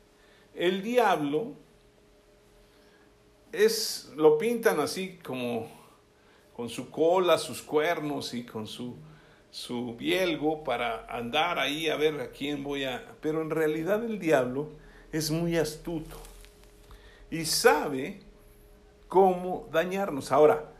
el 0.56 0.82
diablo 0.82 1.54
es, 3.52 4.12
lo 4.16 4.38
pintan 4.38 4.80
así 4.80 5.20
como 5.24 5.68
con 6.56 6.70
su 6.70 6.90
cola, 6.90 7.38
sus 7.38 7.62
cuernos 7.62 8.34
y 8.34 8.44
con 8.44 8.68
su, 8.68 8.96
su 9.52 9.96
bielgo 9.96 10.64
para 10.64 11.06
andar 11.08 11.60
ahí 11.60 11.90
a 11.90 11.96
ver 11.96 12.20
a 12.20 12.32
quién 12.32 12.64
voy 12.64 12.84
a... 12.84 13.16
Pero 13.22 13.42
en 13.42 13.50
realidad 13.50 14.04
el 14.04 14.20
diablo 14.20 14.70
es 15.12 15.32
muy 15.32 15.58
astuto 15.58 16.18
y 17.30 17.46
sabe 17.46 18.22
cómo 19.08 19.68
dañarnos. 19.72 20.32
Ahora, 20.32 20.72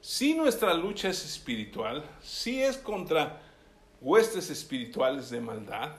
si 0.00 0.34
nuestra 0.34 0.74
lucha 0.74 1.08
es 1.08 1.24
espiritual, 1.24 2.04
si 2.20 2.62
es 2.62 2.76
contra 2.76 3.40
huestes 4.00 4.50
espirituales 4.50 5.30
de 5.30 5.40
maldad, 5.40 5.92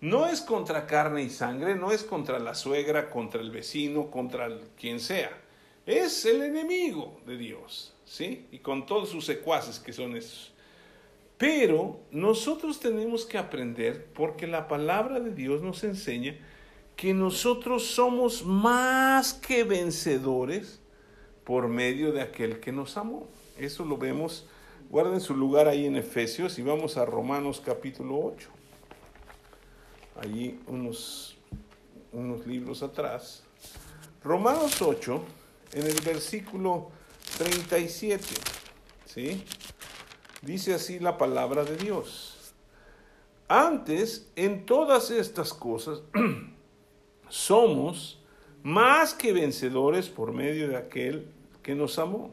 no 0.00 0.26
es 0.26 0.40
contra 0.40 0.86
carne 0.86 1.22
y 1.22 1.30
sangre, 1.30 1.74
no 1.74 1.92
es 1.92 2.04
contra 2.04 2.38
la 2.38 2.54
suegra, 2.54 3.10
contra 3.10 3.40
el 3.40 3.50
vecino, 3.50 4.10
contra 4.10 4.48
quien 4.78 4.98
sea. 4.98 5.30
Es 5.84 6.24
el 6.24 6.42
enemigo 6.42 7.20
de 7.26 7.36
Dios, 7.36 7.94
¿sí? 8.04 8.46
Y 8.50 8.58
con 8.58 8.86
todos 8.86 9.10
sus 9.10 9.26
secuaces 9.26 9.78
que 9.78 9.92
son 9.92 10.16
esos. 10.16 10.52
Pero 11.36 12.00
nosotros 12.10 12.80
tenemos 12.80 13.26
que 13.26 13.38
aprender, 13.38 14.06
porque 14.14 14.46
la 14.46 14.68
palabra 14.68 15.20
de 15.20 15.34
Dios 15.34 15.62
nos 15.62 15.84
enseña 15.84 16.36
que 16.96 17.12
nosotros 17.14 17.86
somos 17.86 18.44
más 18.44 19.34
que 19.34 19.64
vencedores 19.64 20.80
por 21.44 21.68
medio 21.68 22.12
de 22.12 22.22
aquel 22.22 22.60
que 22.60 22.72
nos 22.72 22.96
amó. 22.96 23.26
Eso 23.58 23.84
lo 23.84 23.96
vemos, 23.96 24.46
guarden 24.90 25.20
su 25.20 25.34
lugar 25.34 25.66
ahí 25.66 25.86
en 25.86 25.96
Efesios 25.96 26.58
y 26.58 26.62
vamos 26.62 26.96
a 26.96 27.04
Romanos 27.04 27.62
capítulo 27.64 28.18
8 28.18 28.59
allí 30.20 30.60
unos, 30.66 31.36
unos 32.12 32.46
libros 32.46 32.82
atrás. 32.82 33.42
Romanos 34.22 34.80
8, 34.82 35.22
en 35.72 35.86
el 35.86 36.00
versículo 36.02 36.90
37, 37.38 38.24
¿sí? 39.06 39.42
Dice 40.42 40.74
así 40.74 40.98
la 40.98 41.16
palabra 41.16 41.64
de 41.64 41.76
Dios. 41.76 42.52
Antes, 43.48 44.30
en 44.36 44.66
todas 44.66 45.10
estas 45.10 45.54
cosas, 45.54 46.02
somos 47.28 48.22
más 48.62 49.14
que 49.14 49.32
vencedores 49.32 50.08
por 50.08 50.32
medio 50.32 50.68
de 50.68 50.76
aquel 50.76 51.28
que 51.62 51.74
nos 51.74 51.98
amó. 51.98 52.32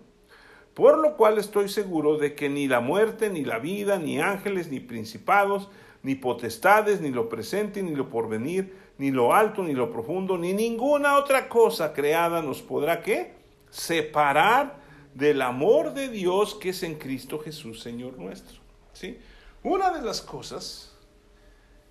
Por 0.74 1.00
lo 1.00 1.16
cual 1.16 1.38
estoy 1.38 1.70
seguro 1.70 2.18
de 2.18 2.36
que 2.36 2.50
ni 2.50 2.68
la 2.68 2.82
muerte, 2.82 3.30
ni 3.30 3.44
la 3.44 3.58
vida, 3.58 3.98
ni 3.98 4.20
ángeles, 4.20 4.70
ni 4.70 4.80
principados, 4.80 5.70
ni 6.04 6.16
potestades, 6.16 7.02
ni 7.02 7.12
lo 7.12 7.30
presente, 7.30 7.82
ni 7.84 7.96
lo 7.96 8.10
porvenir, 8.10 8.76
ni 8.98 9.12
lo 9.12 9.34
alto, 9.34 9.64
ni 9.64 9.74
lo 9.74 9.92
profundo, 9.92 10.38
ni 10.38 10.54
ninguna 10.54 11.18
otra 11.18 11.50
cosa 11.50 11.94
creada 11.94 12.42
nos 12.42 12.62
podrá 12.62 13.02
¿qué? 13.02 13.34
separar 13.70 14.80
del 15.14 15.42
amor 15.42 15.94
de 15.94 16.10
Dios 16.10 16.56
que 16.56 16.70
es 16.70 16.84
en 16.84 16.96
Cristo 16.96 17.40
Jesús, 17.40 17.82
Señor 17.82 18.18
nuestro. 18.18 18.60
¿Sí? 18.94 19.20
Una 19.64 19.92
de 19.92 20.02
las 20.02 20.22
cosas 20.22 20.96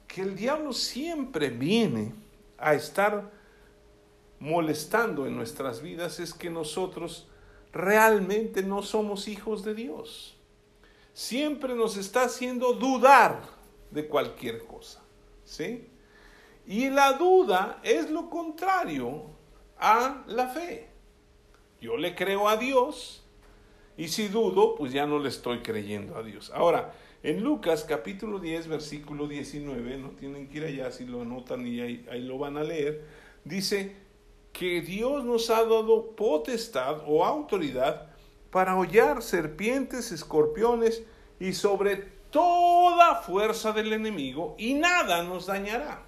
que 0.07 0.23
el 0.23 0.35
diablo 0.35 0.73
siempre 0.73 1.51
viene 1.51 2.15
a 2.59 2.75
estar 2.75 3.31
molestando 4.39 5.27
en 5.27 5.37
nuestras 5.37 5.83
vidas 5.83 6.21
es 6.21 6.33
que 6.33 6.51
nosotros 6.51 7.29
realmente 7.73 8.63
no 8.63 8.83
somos 8.83 9.29
hijos 9.29 9.65
de 9.65 9.75
Dios. 9.75 10.37
Siempre 11.13 11.75
nos 11.75 11.97
está 11.97 12.25
haciendo 12.25 12.73
dudar 12.75 13.56
de 13.91 14.07
cualquier 14.07 14.65
cosa. 14.65 15.03
¿Sí? 15.45 15.89
Y 16.67 16.91
la 16.91 17.13
duda 17.13 17.81
es 17.83 18.11
lo 18.11 18.29
contrario 18.29 19.23
a 19.79 20.25
la 20.27 20.49
fe. 20.49 20.89
Yo 21.81 21.97
le 21.97 22.15
creo 22.15 22.49
a 22.49 22.57
Dios 22.57 23.23
y 23.97 24.09
si 24.09 24.29
dudo, 24.29 24.75
pues 24.75 24.93
ya 24.93 25.07
no 25.07 25.19
le 25.19 25.29
estoy 25.29 25.61
creyendo 25.61 26.17
a 26.17 26.23
Dios. 26.23 26.51
Ahora, 26.55 26.93
en 27.23 27.43
Lucas 27.43 27.85
capítulo 27.89 28.39
10, 28.39 28.69
versículo 28.69 29.27
19, 29.27 29.97
no 29.99 30.11
tienen 30.11 30.49
que 30.49 30.59
ir 30.59 30.65
allá 30.65 30.91
si 30.91 31.07
lo 31.07 31.23
anotan 31.23 31.67
y 31.67 31.81
ahí, 31.81 32.05
lo 32.21 32.39
van 32.39 32.59
a 32.59 32.65
leer, 32.65 33.05
dice 33.45 33.97
que 34.53 34.81
Dios 34.81 35.25
nos 35.25 35.51
ha 35.51 35.63
dado 35.63 36.15
potestad 36.15 37.03
o 37.07 37.25
autoridad 37.25 38.11
para 38.51 38.77
hollar 38.77 39.23
serpientes, 39.23 40.13
escorpiones 40.13 41.05
y 41.41 41.53
sobre 41.53 42.16
toda 42.37 43.15
fuerza 43.23 43.73
del 43.73 43.95
enemigo 43.95 44.57
y 44.59 44.75
nada 44.75 45.23
nos 45.23 45.47
dañará. 45.47 46.03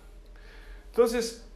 Entonces, 0.90 1.46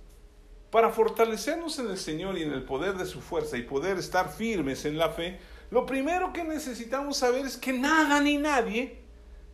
para 0.70 0.88
fortalecernos 0.88 1.78
en 1.78 1.90
el 1.90 1.98
Señor 1.98 2.38
y 2.38 2.42
en 2.42 2.54
el 2.54 2.62
poder 2.62 2.94
de 2.94 3.04
su 3.04 3.20
fuerza 3.20 3.58
y 3.58 3.64
poder 3.64 3.98
estar 3.98 4.32
firmes 4.32 4.86
en 4.86 4.96
la 4.96 5.10
fe, 5.10 5.38
lo 5.70 5.84
primero 5.84 6.32
que 6.32 6.42
necesitamos 6.42 7.18
saber 7.18 7.44
es 7.44 7.58
que 7.58 7.74
nada 7.74 8.18
ni 8.20 8.38
nadie 8.38 8.98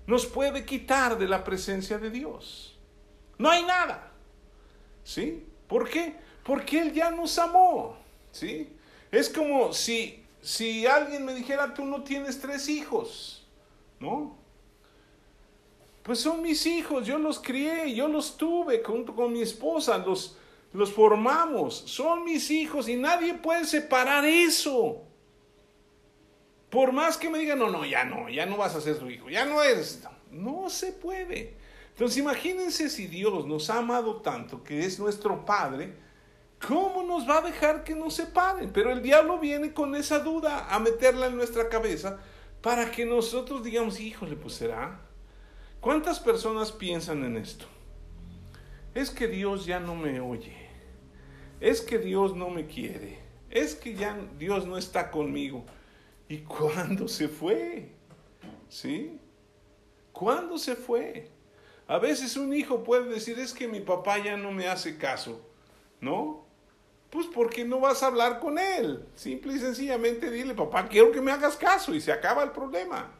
nos 0.07 0.25
puede 0.25 0.65
quitar 0.65 1.19
de 1.19 1.27
la 1.27 1.43
presencia 1.43 1.99
de 1.99 2.11
Dios. 2.11 2.79
No 3.39 3.51
hay 3.51 3.65
nada. 3.65 4.13
¿Sí? 5.03 5.45
¿Por 5.67 5.91
qué? 5.91 6.15
Porque 6.45 6.81
Él 6.81 6.93
ya 6.93 7.11
nos 7.11 7.37
amó. 7.41 7.97
¿Sí? 8.31 8.73
Es 9.11 9.29
como 9.29 9.73
si, 9.73 10.25
si 10.41 10.87
alguien 10.87 11.25
me 11.25 11.35
dijera, 11.35 11.75
tú 11.75 11.85
no 11.85 12.05
tienes 12.05 12.41
tres 12.41 12.69
hijos. 12.69 13.45
¿No? 13.99 14.38
Pues 16.09 16.21
son 16.21 16.41
mis 16.41 16.65
hijos, 16.65 17.07
yo 17.07 17.19
los 17.19 17.39
crié, 17.39 17.95
yo 17.95 18.09
los 18.09 18.39
tuve 18.39 18.83
junto 18.83 19.15
con 19.15 19.31
mi 19.31 19.43
esposa, 19.43 19.99
los, 19.99 20.39
los 20.73 20.91
formamos, 20.91 21.75
son 21.85 22.25
mis 22.25 22.51
hijos 22.51 22.89
y 22.89 22.97
nadie 22.97 23.35
puede 23.35 23.67
separar 23.67 24.25
eso. 24.25 25.03
Por 26.71 26.93
más 26.93 27.19
que 27.19 27.29
me 27.29 27.39
digan, 27.39 27.59
no, 27.59 27.69
no, 27.69 27.85
ya 27.85 28.07
no, 28.07 28.31
ya 28.31 28.47
no 28.47 28.57
vas 28.57 28.75
a 28.75 28.81
ser 28.81 28.97
su 28.99 29.11
hijo, 29.11 29.29
ya 29.29 29.45
no 29.45 29.63
eres. 29.63 30.03
No 30.31 30.71
se 30.71 30.93
puede. 30.93 31.59
Entonces 31.91 32.17
imagínense 32.17 32.89
si 32.89 33.07
Dios 33.07 33.47
nos 33.47 33.69
ha 33.69 33.81
amado 33.81 34.23
tanto, 34.23 34.65
que 34.65 34.87
es 34.87 34.99
nuestro 34.99 35.45
Padre, 35.45 35.93
¿cómo 36.67 37.03
nos 37.03 37.29
va 37.29 37.41
a 37.41 37.43
dejar 37.43 37.85
que 37.85 37.95
nos 37.95 38.15
separen? 38.15 38.73
Pero 38.73 38.93
el 38.93 39.03
diablo 39.03 39.39
viene 39.39 39.75
con 39.75 39.95
esa 39.95 40.21
duda 40.21 40.75
a 40.75 40.79
meterla 40.79 41.27
en 41.27 41.37
nuestra 41.37 41.69
cabeza 41.69 42.19
para 42.63 42.91
que 42.91 43.05
nosotros 43.05 43.63
digamos, 43.63 44.01
híjole, 44.01 44.37
pues 44.37 44.55
será. 44.55 45.03
¿Cuántas 45.81 46.19
personas 46.19 46.73
piensan 46.73 47.25
en 47.25 47.37
esto? 47.37 47.67
Es 48.95 49.11
que 49.11 49.29
Dios 49.29 49.65
ya 49.65 49.79
no 49.79 49.95
me 49.95 50.21
oye. 50.21 50.57
Es 51.61 51.83
que 51.83 51.99
Dios 51.99 52.35
no 52.35 52.51
me 52.51 52.67
quiere. 52.67 53.19
Es 53.49 53.77
que 53.77 53.95
ya 53.95 54.19
Dios 54.39 54.67
no 54.67 54.77
está 54.77 55.11
conmigo. 55.11 55.65
¿Y 56.29 56.39
cuándo 56.39 57.07
se 57.07 57.29
fue? 57.29 57.93
¿Sí? 58.69 59.21
¿Cuándo 60.13 60.59
se 60.59 60.75
fue? 60.75 61.31
A 61.87 61.99
veces 61.99 62.37
un 62.37 62.53
hijo 62.53 62.83
puede 62.83 63.09
decir, 63.09 63.39
es 63.39 63.55
que 63.55 63.69
mi 63.69 63.81
papá 63.81 64.19
ya 64.19 64.37
no 64.37 64.51
me 64.51 64.67
hace 64.67 64.99
caso, 64.99 65.41
¿no? 66.01 66.45
Pues 67.09 67.27
porque 67.27 67.65
no 67.65 67.81
vas 67.81 68.03
a 68.03 68.09
hablar 68.09 68.41
con 68.41 68.59
él. 68.59 69.07
Simple 69.15 69.55
y 69.55 69.59
sencillamente 69.59 70.31
dile, 70.31 70.55
papá, 70.55 70.89
quiero 70.89 71.13
que 71.13 71.23
me 71.23 71.31
hagas 71.31 71.57
caso 71.57 71.95
y 71.95 72.01
se 72.01 72.13
acaba 72.13 72.43
el 72.43 72.51
problema. 72.51 73.15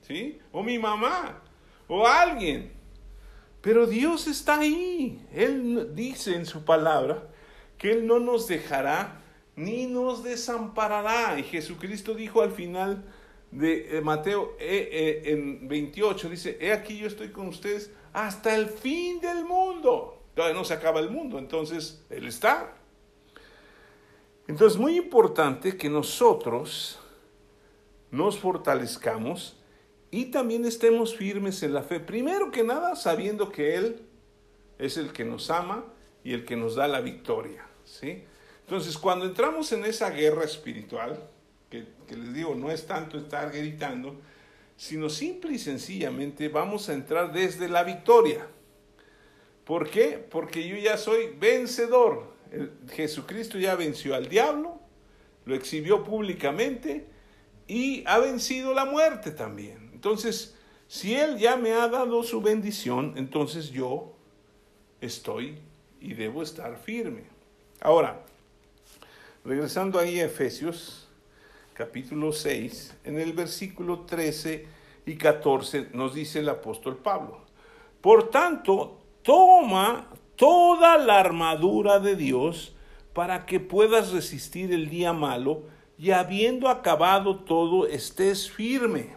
¿Sí? 0.00 0.38
O 0.52 0.62
mi 0.62 0.78
mamá, 0.78 1.42
o 1.88 2.06
alguien. 2.06 2.72
Pero 3.60 3.86
Dios 3.86 4.26
está 4.26 4.60
ahí. 4.60 5.26
Él 5.32 5.90
dice 5.94 6.34
en 6.34 6.46
su 6.46 6.64
palabra 6.64 7.28
que 7.78 7.92
Él 7.92 8.06
no 8.06 8.20
nos 8.20 8.46
dejará 8.46 9.20
ni 9.56 9.86
nos 9.86 10.22
desamparará. 10.22 11.38
Y 11.38 11.42
Jesucristo 11.42 12.14
dijo 12.14 12.42
al 12.42 12.52
final 12.52 13.04
de 13.50 13.98
eh, 13.98 14.00
Mateo 14.00 14.56
eh, 14.58 14.88
eh, 15.24 15.32
en 15.32 15.66
28, 15.66 16.28
dice, 16.28 16.58
he 16.60 16.72
aquí 16.72 16.98
yo 16.98 17.06
estoy 17.06 17.30
con 17.30 17.48
ustedes 17.48 17.90
hasta 18.12 18.54
el 18.54 18.66
fin 18.66 19.20
del 19.20 19.44
mundo. 19.44 20.22
Todavía 20.34 20.56
no 20.56 20.64
se 20.64 20.74
acaba 20.74 21.00
el 21.00 21.10
mundo, 21.10 21.38
entonces 21.38 22.04
Él 22.10 22.26
está. 22.26 22.74
Entonces, 24.48 24.78
muy 24.78 24.96
importante 24.96 25.76
que 25.76 25.88
nosotros 25.88 27.00
nos 28.10 28.38
fortalezcamos 28.38 29.56
y 30.10 30.26
también 30.26 30.64
estemos 30.64 31.16
firmes 31.16 31.62
en 31.62 31.74
la 31.74 31.82
fe. 31.82 32.00
Primero 32.00 32.50
que 32.50 32.62
nada, 32.62 32.96
sabiendo 32.96 33.50
que 33.50 33.74
Él 33.76 34.02
es 34.78 34.96
el 34.96 35.12
que 35.12 35.24
nos 35.24 35.50
ama 35.50 35.84
y 36.22 36.32
el 36.32 36.44
que 36.44 36.56
nos 36.56 36.74
da 36.74 36.88
la 36.88 37.00
victoria. 37.00 37.66
¿sí? 37.84 38.24
Entonces, 38.60 38.98
cuando 38.98 39.26
entramos 39.26 39.70
en 39.72 39.84
esa 39.84 40.10
guerra 40.10 40.44
espiritual, 40.44 41.18
que, 41.70 41.86
les 42.10 42.34
digo, 42.34 42.54
no 42.54 42.70
es 42.70 42.86
tanto 42.86 43.18
estar 43.18 43.52
gritando, 43.52 44.20
sino 44.76 45.08
simple 45.08 45.52
y 45.52 45.58
sencillamente 45.58 46.48
vamos 46.48 46.88
a 46.88 46.94
entrar 46.94 47.32
desde 47.32 47.68
la 47.68 47.82
victoria. 47.84 48.46
¿Por 49.64 49.90
qué? 49.90 50.24
Porque 50.30 50.66
yo 50.68 50.76
ya 50.76 50.96
soy 50.96 51.34
vencedor. 51.38 52.34
Jesucristo 52.92 53.58
ya 53.58 53.74
venció 53.74 54.14
al 54.14 54.28
diablo, 54.28 54.80
lo 55.44 55.54
exhibió 55.54 56.04
públicamente 56.04 57.06
y 57.66 58.04
ha 58.06 58.18
vencido 58.18 58.74
la 58.74 58.84
muerte 58.84 59.32
también. 59.32 59.85
Entonces, 60.06 60.54
si 60.86 61.16
Él 61.16 61.36
ya 61.36 61.56
me 61.56 61.72
ha 61.72 61.88
dado 61.88 62.22
su 62.22 62.40
bendición, 62.40 63.14
entonces 63.16 63.70
yo 63.70 64.12
estoy 65.00 65.58
y 66.00 66.14
debo 66.14 66.44
estar 66.44 66.76
firme. 66.76 67.24
Ahora, 67.80 68.24
regresando 69.44 69.98
ahí 69.98 70.20
a 70.20 70.26
Efesios, 70.26 71.08
capítulo 71.74 72.30
6, 72.30 72.98
en 73.02 73.18
el 73.18 73.32
versículo 73.32 74.02
13 74.02 74.68
y 75.06 75.16
14 75.16 75.88
nos 75.92 76.14
dice 76.14 76.38
el 76.38 76.50
apóstol 76.50 76.98
Pablo, 76.98 77.40
por 78.00 78.30
tanto, 78.30 79.00
toma 79.22 80.08
toda 80.36 80.98
la 80.98 81.18
armadura 81.18 81.98
de 81.98 82.14
Dios 82.14 82.76
para 83.12 83.44
que 83.44 83.58
puedas 83.58 84.12
resistir 84.12 84.72
el 84.72 84.88
día 84.88 85.12
malo 85.12 85.64
y 85.98 86.12
habiendo 86.12 86.68
acabado 86.68 87.40
todo 87.40 87.88
estés 87.88 88.48
firme. 88.48 89.15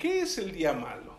¿Qué 0.00 0.22
es 0.22 0.38
el 0.38 0.52
día 0.52 0.72
malo? 0.72 1.14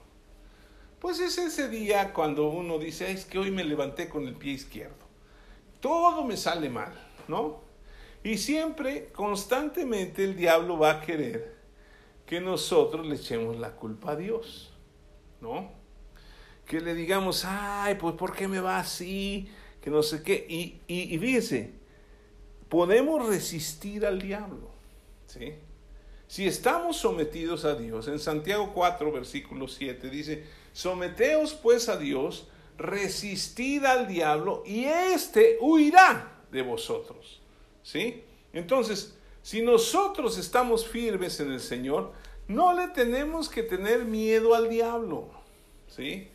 Pues 0.99 1.19
es 1.19 1.37
ese 1.37 1.69
día 1.69 2.13
cuando 2.13 2.49
uno 2.49 2.79
dice, 2.79 3.11
es 3.11 3.25
que 3.25 3.37
hoy 3.37 3.51
me 3.51 3.63
levanté 3.63 4.09
con 4.09 4.27
el 4.27 4.33
pie 4.33 4.53
izquierdo. 4.53 5.05
Todo 5.79 6.23
me 6.23 6.35
sale 6.35 6.67
mal, 6.67 6.91
¿no? 7.27 7.61
Y 8.23 8.39
siempre, 8.39 9.09
constantemente, 9.13 10.23
el 10.23 10.35
diablo 10.35 10.79
va 10.79 10.93
a 10.93 11.01
querer 11.01 11.55
que 12.25 12.41
nosotros 12.41 13.05
le 13.05 13.15
echemos 13.15 13.57
la 13.57 13.75
culpa 13.75 14.13
a 14.13 14.15
Dios, 14.15 14.73
¿no? 15.41 15.71
Que 16.65 16.81
le 16.81 16.95
digamos, 16.95 17.45
ay, 17.45 17.95
pues 17.95 18.15
¿por 18.15 18.35
qué 18.35 18.47
me 18.47 18.61
va 18.61 18.79
así? 18.79 19.47
Que 19.79 19.91
no 19.91 20.01
sé 20.01 20.23
qué. 20.23 20.43
Y, 20.49 20.79
y, 20.87 21.15
y 21.15 21.73
podemos 22.67 23.27
resistir 23.27 24.07
al 24.07 24.19
diablo. 24.19 24.71
¿sí? 25.27 25.53
Si 26.31 26.47
estamos 26.47 26.95
sometidos 26.95 27.65
a 27.65 27.75
Dios, 27.75 28.07
en 28.07 28.17
Santiago 28.17 28.71
4, 28.73 29.11
versículo 29.11 29.67
7 29.67 30.09
dice, 30.09 30.45
someteos 30.71 31.53
pues 31.53 31.89
a 31.89 31.97
Dios, 31.97 32.47
resistid 32.77 33.83
al 33.83 34.07
diablo 34.07 34.63
y 34.65 34.85
éste 34.85 35.57
huirá 35.59 36.39
de 36.49 36.61
vosotros. 36.61 37.41
¿Sí? 37.83 38.23
Entonces, 38.53 39.13
si 39.41 39.61
nosotros 39.61 40.37
estamos 40.37 40.87
firmes 40.87 41.37
en 41.41 41.51
el 41.51 41.59
Señor, 41.59 42.13
no 42.47 42.73
le 42.73 42.87
tenemos 42.87 43.49
que 43.49 43.63
tener 43.63 44.05
miedo 44.05 44.55
al 44.55 44.69
diablo. 44.69 45.27
¿Sí? 45.89 46.29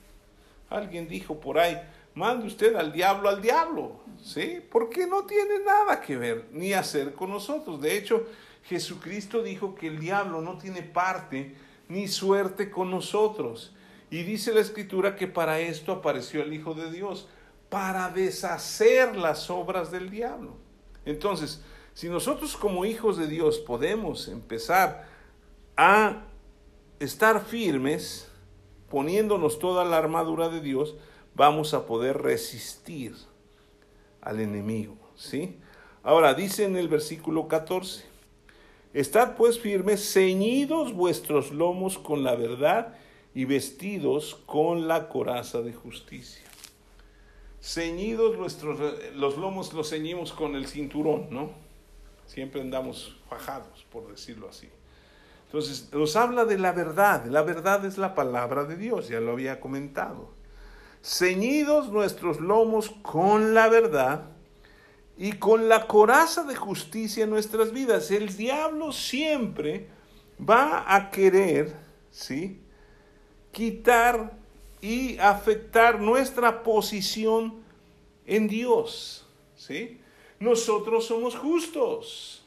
Alguien 0.69 1.09
dijo 1.09 1.41
por 1.41 1.59
ahí, 1.59 1.81
mande 2.13 2.47
usted 2.49 2.75
al 2.75 2.93
diablo 2.93 3.31
al 3.31 3.41
diablo, 3.41 4.01
¿sí? 4.23 4.61
Porque 4.71 5.07
no 5.07 5.25
tiene 5.25 5.61
nada 5.65 6.03
que 6.03 6.19
ver 6.19 6.49
ni 6.53 6.75
hacer 6.75 7.15
con 7.15 7.31
nosotros. 7.31 7.81
De 7.81 7.97
hecho, 7.97 8.27
Jesucristo 8.69 9.43
dijo 9.43 9.75
que 9.75 9.87
el 9.87 10.01
diablo 10.01 10.41
no 10.41 10.59
tiene 10.59 10.83
parte 10.83 11.55
ni 11.89 12.09
suerte 12.09 12.71
con 12.71 12.91
nosotros. 12.91 13.75
Y 14.11 14.23
dice 14.23 14.53
la 14.53 14.61
escritura 14.61 15.17
que 15.17 15.27
para 15.27 15.61
esto 15.61 15.93
apareció 15.93 16.43
el 16.43 16.53
Hijo 16.53 16.75
de 16.75 16.91
Dios, 16.91 17.29
para 17.69 18.11
deshacer 18.11 19.17
las 19.17 19.51
obras 19.51 19.91
del 19.91 20.11
diablo. 20.11 20.57
Entonces, 21.05 21.63
si 21.95 22.09
nosotros 22.09 22.57
como 22.57 22.85
hijos 22.85 23.17
de 23.17 23.27
Dios 23.27 23.59
podemos 23.59 24.29
empezar 24.29 25.09
a 25.77 26.25
estar 27.01 27.45
firmes, 27.45 28.31
poniéndonos 28.89 29.59
toda 29.59 29.85
la 29.85 29.99
armadura 29.99 30.49
de 30.49 30.61
Dios, 30.61 30.97
vamos 31.35 31.75
a 31.75 31.87
poder 31.87 32.23
resistir 32.23 33.15
al 34.21 34.41
enemigo, 34.41 34.97
¿sí? 35.17 35.59
Ahora 36.03 36.35
dice 36.35 36.65
en 36.65 36.77
el 36.77 36.89
versículo 36.89 37.49
14, 37.49 38.05
Estad 38.97 39.37
pues 39.37 39.61
firmes, 39.61 40.11
ceñidos 40.11 40.95
vuestros 40.95 41.53
lomos 41.53 41.99
con 41.99 42.25
la 42.25 42.35
verdad 42.35 42.95
y 43.35 43.45
vestidos 43.45 44.37
con 44.47 44.89
la 44.89 45.11
coraza 45.11 45.61
de 45.61 45.75
justicia. 45.75 46.47
Ceñidos 47.61 48.39
nuestros, 48.39 48.81
los 49.15 49.37
lomos 49.37 49.75
los 49.75 49.91
ceñimos 49.91 50.33
con 50.33 50.57
el 50.57 50.67
cinturón, 50.67 51.27
¿no? 51.29 51.51
Siempre 52.25 52.63
andamos 52.63 53.15
fajados, 53.29 53.85
por 53.93 54.09
decirlo 54.11 54.49
así. 54.49 54.71
Entonces, 55.45 55.91
nos 55.93 56.17
habla 56.17 56.47
de 56.47 56.57
la 56.57 56.73
verdad. 56.73 57.27
La 57.27 57.43
verdad 57.43 57.85
es 57.85 57.99
la 57.99 58.15
palabra 58.15 58.65
de 58.65 58.79
Dios, 58.79 59.11
ya 59.11 59.21
lo 59.21 59.33
había 59.33 59.61
comentado. 59.61 60.31
Ceñidos 61.03 61.91
nuestros 61.91 62.41
lomos 62.41 62.89
con 63.03 63.53
la 63.53 63.69
verdad 63.69 64.36
y 65.17 65.33
con 65.33 65.69
la 65.69 65.87
coraza 65.87 66.43
de 66.45 66.55
justicia 66.55 67.25
en 67.25 67.31
nuestras 67.31 67.73
vidas. 67.73 68.11
El 68.11 68.35
diablo 68.37 68.93
siempre 68.93 69.89
va 70.39 70.85
a 70.95 71.11
querer, 71.11 71.75
¿sí? 72.11 72.61
Quitar 73.53 74.37
y 74.81 75.17
afectar 75.19 76.01
nuestra 76.01 76.63
posición 76.63 77.63
en 78.27 78.47
Dios, 78.49 79.27
¿sí? 79.57 80.01
Nosotros 80.39 81.07
somos 81.07 81.35
justos. 81.35 82.47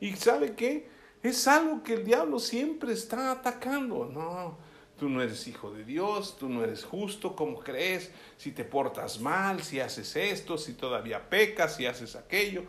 ¿Y 0.00 0.14
sabe 0.14 0.54
qué? 0.54 0.88
Es 1.22 1.46
algo 1.48 1.82
que 1.82 1.94
el 1.94 2.04
diablo 2.04 2.38
siempre 2.38 2.92
está 2.92 3.32
atacando. 3.32 4.06
No, 4.06 4.56
tú 5.00 5.08
no 5.08 5.22
eres 5.22 5.48
hijo 5.48 5.70
de 5.70 5.82
Dios, 5.82 6.36
tú 6.38 6.50
no 6.50 6.62
eres 6.62 6.84
justo, 6.84 7.34
¿cómo 7.34 7.60
crees? 7.60 8.12
Si 8.36 8.52
te 8.52 8.64
portas 8.64 9.18
mal, 9.18 9.62
si 9.62 9.80
haces 9.80 10.14
esto, 10.14 10.58
si 10.58 10.74
todavía 10.74 11.30
pecas, 11.30 11.76
si 11.76 11.86
haces 11.86 12.16
aquello. 12.16 12.64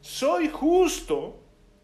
Soy 0.00 0.48
justo 0.48 1.40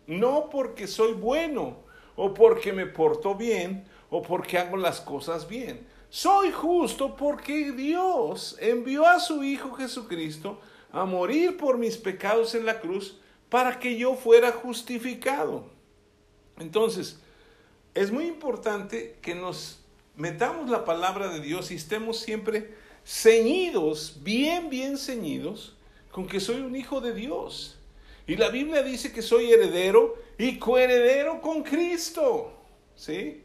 no 0.07 0.51
porque 0.51 0.87
soy 0.87 1.15
bueno 1.15 1.79
o 2.15 2.33
porque 2.33 2.73
me 2.73 2.87
porto 2.87 3.35
bien 3.35 3.89
o 4.09 4.23
porque 4.23 4.57
hago 4.57 4.77
las 4.77 5.01
cosas 5.01 5.49
bien. 5.49 5.85
Soy 6.11 6.53
justo 6.53 7.17
porque 7.17 7.73
Dios 7.73 8.57
envió 8.61 9.05
a 9.05 9.19
su 9.19 9.43
Hijo 9.43 9.73
Jesucristo 9.73 10.61
a 10.93 11.07
morir 11.07 11.57
por 11.57 11.77
mis 11.77 11.97
pecados 11.97 12.55
en 12.55 12.65
la 12.65 12.79
cruz 12.79 13.19
para 13.49 13.81
que 13.81 13.99
yo 13.99 14.15
fuera 14.15 14.53
justificado. 14.53 15.65
Entonces, 16.57 17.19
es 17.95 18.13
muy 18.13 18.27
importante 18.27 19.19
que 19.21 19.35
nos 19.35 19.81
metamos 20.19 20.69
la 20.69 20.85
palabra 20.85 21.29
de 21.29 21.41
Dios 21.41 21.71
y 21.71 21.77
estemos 21.77 22.19
siempre 22.19 22.75
ceñidos, 23.07 24.19
bien, 24.23 24.69
bien 24.69 24.99
ceñidos, 24.99 25.77
con 26.11 26.27
que 26.27 26.41
soy 26.41 26.61
un 26.61 26.75
hijo 26.75 27.01
de 27.01 27.15
Dios. 27.15 27.79
Y 28.27 28.37
la 28.37 28.51
Biblia 28.51 28.83
dice 28.83 29.13
que 29.13 29.23
soy 29.23 29.51
heredero 29.53 30.17
y 30.37 30.59
coheredero 30.59 31.41
con 31.41 31.63
Cristo. 31.63 32.53
¿Sí? 32.97 33.45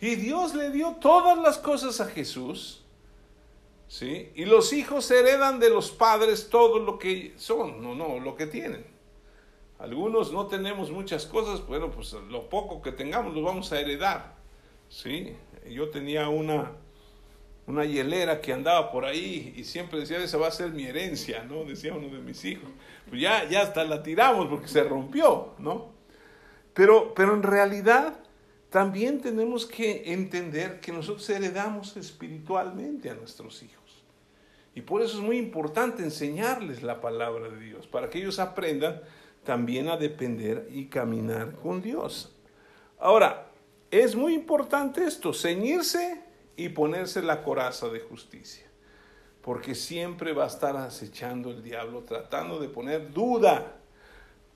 Y 0.00 0.16
Dios 0.16 0.54
le 0.54 0.70
dio 0.70 0.96
todas 0.98 1.38
las 1.38 1.58
cosas 1.58 2.00
a 2.00 2.06
Jesús. 2.06 2.82
¿Sí? 3.86 4.32
Y 4.34 4.46
los 4.46 4.72
hijos 4.72 5.08
heredan 5.10 5.60
de 5.60 5.70
los 5.70 5.92
padres 5.92 6.48
todo 6.48 6.78
lo 6.78 6.98
que 6.98 7.34
son, 7.36 7.82
no, 7.82 7.94
no, 7.94 8.18
lo 8.18 8.34
que 8.34 8.46
tienen. 8.46 8.84
Algunos 9.78 10.32
no 10.32 10.46
tenemos 10.46 10.90
muchas 10.90 11.26
cosas, 11.26 11.64
bueno, 11.66 11.90
pues 11.90 12.14
lo 12.14 12.48
poco 12.48 12.80
que 12.80 12.92
tengamos 12.92 13.34
lo 13.34 13.42
vamos 13.42 13.70
a 13.72 13.78
heredar. 13.78 14.36
¿sí? 14.88 15.36
Yo 15.70 15.90
tenía 15.90 16.28
una, 16.28 16.72
una 17.66 17.84
hielera 17.84 18.40
que 18.40 18.52
andaba 18.52 18.90
por 18.90 19.04
ahí 19.04 19.54
y 19.56 19.64
siempre 19.64 20.00
decía, 20.00 20.18
esa 20.18 20.38
va 20.38 20.48
a 20.48 20.52
ser 20.52 20.70
mi 20.70 20.84
herencia, 20.84 21.44
¿no? 21.44 21.64
Decía 21.64 21.94
uno 21.94 22.08
de 22.08 22.20
mis 22.20 22.44
hijos. 22.44 22.68
Pues 23.08 23.20
ya, 23.20 23.48
ya 23.48 23.62
hasta 23.62 23.84
la 23.84 24.02
tiramos 24.02 24.48
porque 24.48 24.68
se 24.68 24.84
rompió, 24.84 25.54
¿no? 25.58 25.92
Pero, 26.74 27.14
pero 27.14 27.34
en 27.34 27.42
realidad 27.42 28.18
también 28.70 29.20
tenemos 29.20 29.64
que 29.64 30.12
entender 30.12 30.80
que 30.80 30.92
nosotros 30.92 31.28
heredamos 31.30 31.96
espiritualmente 31.96 33.10
a 33.10 33.14
nuestros 33.14 33.62
hijos. 33.62 34.04
Y 34.74 34.82
por 34.82 35.00
eso 35.00 35.16
es 35.16 35.24
muy 35.24 35.38
importante 35.38 36.02
enseñarles 36.02 36.82
la 36.82 37.00
palabra 37.00 37.48
de 37.48 37.58
Dios, 37.58 37.86
para 37.86 38.10
que 38.10 38.18
ellos 38.18 38.38
aprendan 38.38 39.00
también 39.42 39.88
a 39.88 39.96
depender 39.96 40.68
y 40.70 40.86
caminar 40.86 41.52
con 41.54 41.80
Dios. 41.80 42.34
Ahora, 42.98 43.45
es 43.90 44.16
muy 44.16 44.34
importante 44.34 45.04
esto, 45.04 45.32
ceñirse 45.32 46.22
y 46.56 46.70
ponerse 46.70 47.22
la 47.22 47.42
coraza 47.42 47.88
de 47.88 48.00
justicia, 48.00 48.66
porque 49.42 49.74
siempre 49.74 50.32
va 50.32 50.44
a 50.44 50.48
estar 50.48 50.76
acechando 50.76 51.50
el 51.50 51.62
diablo, 51.62 52.02
tratando 52.02 52.58
de 52.58 52.68
poner 52.68 53.12
duda. 53.12 53.76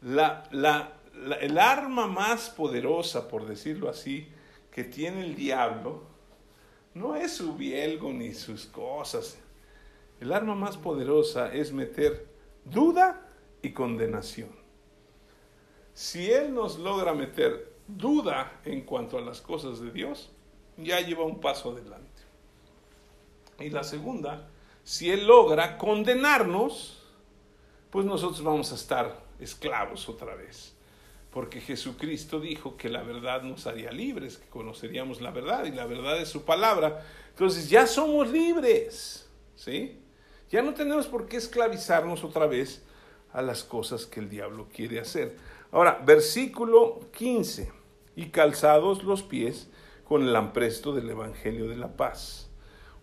La, 0.03 0.49
la, 0.51 0.95
el 1.41 1.59
arma 1.59 2.07
más 2.07 2.51
poderosa, 2.51 3.29
por 3.29 3.47
decirlo 3.47 3.89
así, 3.89 4.29
que 4.73 4.85
tiene 4.85 5.25
el 5.25 5.35
diablo, 5.35 6.05
no 6.95 7.15
es 7.15 7.35
su 7.35 7.55
bielgo 7.55 8.13
ni 8.13 8.35
sus 8.35 8.67
cosas. 8.67 9.39
El 10.21 10.33
arma 10.33 10.55
más 10.55 10.77
poderosa 10.77 11.53
es 11.53 11.73
meter 11.73 12.29
duda 12.65 13.27
y 13.63 13.73
condenación. 13.73 14.51
Si 15.95 16.31
Él 16.31 16.55
nos 16.55 16.79
logra 16.79 17.15
meter 17.15 17.70
duda 17.97 18.61
en 18.65 18.83
cuanto 18.83 19.19
a 19.19 19.21
las 19.21 19.41
cosas 19.41 19.81
de 19.81 19.91
Dios, 19.91 20.31
ya 20.77 21.01
lleva 21.01 21.25
un 21.25 21.41
paso 21.41 21.71
adelante. 21.71 22.09
Y 23.59 23.71
la 23.71 23.85
segunda, 23.85 24.49
si 24.85 25.11
Él 25.11 25.27
logra 25.27 25.77
condenarnos, 25.77 27.03
pues 27.91 28.07
nosotros 28.07 28.43
vamos 28.43 28.73
a 28.73 28.77
estar 28.77 29.23
esclavos 29.39 30.09
otra 30.09 30.35
vez. 30.35 30.75
Porque 31.31 31.61
Jesucristo 31.61 32.41
dijo 32.41 32.77
que 32.77 32.89
la 32.89 33.03
verdad 33.03 33.43
nos 33.43 33.67
haría 33.67 33.93
libres, 33.93 34.39
que 34.39 34.49
conoceríamos 34.49 35.21
la 35.21 35.31
verdad 35.31 35.65
y 35.65 35.71
la 35.71 35.87
verdad 35.87 36.21
es 36.21 36.29
su 36.29 36.45
palabra. 36.45 37.05
Entonces 37.31 37.71
ya 37.71 37.87
somos 37.87 38.29
libres, 38.31 39.29
¿sí? 39.55 40.01
Ya 40.51 40.63
no 40.63 40.75
tenemos 40.75 41.07
por 41.07 41.29
qué 41.29 41.37
esclavizarnos 41.37 42.25
otra 42.25 42.47
vez 42.47 42.83
a 43.33 43.43
las 43.43 43.63
cosas 43.63 44.07
que 44.07 44.19
el 44.19 44.29
diablo 44.29 44.69
quiere 44.75 44.99
hacer. 44.99 45.37
Ahora, 45.71 46.01
versículo 46.05 47.01
15. 47.17 47.80
Y 48.17 48.27
calzados 48.27 49.05
los 49.05 49.23
pies 49.23 49.71
con 50.05 50.23
el 50.23 50.35
ampresto 50.35 50.93
del 50.93 51.09
Evangelio 51.09 51.69
de 51.69 51.77
la 51.77 51.97
Paz. 51.97 52.51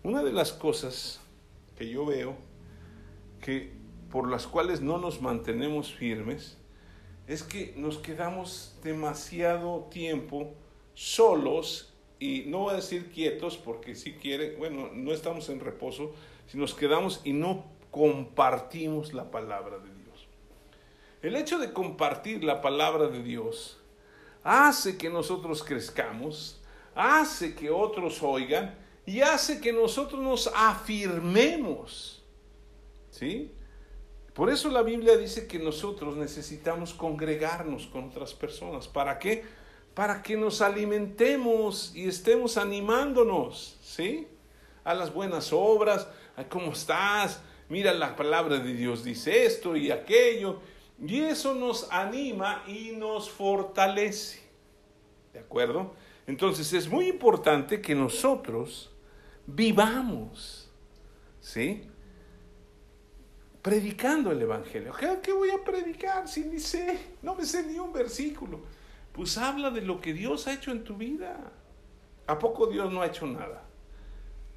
Una 0.02 0.22
de 0.22 0.32
las 0.32 0.52
cosas 0.52 1.20
que 1.76 1.88
yo 1.88 2.04
veo 2.04 2.36
que 3.40 3.72
por 4.10 4.28
las 4.28 4.46
cuales 4.46 4.80
no 4.80 4.98
nos 4.98 5.20
mantenemos 5.20 5.92
firmes 5.92 6.58
es 7.26 7.42
que 7.42 7.74
nos 7.76 7.98
quedamos 7.98 8.76
demasiado 8.82 9.88
tiempo 9.90 10.54
solos 10.94 11.94
y 12.18 12.44
no 12.46 12.60
voy 12.60 12.72
a 12.72 12.76
decir 12.76 13.10
quietos 13.12 13.56
porque 13.56 13.94
si 13.94 14.14
quiere, 14.14 14.56
bueno, 14.56 14.90
no 14.92 15.12
estamos 15.12 15.48
en 15.50 15.60
reposo, 15.60 16.12
si 16.46 16.58
nos 16.58 16.74
quedamos 16.74 17.20
y 17.24 17.32
no 17.32 17.64
compartimos 17.90 19.12
la 19.12 19.30
palabra 19.30 19.78
de 19.78 19.94
Dios. 19.94 20.26
El 21.22 21.36
hecho 21.36 21.58
de 21.58 21.72
compartir 21.72 22.44
la 22.44 22.60
palabra 22.60 23.08
de 23.08 23.22
Dios 23.22 23.77
hace 24.48 24.96
que 24.96 25.10
nosotros 25.10 25.62
crezcamos, 25.62 26.58
hace 26.94 27.54
que 27.54 27.70
otros 27.70 28.22
oigan 28.22 28.74
y 29.04 29.20
hace 29.20 29.60
que 29.60 29.74
nosotros 29.74 30.22
nos 30.22 30.50
afirmemos. 30.54 32.24
¿Sí? 33.10 33.52
Por 34.32 34.48
eso 34.48 34.70
la 34.70 34.82
Biblia 34.82 35.18
dice 35.18 35.46
que 35.46 35.58
nosotros 35.58 36.16
necesitamos 36.16 36.94
congregarnos 36.94 37.88
con 37.88 38.04
otras 38.08 38.32
personas. 38.32 38.88
¿Para 38.88 39.18
qué? 39.18 39.44
Para 39.92 40.22
que 40.22 40.34
nos 40.36 40.62
alimentemos 40.62 41.92
y 41.94 42.08
estemos 42.08 42.56
animándonos, 42.56 43.78
¿sí? 43.82 44.28
A 44.82 44.94
las 44.94 45.12
buenas 45.12 45.52
obras, 45.52 46.08
cómo 46.48 46.72
estás, 46.72 47.42
mira 47.68 47.92
la 47.92 48.16
palabra 48.16 48.58
de 48.58 48.72
Dios 48.72 49.04
dice 49.04 49.44
esto 49.44 49.76
y 49.76 49.90
aquello, 49.90 50.60
y 51.00 51.20
eso 51.20 51.54
nos 51.54 51.90
anima 51.92 52.64
y 52.66 52.92
nos 52.92 53.30
fortalece. 53.30 54.42
¿De 55.32 55.40
acuerdo? 55.40 55.94
Entonces 56.26 56.72
es 56.72 56.88
muy 56.88 57.08
importante 57.08 57.80
que 57.80 57.94
nosotros 57.94 58.90
vivamos 59.46 60.68
¿sí? 61.48 61.82
Predicando 63.62 64.30
el 64.30 64.42
Evangelio. 64.42 64.92
¿Qué 65.22 65.32
voy 65.32 65.50
a 65.50 65.64
predicar 65.64 66.28
si 66.28 66.44
ni 66.44 66.58
sé? 66.58 67.16
No 67.22 67.34
me 67.34 67.44
sé 67.44 67.66
ni 67.66 67.78
un 67.78 67.92
versículo. 67.92 68.60
Pues 69.12 69.36
habla 69.38 69.70
de 69.70 69.80
lo 69.80 70.00
que 70.00 70.12
Dios 70.12 70.46
ha 70.46 70.54
hecho 70.54 70.70
en 70.70 70.84
tu 70.84 70.96
vida. 70.96 71.52
¿A 72.26 72.38
poco 72.38 72.66
Dios 72.66 72.92
no 72.92 73.00
ha 73.00 73.06
hecho 73.06 73.26
nada? 73.26 73.64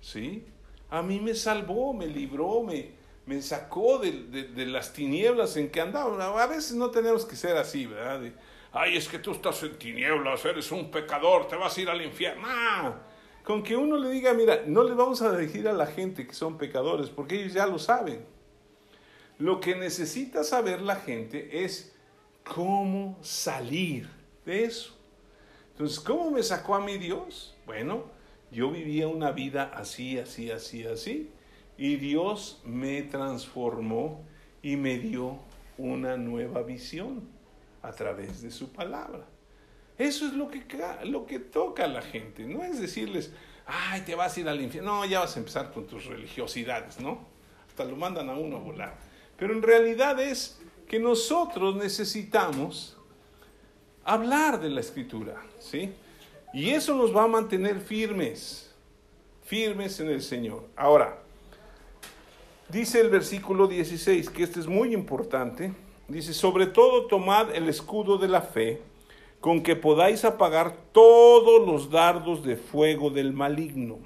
¿Sí? 0.02 0.46
A 0.90 1.02
mí 1.02 1.20
me 1.20 1.34
salvó, 1.34 1.94
me 1.94 2.06
libró, 2.08 2.62
me, 2.62 2.92
me 3.26 3.42
sacó 3.42 4.00
de, 4.00 4.66
las 4.66 4.94
tinieblas 4.94 5.58
en 5.58 5.70
que 5.70 5.82
andaba. 5.82 6.42
A 6.42 6.48
veces 6.48 6.74
no 6.74 6.92
tenemos 6.92 7.26
que 7.26 7.36
ser 7.36 7.58
así, 7.58 7.86
¿verdad? 7.86 8.22
Ay, 8.72 8.98
es 8.98 9.08
que 9.08 9.20
tú 9.20 9.32
estás 9.32 9.62
en 9.64 9.78
tinieblas, 9.78 10.44
eres 10.46 10.72
un 10.72 10.90
pecador, 10.90 11.48
te 11.48 11.56
vas 11.56 11.78
a 11.78 11.82
ir 11.82 11.90
al 11.90 12.02
infierno. 12.02 12.48
Con 13.44 13.64
que 13.64 13.76
uno 13.76 13.98
le 13.98 14.10
diga, 14.10 14.34
mira, 14.34 14.64
no 14.66 14.84
le 14.84 14.94
vamos 14.94 15.22
a 15.22 15.32
decir 15.32 15.68
a 15.68 15.74
la 15.74 15.88
gente 15.88 16.26
que 16.26 16.34
son 16.34 16.58
pecadores, 16.58 17.10
porque 17.10 17.42
ellos 17.42 17.54
ya 17.54 17.66
lo 17.66 17.80
saben. 17.80 18.26
Lo 19.40 19.60
que 19.60 19.76
necesita 19.76 20.44
saber 20.44 20.82
la 20.82 20.96
gente 20.96 21.64
es 21.64 21.96
cómo 22.44 23.18
salir 23.22 24.10
de 24.46 24.66
eso. 24.66 24.96
Entonces, 25.72 26.00
¿cómo 26.00 26.32
me 26.32 26.44
sacó 26.44 26.76
a 26.76 26.80
mí 26.80 26.98
Dios? 26.98 27.56
Bueno, 27.66 28.06
yo 28.52 28.70
vivía 28.70 29.08
una 29.08 29.32
vida 29.32 29.72
así, 29.74 30.20
así, 30.20 30.52
así, 30.52 30.86
así, 30.86 31.32
y 31.78 31.96
Dios 31.96 32.62
me 32.66 33.02
transformó 33.04 34.24
y 34.62 34.76
me 34.76 34.98
dio 34.98 35.40
una 35.78 36.18
nueva 36.18 36.62
visión 36.62 37.28
a 37.82 37.92
través 37.92 38.42
de 38.42 38.52
su 38.52 38.72
palabra. 38.72 39.26
Eso 39.98 40.26
es 40.26 40.34
lo 40.34 40.50
que, 40.50 40.64
lo 41.06 41.26
que 41.26 41.40
toca 41.40 41.86
a 41.86 41.88
la 41.88 42.02
gente. 42.02 42.46
No 42.46 42.64
es 42.64 42.80
decirles, 42.80 43.32
ay, 43.66 44.02
te 44.02 44.16
vas 44.16 44.36
a 44.36 44.40
ir 44.40 44.50
al 44.50 44.62
infierno. 44.62 44.96
No, 44.96 45.06
ya 45.06 45.20
vas 45.20 45.36
a 45.36 45.40
empezar 45.40 45.72
con 45.72 45.88
tus 45.88 46.06
religiosidades, 46.06 47.00
¿no? 47.00 47.26
Hasta 47.68 47.84
lo 47.86 47.96
mandan 47.96 48.30
a 48.30 48.34
uno 48.34 48.58
a 48.58 48.60
volar. 48.60 48.98
Pero 49.38 49.54
en 49.54 49.62
realidad 49.62 50.20
es 50.20 50.60
que 50.88 51.00
nosotros 51.00 51.76
necesitamos 51.76 52.98
hablar 54.04 54.60
de 54.60 54.70
la 54.70 54.82
escritura, 54.82 55.42
¿sí? 55.60 55.94
Y 56.54 56.70
eso 56.72 56.96
nos 56.96 57.16
va 57.16 57.24
a 57.24 57.28
mantener 57.28 57.80
firmes, 57.80 58.74
firmes 59.44 60.00
en 60.00 60.10
el 60.10 60.22
Señor. 60.22 60.68
Ahora, 60.76 61.21
dice 62.72 63.02
el 63.02 63.10
versículo 63.10 63.68
16, 63.68 64.30
que 64.30 64.44
este 64.44 64.60
es 64.60 64.68
muy 64.68 64.94
importante, 64.94 65.74
dice, 66.08 66.34
sobre 66.34 66.68
todo 66.68 67.08
tomad 67.08 67.54
el 67.56 67.70
escudo 67.70 68.18
de 68.18 68.28
la 68.28 68.42
fe 68.42 68.82
con 69.42 69.64
que 69.64 69.76
podáis 69.76 70.24
apagar 70.24 70.78
todos 70.92 71.66
los 71.68 71.90
dardos 71.90 72.44
de 72.44 72.56
fuego 72.56 73.10
del 73.10 73.34
maligno. 73.34 73.98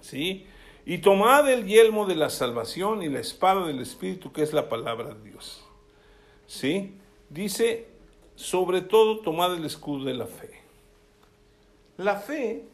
¿Sí? 0.00 0.46
Y 0.86 0.98
tomad 0.98 1.50
el 1.50 1.66
yelmo 1.66 2.06
de 2.06 2.14
la 2.14 2.30
salvación 2.30 3.02
y 3.02 3.08
la 3.08 3.18
espada 3.18 3.66
del 3.66 3.80
Espíritu, 3.80 4.32
que 4.32 4.42
es 4.42 4.52
la 4.52 4.68
palabra 4.68 5.12
de 5.12 5.30
Dios. 5.30 5.66
¿Sí? 6.46 6.94
Dice, 7.28 7.88
sobre 8.36 8.80
todo 8.80 9.18
tomad 9.18 9.54
el 9.54 9.64
escudo 9.64 10.04
de 10.04 10.14
la 10.14 10.26
fe. 10.26 10.62
La 11.96 12.16
fe 12.16 12.64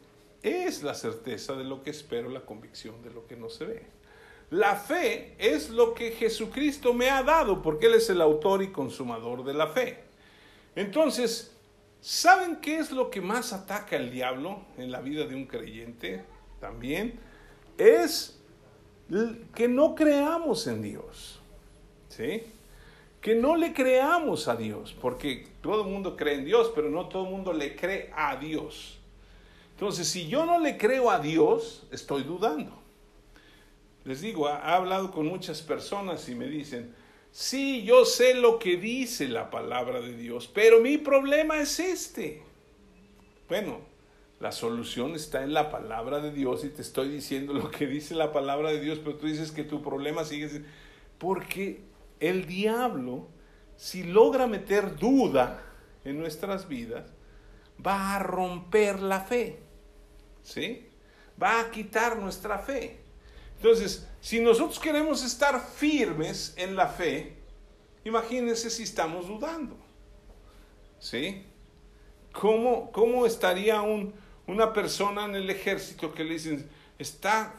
es 0.43 0.83
la 0.83 0.93
certeza 0.93 1.55
de 1.55 1.63
lo 1.63 1.81
que 1.81 1.89
espero, 1.89 2.29
la 2.29 2.41
convicción 2.41 3.01
de 3.01 3.09
lo 3.09 3.25
que 3.25 3.35
no 3.35 3.49
se 3.49 3.65
ve. 3.65 3.94
La 4.55 4.75
fe 4.75 5.35
es 5.37 5.69
lo 5.69 5.93
que 5.93 6.11
Jesucristo 6.11 6.93
me 6.93 7.09
ha 7.09 7.23
dado, 7.23 7.61
porque 7.61 7.87
Él 7.87 7.95
es 7.95 8.09
el 8.09 8.21
autor 8.21 8.61
y 8.61 8.71
consumador 8.71 9.43
de 9.43 9.53
la 9.53 9.67
fe. 9.67 9.99
Entonces, 10.75 11.55
¿Saben 12.05 12.57
qué 12.57 12.77
es 12.77 12.91
lo 12.91 13.09
que 13.09 13.19
más 13.19 13.51
ataca 13.51 13.95
el 13.95 14.11
diablo 14.11 14.61
en 14.77 14.91
la 14.91 15.01
vida 15.01 15.25
de 15.25 15.33
un 15.33 15.47
creyente 15.47 16.23
también? 16.59 17.19
Es 17.79 18.39
que 19.55 19.67
no 19.67 19.95
creamos 19.95 20.67
en 20.67 20.83
Dios. 20.83 21.39
¿Sí? 22.09 22.43
Que 23.21 23.33
no 23.33 23.55
le 23.55 23.73
creamos 23.73 24.47
a 24.47 24.55
Dios, 24.55 24.95
porque 25.01 25.47
todo 25.63 25.81
el 25.81 25.89
mundo 25.89 26.15
cree 26.15 26.35
en 26.35 26.45
Dios, 26.45 26.71
pero 26.75 26.91
no 26.91 27.09
todo 27.09 27.23
el 27.23 27.31
mundo 27.31 27.51
le 27.51 27.75
cree 27.75 28.11
a 28.15 28.35
Dios. 28.35 28.99
Entonces, 29.71 30.07
si 30.07 30.27
yo 30.27 30.45
no 30.45 30.59
le 30.59 30.77
creo 30.77 31.09
a 31.09 31.17
Dios, 31.17 31.87
estoy 31.91 32.21
dudando. 32.21 32.84
Les 34.05 34.21
digo, 34.21 34.47
he 34.47 34.53
hablado 34.53 35.11
con 35.11 35.27
muchas 35.27 35.61
personas 35.61 36.29
y 36.29 36.35
me 36.35 36.47
dicen, 36.47 36.93
Sí, 37.35 37.83
yo 37.83 38.05
sé 38.05 38.33
lo 38.33 38.59
que 38.59 38.77
dice 38.77 39.27
la 39.27 39.49
palabra 39.49 39.99
de 39.99 40.15
Dios, 40.15 40.47
pero 40.47 40.79
mi 40.79 40.97
problema 40.97 41.59
es 41.59 41.81
este. 41.81 42.43
Bueno, 43.49 43.81
la 44.39 44.53
solución 44.53 45.15
está 45.15 45.43
en 45.43 45.53
la 45.53 45.69
palabra 45.69 46.21
de 46.21 46.31
Dios 46.31 46.63
y 46.63 46.69
te 46.69 46.81
estoy 46.81 47.09
diciendo 47.09 47.51
lo 47.51 47.69
que 47.69 47.87
dice 47.87 48.15
la 48.15 48.31
palabra 48.31 48.71
de 48.71 48.79
Dios, 48.79 48.99
pero 48.99 49.17
tú 49.17 49.27
dices 49.27 49.51
que 49.51 49.65
tu 49.65 49.81
problema 49.81 50.23
sigue 50.23 50.63
porque 51.17 51.81
el 52.21 52.45
diablo, 52.45 53.27
si 53.75 54.03
logra 54.03 54.47
meter 54.47 54.95
duda 54.95 55.61
en 56.05 56.17
nuestras 56.17 56.69
vidas, 56.69 57.11
va 57.85 58.15
a 58.15 58.19
romper 58.19 59.01
la 59.01 59.19
fe. 59.19 59.59
¿Sí? 60.41 60.87
Va 61.43 61.59
a 61.59 61.69
quitar 61.69 62.17
nuestra 62.17 62.59
fe. 62.59 63.01
Entonces, 63.57 64.07
si 64.21 64.39
nosotros 64.39 64.79
queremos 64.79 65.23
estar 65.23 65.59
firmes 65.59 66.53
en 66.57 66.75
la 66.75 66.87
fe, 66.87 67.33
imagínense 68.03 68.69
si 68.69 68.83
estamos 68.83 69.27
dudando. 69.27 69.77
¿Sí? 70.99 71.43
¿Cómo, 72.31 72.91
cómo 72.91 73.25
estaría 73.25 73.81
un, 73.81 74.13
una 74.47 74.73
persona 74.73 75.25
en 75.25 75.35
el 75.35 75.49
ejército 75.49 76.13
que 76.13 76.23
le 76.23 76.33
dicen, 76.33 76.69
está, 76.99 77.53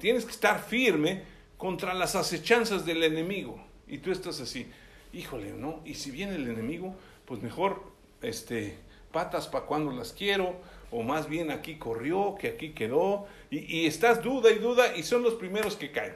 tienes 0.00 0.24
que 0.24 0.32
estar 0.32 0.62
firme 0.62 1.22
contra 1.56 1.94
las 1.94 2.16
acechanzas 2.16 2.84
del 2.84 3.02
enemigo? 3.04 3.62
Y 3.86 3.98
tú 3.98 4.10
estás 4.10 4.40
así, 4.40 4.66
híjole, 5.12 5.52
¿no? 5.52 5.80
Y 5.84 5.94
si 5.94 6.10
viene 6.10 6.34
el 6.34 6.48
enemigo, 6.48 6.94
pues 7.24 7.40
mejor, 7.42 7.82
este, 8.20 8.78
patas 9.12 9.46
para 9.46 9.66
cuando 9.66 9.92
las 9.92 10.12
quiero, 10.12 10.56
o 10.90 11.02
más 11.02 11.28
bien 11.28 11.50
aquí 11.50 11.76
corrió, 11.76 12.36
que 12.38 12.48
aquí 12.48 12.72
quedó, 12.72 13.26
y, 13.50 13.86
estás 13.86 14.22
duda 14.22 14.50
y 14.50 14.58
duda 14.58 14.96
y 14.96 15.02
son 15.02 15.22
los 15.22 15.34
primeros 15.34 15.76
que 15.76 15.90
caen. 15.90 16.14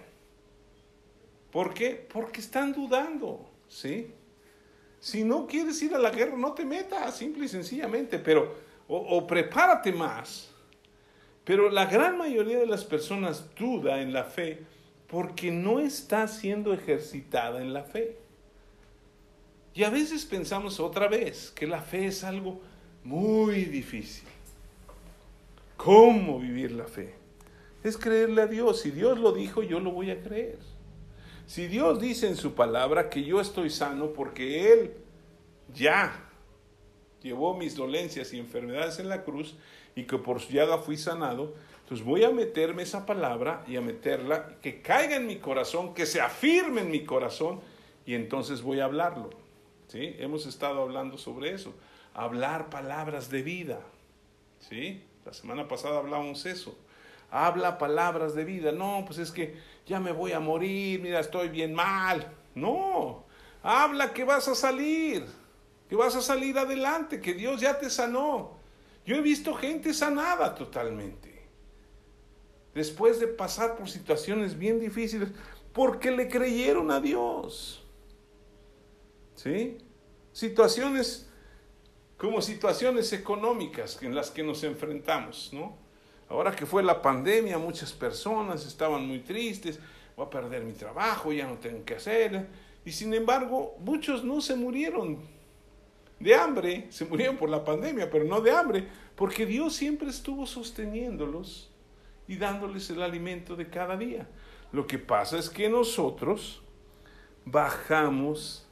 ¿Por 1.50 1.74
qué? 1.74 2.06
Porque 2.12 2.40
están 2.40 2.72
dudando, 2.72 3.50
¿sí? 3.68 4.12
Si 5.00 5.24
no 5.24 5.46
quieres 5.46 5.82
ir 5.82 5.94
a 5.94 5.98
la 5.98 6.10
guerra, 6.10 6.36
no 6.36 6.52
te 6.52 6.64
metas, 6.64 7.16
simple 7.16 7.46
y 7.46 7.48
sencillamente, 7.48 8.18
pero, 8.18 8.54
o, 8.86 8.96
o 8.96 9.26
prepárate 9.26 9.92
más. 9.92 10.50
Pero 11.44 11.70
la 11.70 11.86
gran 11.86 12.16
mayoría 12.18 12.58
de 12.58 12.66
las 12.66 12.84
personas 12.84 13.54
duda 13.54 14.00
en 14.02 14.12
la 14.12 14.24
fe 14.24 14.64
porque 15.08 15.50
no 15.50 15.80
está 15.80 16.28
siendo 16.28 16.72
ejercitada 16.72 17.60
en 17.60 17.72
la 17.72 17.82
fe. 17.82 18.16
Y 19.74 19.82
a 19.82 19.90
veces 19.90 20.24
pensamos 20.24 20.78
otra 20.78 21.08
vez 21.08 21.50
que 21.50 21.66
la 21.66 21.82
fe 21.82 22.06
es 22.06 22.22
algo 22.22 22.60
muy 23.02 23.64
difícil. 23.64 24.28
¿Cómo 25.82 26.38
vivir 26.38 26.72
la 26.72 26.84
fe? 26.84 27.14
Es 27.82 27.96
creerle 27.96 28.42
a 28.42 28.46
Dios. 28.46 28.82
Si 28.82 28.90
Dios 28.90 29.18
lo 29.18 29.32
dijo, 29.32 29.62
yo 29.62 29.80
lo 29.80 29.92
voy 29.92 30.10
a 30.10 30.20
creer. 30.20 30.58
Si 31.46 31.68
Dios 31.68 31.98
dice 31.98 32.28
en 32.28 32.36
su 32.36 32.54
palabra 32.54 33.08
que 33.08 33.24
yo 33.24 33.40
estoy 33.40 33.70
sano 33.70 34.12
porque 34.12 34.74
Él 34.74 34.92
ya 35.72 36.28
llevó 37.22 37.56
mis 37.56 37.76
dolencias 37.76 38.34
y 38.34 38.38
enfermedades 38.38 38.98
en 38.98 39.08
la 39.08 39.24
cruz 39.24 39.56
y 39.94 40.02
que 40.04 40.18
por 40.18 40.40
su 40.40 40.52
llaga 40.52 40.76
fui 40.76 40.98
sanado, 40.98 41.54
entonces 41.80 42.06
voy 42.06 42.24
a 42.24 42.30
meterme 42.30 42.82
esa 42.82 43.06
palabra 43.06 43.64
y 43.66 43.76
a 43.76 43.80
meterla, 43.80 44.58
que 44.60 44.82
caiga 44.82 45.16
en 45.16 45.26
mi 45.26 45.36
corazón, 45.36 45.94
que 45.94 46.04
se 46.04 46.20
afirme 46.20 46.82
en 46.82 46.90
mi 46.90 47.06
corazón 47.06 47.58
y 48.04 48.16
entonces 48.16 48.60
voy 48.60 48.80
a 48.80 48.84
hablarlo. 48.84 49.30
¿Sí? 49.88 50.14
Hemos 50.18 50.44
estado 50.44 50.82
hablando 50.82 51.16
sobre 51.16 51.54
eso. 51.54 51.72
Hablar 52.12 52.68
palabras 52.68 53.30
de 53.30 53.40
vida. 53.40 53.80
¿Sí? 54.58 55.04
La 55.30 55.34
semana 55.34 55.68
pasada 55.68 55.98
hablábamos 55.98 56.44
eso. 56.44 56.76
Habla 57.30 57.78
palabras 57.78 58.34
de 58.34 58.44
vida. 58.44 58.72
No, 58.72 59.04
pues 59.06 59.20
es 59.20 59.30
que 59.30 59.54
ya 59.86 60.00
me 60.00 60.10
voy 60.10 60.32
a 60.32 60.40
morir, 60.40 61.00
mira, 61.00 61.20
estoy 61.20 61.48
bien 61.48 61.72
mal. 61.72 62.32
No, 62.56 63.26
habla 63.62 64.12
que 64.12 64.24
vas 64.24 64.48
a 64.48 64.56
salir, 64.56 65.24
que 65.88 65.94
vas 65.94 66.16
a 66.16 66.20
salir 66.20 66.58
adelante, 66.58 67.20
que 67.20 67.34
Dios 67.34 67.60
ya 67.60 67.78
te 67.78 67.88
sanó. 67.90 68.58
Yo 69.06 69.14
he 69.14 69.20
visto 69.20 69.54
gente 69.54 69.94
sanada 69.94 70.52
totalmente. 70.52 71.46
Después 72.74 73.20
de 73.20 73.28
pasar 73.28 73.76
por 73.76 73.88
situaciones 73.88 74.58
bien 74.58 74.80
difíciles, 74.80 75.28
porque 75.72 76.10
le 76.10 76.26
creyeron 76.26 76.90
a 76.90 76.98
Dios. 76.98 77.86
¿Sí? 79.36 79.78
Situaciones 80.32 81.29
como 82.20 82.42
situaciones 82.42 83.14
económicas 83.14 83.98
en 84.02 84.14
las 84.14 84.30
que 84.30 84.42
nos 84.42 84.62
enfrentamos, 84.62 85.48
¿no? 85.54 85.74
Ahora 86.28 86.54
que 86.54 86.66
fue 86.66 86.82
la 86.82 87.00
pandemia, 87.00 87.56
muchas 87.56 87.94
personas 87.94 88.66
estaban 88.66 89.06
muy 89.06 89.20
tristes, 89.20 89.80
voy 90.14 90.26
a 90.26 90.30
perder 90.30 90.62
mi 90.62 90.74
trabajo, 90.74 91.32
ya 91.32 91.46
no 91.46 91.54
tengo 91.54 91.82
que 91.82 91.94
hacer. 91.94 92.46
Y 92.84 92.92
sin 92.92 93.14
embargo, 93.14 93.74
muchos 93.78 94.22
no 94.22 94.42
se 94.42 94.54
murieron 94.54 95.18
de 96.18 96.34
hambre, 96.34 96.88
se 96.90 97.06
murieron 97.06 97.38
por 97.38 97.48
la 97.48 97.64
pandemia, 97.64 98.10
pero 98.10 98.26
no 98.26 98.42
de 98.42 98.50
hambre, 98.50 98.86
porque 99.16 99.46
Dios 99.46 99.74
siempre 99.74 100.10
estuvo 100.10 100.46
sosteniéndolos 100.46 101.70
y 102.28 102.36
dándoles 102.36 102.90
el 102.90 103.00
alimento 103.00 103.56
de 103.56 103.70
cada 103.70 103.96
día. 103.96 104.28
Lo 104.72 104.86
que 104.86 104.98
pasa 104.98 105.38
es 105.38 105.48
que 105.48 105.70
nosotros 105.70 106.60
bajamos 107.46 108.68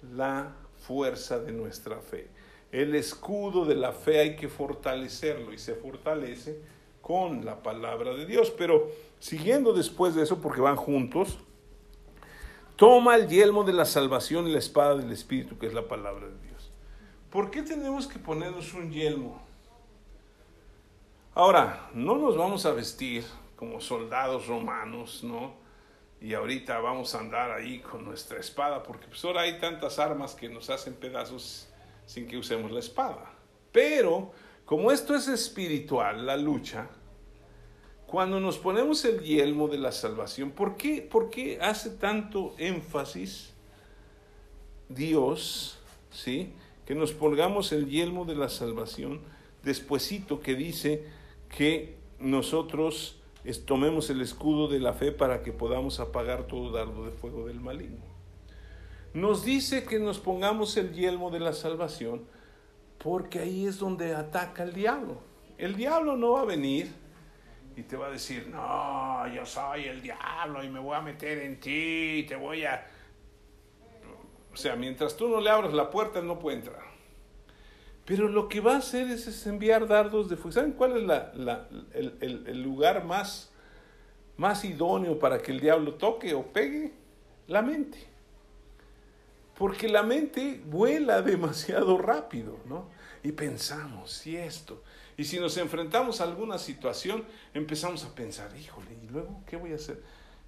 la 0.00 0.54
fuerza 0.76 1.40
de 1.40 1.50
nuestra 1.50 2.00
fe. 2.00 2.37
El 2.70 2.94
escudo 2.94 3.64
de 3.64 3.74
la 3.74 3.92
fe 3.92 4.20
hay 4.20 4.36
que 4.36 4.48
fortalecerlo 4.48 5.52
y 5.52 5.58
se 5.58 5.74
fortalece 5.74 6.60
con 7.00 7.44
la 7.44 7.62
palabra 7.62 8.12
de 8.14 8.26
Dios. 8.26 8.50
Pero 8.50 8.90
siguiendo 9.18 9.72
después 9.72 10.14
de 10.14 10.22
eso, 10.22 10.40
porque 10.42 10.60
van 10.60 10.76
juntos, 10.76 11.38
toma 12.76 13.16
el 13.16 13.28
yelmo 13.28 13.64
de 13.64 13.72
la 13.72 13.84
salvación 13.84 14.46
y 14.46 14.52
la 14.52 14.58
espada 14.58 14.96
del 14.96 15.10
Espíritu, 15.10 15.58
que 15.58 15.66
es 15.66 15.74
la 15.74 15.88
palabra 15.88 16.26
de 16.28 16.38
Dios. 16.40 16.70
¿Por 17.30 17.50
qué 17.50 17.62
tenemos 17.62 18.06
que 18.06 18.18
ponernos 18.18 18.74
un 18.74 18.90
yelmo? 18.90 19.40
Ahora, 21.34 21.88
no 21.94 22.16
nos 22.16 22.36
vamos 22.36 22.66
a 22.66 22.72
vestir 22.72 23.24
como 23.56 23.80
soldados 23.80 24.46
romanos, 24.46 25.22
¿no? 25.22 25.54
Y 26.20 26.34
ahorita 26.34 26.78
vamos 26.80 27.14
a 27.14 27.20
andar 27.20 27.52
ahí 27.52 27.78
con 27.78 28.04
nuestra 28.04 28.38
espada, 28.38 28.82
porque 28.82 29.06
pues 29.06 29.24
ahora 29.24 29.42
hay 29.42 29.58
tantas 29.60 29.98
armas 29.98 30.34
que 30.34 30.48
nos 30.48 30.68
hacen 30.68 30.94
pedazos 30.94 31.67
sin 32.08 32.26
que 32.26 32.38
usemos 32.38 32.72
la 32.72 32.80
espada. 32.80 33.30
Pero, 33.70 34.32
como 34.64 34.90
esto 34.90 35.14
es 35.14 35.28
espiritual, 35.28 36.24
la 36.24 36.38
lucha, 36.38 36.88
cuando 38.06 38.40
nos 38.40 38.56
ponemos 38.56 39.04
el 39.04 39.20
yelmo 39.20 39.68
de 39.68 39.76
la 39.76 39.92
salvación, 39.92 40.50
¿por 40.50 40.78
qué, 40.78 41.02
por 41.02 41.28
qué 41.28 41.58
hace 41.60 41.90
tanto 41.90 42.54
énfasis 42.56 43.52
Dios, 44.88 45.78
¿sí? 46.10 46.54
Que 46.86 46.94
nos 46.94 47.12
pongamos 47.12 47.72
el 47.72 47.90
yelmo 47.90 48.24
de 48.24 48.36
la 48.36 48.48
salvación, 48.48 49.20
despuesito 49.62 50.40
que 50.40 50.54
dice 50.54 51.04
que 51.54 51.98
nosotros 52.18 53.20
tomemos 53.66 54.08
el 54.08 54.22
escudo 54.22 54.66
de 54.68 54.80
la 54.80 54.94
fe 54.94 55.12
para 55.12 55.42
que 55.42 55.52
podamos 55.52 56.00
apagar 56.00 56.46
todo 56.46 56.72
dardo 56.72 57.04
de 57.04 57.10
fuego 57.10 57.46
del 57.46 57.60
maligno. 57.60 58.17
Nos 59.18 59.44
dice 59.44 59.82
que 59.82 59.98
nos 59.98 60.20
pongamos 60.20 60.76
el 60.76 60.92
yelmo 60.92 61.30
de 61.30 61.40
la 61.40 61.52
salvación 61.52 62.24
porque 62.98 63.40
ahí 63.40 63.66
es 63.66 63.78
donde 63.78 64.14
ataca 64.14 64.62
el 64.62 64.72
diablo. 64.72 65.18
El 65.56 65.74
diablo 65.74 66.16
no 66.16 66.32
va 66.32 66.42
a 66.42 66.44
venir 66.44 66.94
y 67.74 67.82
te 67.82 67.96
va 67.96 68.06
a 68.06 68.10
decir, 68.10 68.46
no, 68.46 69.26
yo 69.34 69.44
soy 69.44 69.86
el 69.86 70.00
diablo 70.02 70.62
y 70.62 70.68
me 70.68 70.78
voy 70.78 70.94
a 70.94 71.00
meter 71.00 71.38
en 71.38 71.58
ti, 71.58 72.26
te 72.28 72.36
voy 72.36 72.64
a... 72.64 72.86
O 74.52 74.56
sea, 74.56 74.76
mientras 74.76 75.16
tú 75.16 75.28
no 75.28 75.40
le 75.40 75.50
abras 75.50 75.72
la 75.72 75.90
puerta, 75.90 76.22
no 76.22 76.38
puede 76.38 76.58
entrar. 76.58 76.82
Pero 78.04 78.28
lo 78.28 78.48
que 78.48 78.60
va 78.60 78.74
a 78.74 78.78
hacer 78.78 79.10
es, 79.10 79.46
enviar 79.48 79.88
dardos 79.88 80.28
de 80.28 80.36
fuego. 80.36 80.52
¿Saben 80.52 80.72
cuál 80.72 81.10
es 81.10 82.08
el, 82.20 82.62
lugar 82.62 83.04
más, 83.04 83.52
más 84.36 84.64
idóneo 84.64 85.18
para 85.18 85.42
que 85.42 85.50
el 85.50 85.58
diablo 85.58 85.94
toque 85.94 86.34
o 86.34 86.44
pegue? 86.46 86.92
La 87.48 87.62
mente. 87.62 88.07
Porque 89.58 89.88
la 89.88 90.04
mente 90.04 90.62
vuela 90.64 91.20
demasiado 91.20 91.98
rápido, 91.98 92.60
¿no? 92.66 92.88
Y 93.24 93.32
pensamos, 93.32 94.12
si 94.12 94.36
esto. 94.36 94.84
Y 95.16 95.24
si 95.24 95.40
nos 95.40 95.56
enfrentamos 95.56 96.20
a 96.20 96.24
alguna 96.24 96.58
situación, 96.58 97.24
empezamos 97.52 98.04
a 98.04 98.14
pensar, 98.14 98.56
híjole, 98.56 98.96
¿y 99.02 99.08
luego 99.08 99.42
qué 99.46 99.56
voy 99.56 99.72
a 99.72 99.74
hacer? 99.74 100.00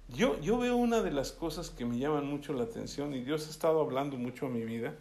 Yo, 0.07 0.39
yo 0.39 0.57
veo 0.57 0.77
una 0.77 1.01
de 1.01 1.11
las 1.11 1.33
cosas 1.33 1.69
que 1.69 1.83
me 1.83 1.99
llaman 1.99 2.25
mucho 2.25 2.53
la 2.53 2.63
atención 2.63 3.13
y 3.13 3.21
Dios 3.21 3.47
ha 3.47 3.49
estado 3.49 3.81
hablando 3.81 4.15
mucho 4.15 4.45
a 4.45 4.49
mi 4.49 4.63
vida 4.63 4.95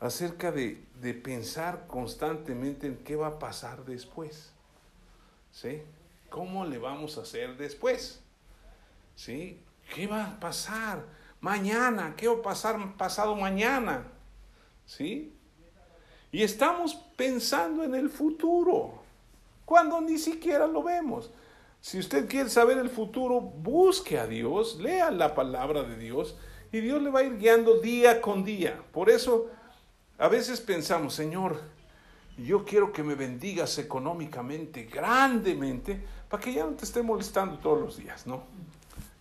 acerca 0.00 0.52
de, 0.52 0.82
pensar 1.22 1.86
constantemente 1.86 2.86
en 2.86 2.98
qué 2.98 3.16
va 3.16 3.28
a 3.28 3.38
pasar 3.38 3.86
después. 3.86 4.52
¿Sí? 5.50 5.82
¿Cómo 6.28 6.66
le 6.66 6.76
vamos 6.76 7.16
a 7.16 7.22
hacer 7.22 7.56
después? 7.56 8.20
¿Sí? 9.16 9.60
¿Qué 9.94 10.06
va 10.06 10.26
a 10.26 10.40
pasar 10.40 11.19
mañana? 11.40 12.14
¿Qué 12.16 12.28
va 12.28 12.34
a 12.34 12.42
pasar 12.42 12.96
pasado 12.96 13.34
mañana? 13.34 14.04
¿Sí? 14.86 15.34
Y 16.32 16.42
estamos 16.42 16.94
pensando 17.16 17.82
en 17.82 17.94
el 17.94 18.08
futuro, 18.08 19.02
cuando 19.64 20.00
ni 20.00 20.18
siquiera 20.18 20.66
lo 20.66 20.82
vemos. 20.82 21.30
Si 21.80 21.98
usted 21.98 22.28
quiere 22.28 22.50
saber 22.50 22.78
el 22.78 22.90
futuro, 22.90 23.40
busque 23.40 24.18
a 24.18 24.26
Dios, 24.26 24.78
lea 24.80 25.10
la 25.10 25.34
palabra 25.34 25.82
de 25.82 25.96
Dios 25.96 26.36
y 26.72 26.80
Dios 26.80 27.02
le 27.02 27.10
va 27.10 27.20
a 27.20 27.24
ir 27.24 27.38
guiando 27.38 27.80
día 27.80 28.20
con 28.20 28.44
día. 28.44 28.80
Por 28.92 29.10
eso 29.10 29.48
a 30.18 30.28
veces 30.28 30.60
pensamos, 30.60 31.14
Señor, 31.14 31.60
yo 32.36 32.64
quiero 32.64 32.92
que 32.92 33.02
me 33.02 33.14
bendigas 33.14 33.78
económicamente, 33.78 34.84
grandemente, 34.84 36.04
para 36.28 36.42
que 36.42 36.52
ya 36.52 36.64
no 36.64 36.72
te 36.72 36.84
esté 36.84 37.02
molestando 37.02 37.58
todos 37.58 37.80
los 37.80 37.96
días, 37.96 38.26
¿no? 38.26 38.44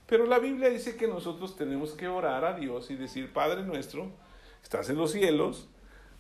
Pero 0.10 0.26
la 0.26 0.39
Biblia 0.39 0.70
dice 0.70 0.95
que 0.95 1.07
nosotros 1.07 1.55
tenemos 1.55 1.91
que 1.91 2.07
orar 2.07 2.43
a 2.43 2.53
Dios 2.53 2.89
y 2.89 2.95
decir, 2.95 3.32
Padre 3.32 3.62
nuestro, 3.62 4.12
estás 4.64 4.89
en 4.89 4.97
los 4.97 5.12
cielos, 5.12 5.70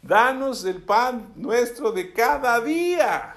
danos 0.03 0.63
el 0.63 0.79
pan 0.83 1.33
nuestro 1.35 1.91
de 1.91 2.13
cada 2.13 2.61
día. 2.61 3.33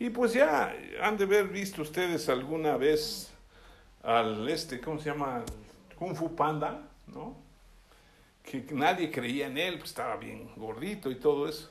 Y 0.00 0.10
pues 0.10 0.32
ya 0.32 0.74
han 1.00 1.16
de 1.16 1.24
haber 1.24 1.46
visto 1.46 1.82
ustedes 1.82 2.28
alguna 2.28 2.76
vez 2.76 3.30
al 4.02 4.48
este, 4.48 4.80
¿cómo 4.80 4.98
se 4.98 5.10
llama? 5.10 5.44
Kung 5.96 6.16
Fu 6.16 6.34
Panda, 6.34 6.82
¿no? 7.06 7.36
que 8.42 8.64
nadie 8.72 9.10
creía 9.10 9.46
en 9.46 9.58
él, 9.58 9.78
pues 9.78 9.90
estaba 9.90 10.16
bien 10.16 10.50
gordito 10.56 11.10
y 11.10 11.16
todo 11.16 11.48
eso. 11.48 11.70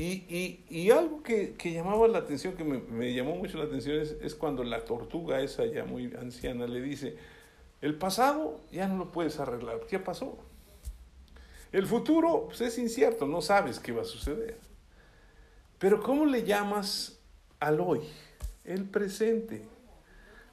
Y, 0.00 0.64
y, 0.70 0.90
algo 0.92 1.24
que, 1.24 1.54
que, 1.54 1.72
llamaba 1.72 2.06
la 2.06 2.18
atención, 2.18 2.54
que 2.54 2.62
me, 2.62 2.78
me 2.78 3.12
llamó 3.12 3.34
mucho 3.34 3.58
la 3.58 3.64
atención, 3.64 4.00
es, 4.00 4.16
es, 4.22 4.36
cuando 4.36 4.62
la 4.62 4.84
tortuga, 4.84 5.40
esa 5.40 5.66
ya 5.66 5.84
muy 5.84 6.14
anciana, 6.14 6.68
le 6.68 6.80
dice, 6.80 7.16
el 7.80 7.96
pasado 7.96 8.60
ya 8.70 8.86
no 8.86 8.96
lo 8.96 9.10
puedes 9.10 9.40
arreglar, 9.40 9.80
ya 9.90 10.04
pasó. 10.04 10.38
El 11.72 11.84
futuro 11.86 12.44
pues 12.46 12.60
es 12.60 12.78
incierto, 12.78 13.26
no 13.26 13.42
sabes 13.42 13.80
qué 13.80 13.90
va 13.90 14.02
a 14.02 14.04
suceder. 14.04 14.56
Pero 15.80 16.00
¿cómo 16.00 16.26
le 16.26 16.44
llamas 16.44 17.18
al 17.58 17.80
hoy? 17.80 18.00
El 18.64 18.84
presente 18.84 19.66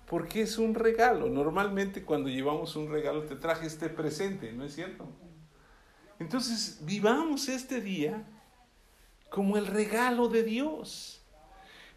porque 0.07 0.41
es 0.41 0.57
un 0.57 0.75
regalo. 0.75 1.29
Normalmente 1.29 2.03
cuando 2.03 2.29
llevamos 2.29 2.75
un 2.75 2.89
regalo 2.89 3.23
te 3.23 3.35
traje 3.35 3.67
este 3.67 3.89
presente, 3.89 4.51
¿no 4.53 4.65
es 4.65 4.75
cierto? 4.75 5.07
Entonces 6.19 6.79
vivamos 6.81 7.49
este 7.49 7.81
día 7.81 8.25
como 9.35 9.57
el 9.57 9.67
regalo 9.67 10.29
de 10.29 10.43
Dios. 10.43 11.21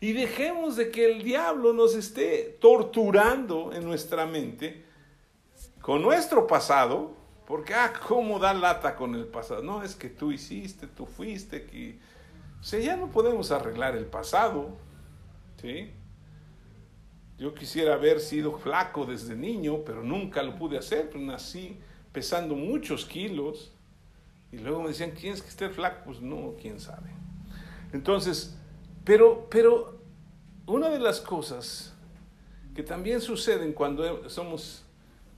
Y 0.00 0.12
dejemos 0.12 0.74
de 0.74 0.90
que 0.90 1.08
el 1.08 1.22
diablo 1.22 1.72
nos 1.72 1.94
esté 1.94 2.58
torturando 2.60 3.72
en 3.72 3.84
nuestra 3.84 4.26
mente 4.26 4.84
con 5.80 6.02
nuestro 6.02 6.48
pasado, 6.48 7.14
porque, 7.46 7.74
ah, 7.74 7.92
¿cómo 8.08 8.40
da 8.40 8.52
lata 8.52 8.96
con 8.96 9.14
el 9.14 9.24
pasado? 9.24 9.62
No, 9.62 9.84
es 9.84 9.94
que 9.94 10.08
tú 10.08 10.32
hiciste, 10.32 10.88
tú 10.88 11.06
fuiste, 11.06 11.64
que... 11.64 12.00
O 12.60 12.64
sea, 12.64 12.80
ya 12.80 12.96
no 12.96 13.08
podemos 13.08 13.52
arreglar 13.52 13.96
el 13.96 14.06
pasado, 14.06 14.76
¿sí? 15.62 15.92
Yo 17.38 17.54
quisiera 17.54 17.94
haber 17.94 18.18
sido 18.18 18.58
flaco 18.58 19.06
desde 19.06 19.36
niño, 19.36 19.84
pero 19.86 20.02
nunca 20.02 20.42
lo 20.42 20.56
pude 20.56 20.76
hacer, 20.76 21.08
pues 21.08 21.22
nací 21.22 21.78
pesando 22.10 22.56
muchos 22.56 23.04
kilos. 23.04 23.72
Y 24.50 24.58
luego 24.58 24.82
me 24.82 24.88
decían, 24.88 25.12
¿quién 25.12 25.34
es 25.34 25.42
que 25.42 25.48
esté 25.48 25.68
flaco? 25.68 26.02
Pues 26.04 26.20
no, 26.20 26.54
quién 26.60 26.80
sabe. 26.80 27.27
Entonces, 27.92 28.56
pero, 29.04 29.48
pero 29.50 30.00
una 30.66 30.90
de 30.90 30.98
las 30.98 31.20
cosas 31.20 31.94
que 32.74 32.82
también 32.82 33.20
suceden 33.20 33.72
cuando 33.72 34.28
somos 34.28 34.84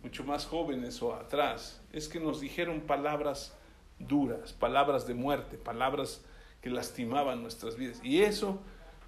mucho 0.02 0.24
más 0.24 0.46
jóvenes 0.46 1.00
o 1.02 1.14
atrás, 1.14 1.80
es 1.92 2.08
que 2.08 2.20
nos 2.20 2.40
dijeron 2.40 2.80
palabras 2.80 3.54
duras, 3.98 4.52
palabras 4.52 5.06
de 5.06 5.14
muerte, 5.14 5.58
palabras 5.58 6.22
que 6.60 6.70
lastimaban 6.70 7.42
nuestras 7.42 7.76
vidas. 7.76 8.00
Y 8.02 8.22
eso 8.22 8.58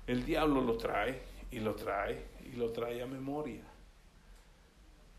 el 0.06 0.24
diablo 0.24 0.60
lo 0.60 0.76
trae 0.76 1.22
y 1.50 1.60
lo 1.60 1.74
trae 1.74 2.26
y 2.44 2.56
lo 2.56 2.70
trae 2.70 3.02
a 3.02 3.06
memoria. 3.06 3.62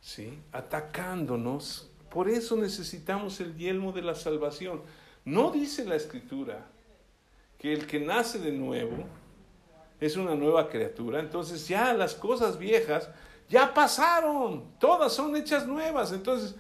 ¿Sí? 0.02 0.40
Atacándonos. 0.52 1.90
Por 2.10 2.30
eso 2.30 2.56
necesitamos 2.56 3.40
el 3.40 3.56
yelmo 3.56 3.92
de 3.92 4.02
la 4.04 4.16
salvación. 4.16 4.82
No 5.26 5.52
dice 5.52 5.86
la 5.86 5.96
escritura 5.96 6.68
que 7.64 7.72
el 7.72 7.88
que 7.88 7.98
nace 7.98 8.40
de 8.40 8.52
nuevo 8.52 9.06
es 10.02 10.18
una 10.18 10.36
nueva 10.36 10.68
criatura. 10.68 11.22
Entonces 11.22 11.66
ya 11.66 11.94
las 11.94 12.14
cosas 12.14 12.60
viejas 12.60 13.10
ya 13.48 13.74
pasaron. 13.74 14.66
Todas 14.80 15.14
son 15.14 15.34
hechas 15.38 15.66
nuevas. 15.66 16.12
Entonces 16.12 16.56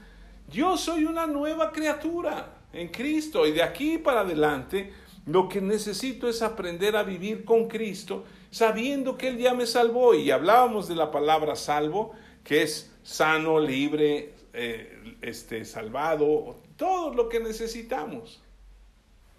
yo 0.47 0.77
soy 0.77 1.03
una 1.03 1.27
nueva 1.27 1.73
criatura 1.73 2.53
en 2.71 2.87
Cristo. 2.87 3.45
Y 3.45 3.51
de 3.51 3.61
aquí 3.61 3.97
para 3.97 4.21
adelante 4.21 4.93
lo 5.25 5.49
que 5.49 5.59
necesito 5.59 6.29
es 6.29 6.41
aprender 6.41 6.95
a 6.95 7.03
vivir 7.03 7.43
con 7.43 7.67
Cristo 7.67 8.23
sabiendo 8.49 9.17
que 9.17 9.27
Él 9.27 9.39
ya 9.39 9.53
me 9.53 9.65
salvó. 9.65 10.13
Y 10.13 10.31
hablábamos 10.31 10.87
de 10.87 10.95
la 10.95 11.11
palabra 11.11 11.57
salvo, 11.57 12.13
que 12.45 12.61
es 12.61 12.95
sano, 13.03 13.59
libre, 13.59 14.35
eh, 14.53 15.17
este, 15.21 15.65
salvado, 15.65 16.61
todo 16.77 17.13
lo 17.13 17.27
que 17.27 17.41
necesitamos. 17.41 18.41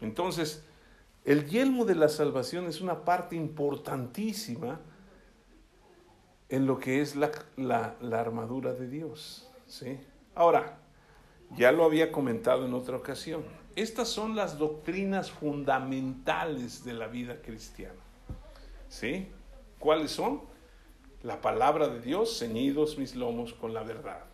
Entonces, 0.02 0.62
el 1.24 1.48
yelmo 1.48 1.84
de 1.84 1.94
la 1.94 2.08
salvación 2.08 2.66
es 2.66 2.80
una 2.80 3.04
parte 3.04 3.36
importantísima 3.36 4.80
en 6.48 6.66
lo 6.66 6.78
que 6.78 7.00
es 7.00 7.16
la, 7.16 7.30
la 7.56 8.20
armadura 8.20 8.74
de 8.74 8.88
Dios. 8.88 9.48
¿sí? 9.66 9.98
Ahora, 10.34 10.78
ya 11.56 11.72
lo 11.72 11.84
había 11.84 12.12
comentado 12.12 12.66
en 12.66 12.74
otra 12.74 12.96
ocasión. 12.96 13.44
Estas 13.76 14.08
son 14.08 14.36
las 14.36 14.58
doctrinas 14.58 15.30
fundamentales 15.30 16.84
de 16.84 16.92
la 16.92 17.06
vida 17.06 17.40
cristiana. 17.42 17.94
¿Sí? 18.88 19.28
¿Cuáles 19.78 20.12
son? 20.12 20.42
La 21.22 21.40
palabra 21.40 21.88
de 21.88 22.00
Dios, 22.00 22.38
ceñidos 22.38 22.98
mis 22.98 23.14
lomos 23.14 23.54
con 23.54 23.74
la 23.74 23.82
verdad. 23.82 24.24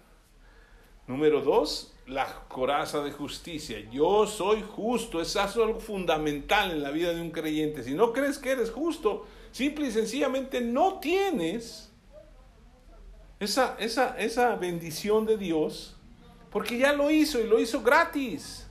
Número 1.07 1.41
dos, 1.41 1.95
la 2.11 2.27
coraza 2.49 3.03
de 3.03 3.13
justicia. 3.13 3.79
Yo 3.91 4.27
soy 4.27 4.63
justo. 4.63 5.21
Es 5.21 5.37
algo 5.37 5.79
fundamental 5.79 6.73
en 6.73 6.83
la 6.83 6.91
vida 6.91 7.13
de 7.13 7.21
un 7.21 7.31
creyente. 7.31 7.83
Si 7.83 7.95
no 7.95 8.13
crees 8.13 8.39
que 8.39 8.51
eres 8.51 8.71
justo, 8.71 9.27
simple 9.53 9.87
y 9.87 9.93
sencillamente 9.93 10.61
no 10.61 10.99
tienes 10.99 11.93
esa, 13.39 13.77
esa, 13.79 14.19
esa 14.19 14.57
bendición 14.57 15.25
de 15.25 15.39
Dios, 15.39 15.97
porque 16.51 16.79
ya 16.79 16.93
lo 16.93 17.11
hizo 17.11 17.39
y 17.41 17.47
lo 17.47 17.61
hizo 17.61 17.81
gratis. 17.81 18.69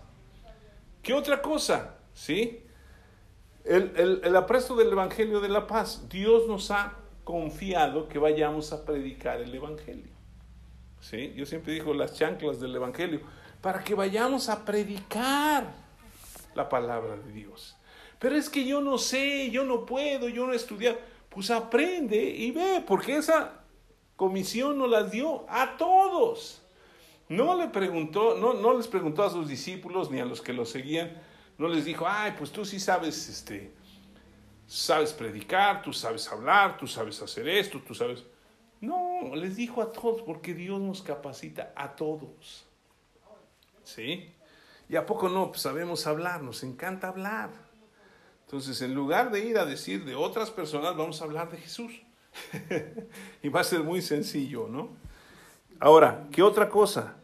¿Qué 1.02 1.14
otra 1.14 1.42
cosa? 1.42 1.96
¿Sí? 2.14 2.62
El, 3.64 3.94
el, 3.96 4.22
el 4.24 4.36
apresto 4.36 4.76
del 4.76 4.92
Evangelio 4.92 5.40
de 5.40 5.50
la 5.50 5.66
Paz. 5.66 6.08
Dios 6.10 6.48
nos 6.48 6.72
ha 6.72 6.98
confiado 7.24 8.08
que 8.10 8.20
vayamos 8.20 8.74
a 8.74 8.84
predicar 8.86 9.40
el 9.40 9.56
Evangelio. 9.56 10.19
¿Sí? 11.02 11.34
Yo 11.36 11.46
siempre 11.46 11.74
digo 11.74 11.94
las 11.94 12.14
chanclas 12.14 12.60
del 12.60 12.76
Evangelio, 12.76 13.22
para 13.62 13.84
que 13.84 13.96
vayamos 13.96 14.50
a 14.50 14.66
predicar 14.66 15.72
la 16.56 16.70
palabra 16.70 17.16
de 17.16 17.32
Dios. 17.32 17.76
Pero 18.20 18.36
es 18.36 18.50
que 18.50 18.66
yo 18.66 18.82
no 18.82 18.98
sé, 18.98 19.50
yo 19.50 19.64
no 19.64 19.86
puedo, 19.86 20.28
yo 20.28 20.46
no 20.46 20.54
he 20.54 20.58
estudiado. 20.58 20.98
Pues 21.30 21.52
aprende 21.52 22.18
y 22.18 22.52
ve, 22.52 22.84
porque 22.86 23.18
esa 23.18 23.54
comisión 24.16 24.78
nos 24.78 24.90
la 24.90 25.04
dio 25.04 25.46
a 25.50 25.78
todos. 25.78 26.62
No 27.30 27.56
le 27.56 27.68
preguntó, 27.68 28.36
no, 28.38 28.54
no 28.54 28.76
les 28.76 28.88
preguntó 28.88 29.24
a 29.24 29.30
sus 29.30 29.48
discípulos 29.48 30.10
ni 30.10 30.20
a 30.20 30.26
los 30.26 30.42
que 30.42 30.52
lo 30.52 30.66
seguían, 30.66 31.22
no 31.58 31.68
les 31.68 31.86
dijo, 31.86 32.06
ay, 32.08 32.34
pues 32.38 32.52
tú 32.52 32.66
sí 32.66 32.80
sabes, 32.80 33.30
este, 33.30 33.72
sabes 34.66 35.14
predicar, 35.14 35.82
tú 35.82 35.94
sabes 35.94 36.28
hablar, 36.32 36.78
tú 36.78 36.88
sabes 36.88 37.22
hacer 37.22 37.48
esto, 37.48 37.80
tú 37.86 37.94
sabes. 37.94 38.24
No, 38.82 39.36
les 39.36 39.56
dijo 39.56 39.82
a 39.82 39.92
todos, 39.92 40.22
porque 40.22 40.54
Dios 40.54 40.80
nos 40.80 41.02
capacita 41.02 41.74
a 41.76 41.96
todos. 41.96 42.66
¿Sí? 43.84 44.34
Y 44.88 44.96
a 44.96 45.06
poco 45.06 45.30
no, 45.30 45.50
pues 45.50 45.62
sabemos 45.62 46.08
hablar, 46.08 46.42
nos 46.42 46.64
encanta 46.64 47.10
hablar. 47.10 47.50
Entonces, 48.46 48.82
en 48.82 48.96
lugar 48.96 49.32
de 49.32 49.46
ir 49.46 49.58
a 49.58 49.66
decir 49.66 50.06
de 50.06 50.16
otras 50.16 50.50
personas, 50.50 50.96
vamos 50.98 51.22
a 51.22 51.26
hablar 51.26 51.52
de 51.52 51.58
Jesús. 51.58 52.02
y 53.44 53.50
va 53.50 53.62
a 53.62 53.64
ser 53.64 53.84
muy 53.84 54.02
sencillo, 54.02 54.68
¿no? 54.68 54.90
Ahora, 55.80 56.28
¿qué 56.32 56.42
otra 56.42 56.70
cosa? 56.70 57.18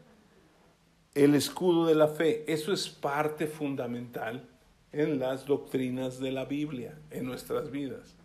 El 1.14 1.36
escudo 1.36 1.88
de 1.88 1.95
la 1.95 2.08
fe. 2.08 2.43
Eso 2.51 2.74
es 2.74 2.89
parte 2.89 3.47
fundamental 3.47 4.47
en 4.91 5.20
las 5.20 5.45
doctrinas 5.45 6.20
de 6.20 6.32
la 6.32 6.45
Biblia, 6.45 6.97
en 7.10 7.26
nuestras 7.26 7.72
vidas. 7.72 8.16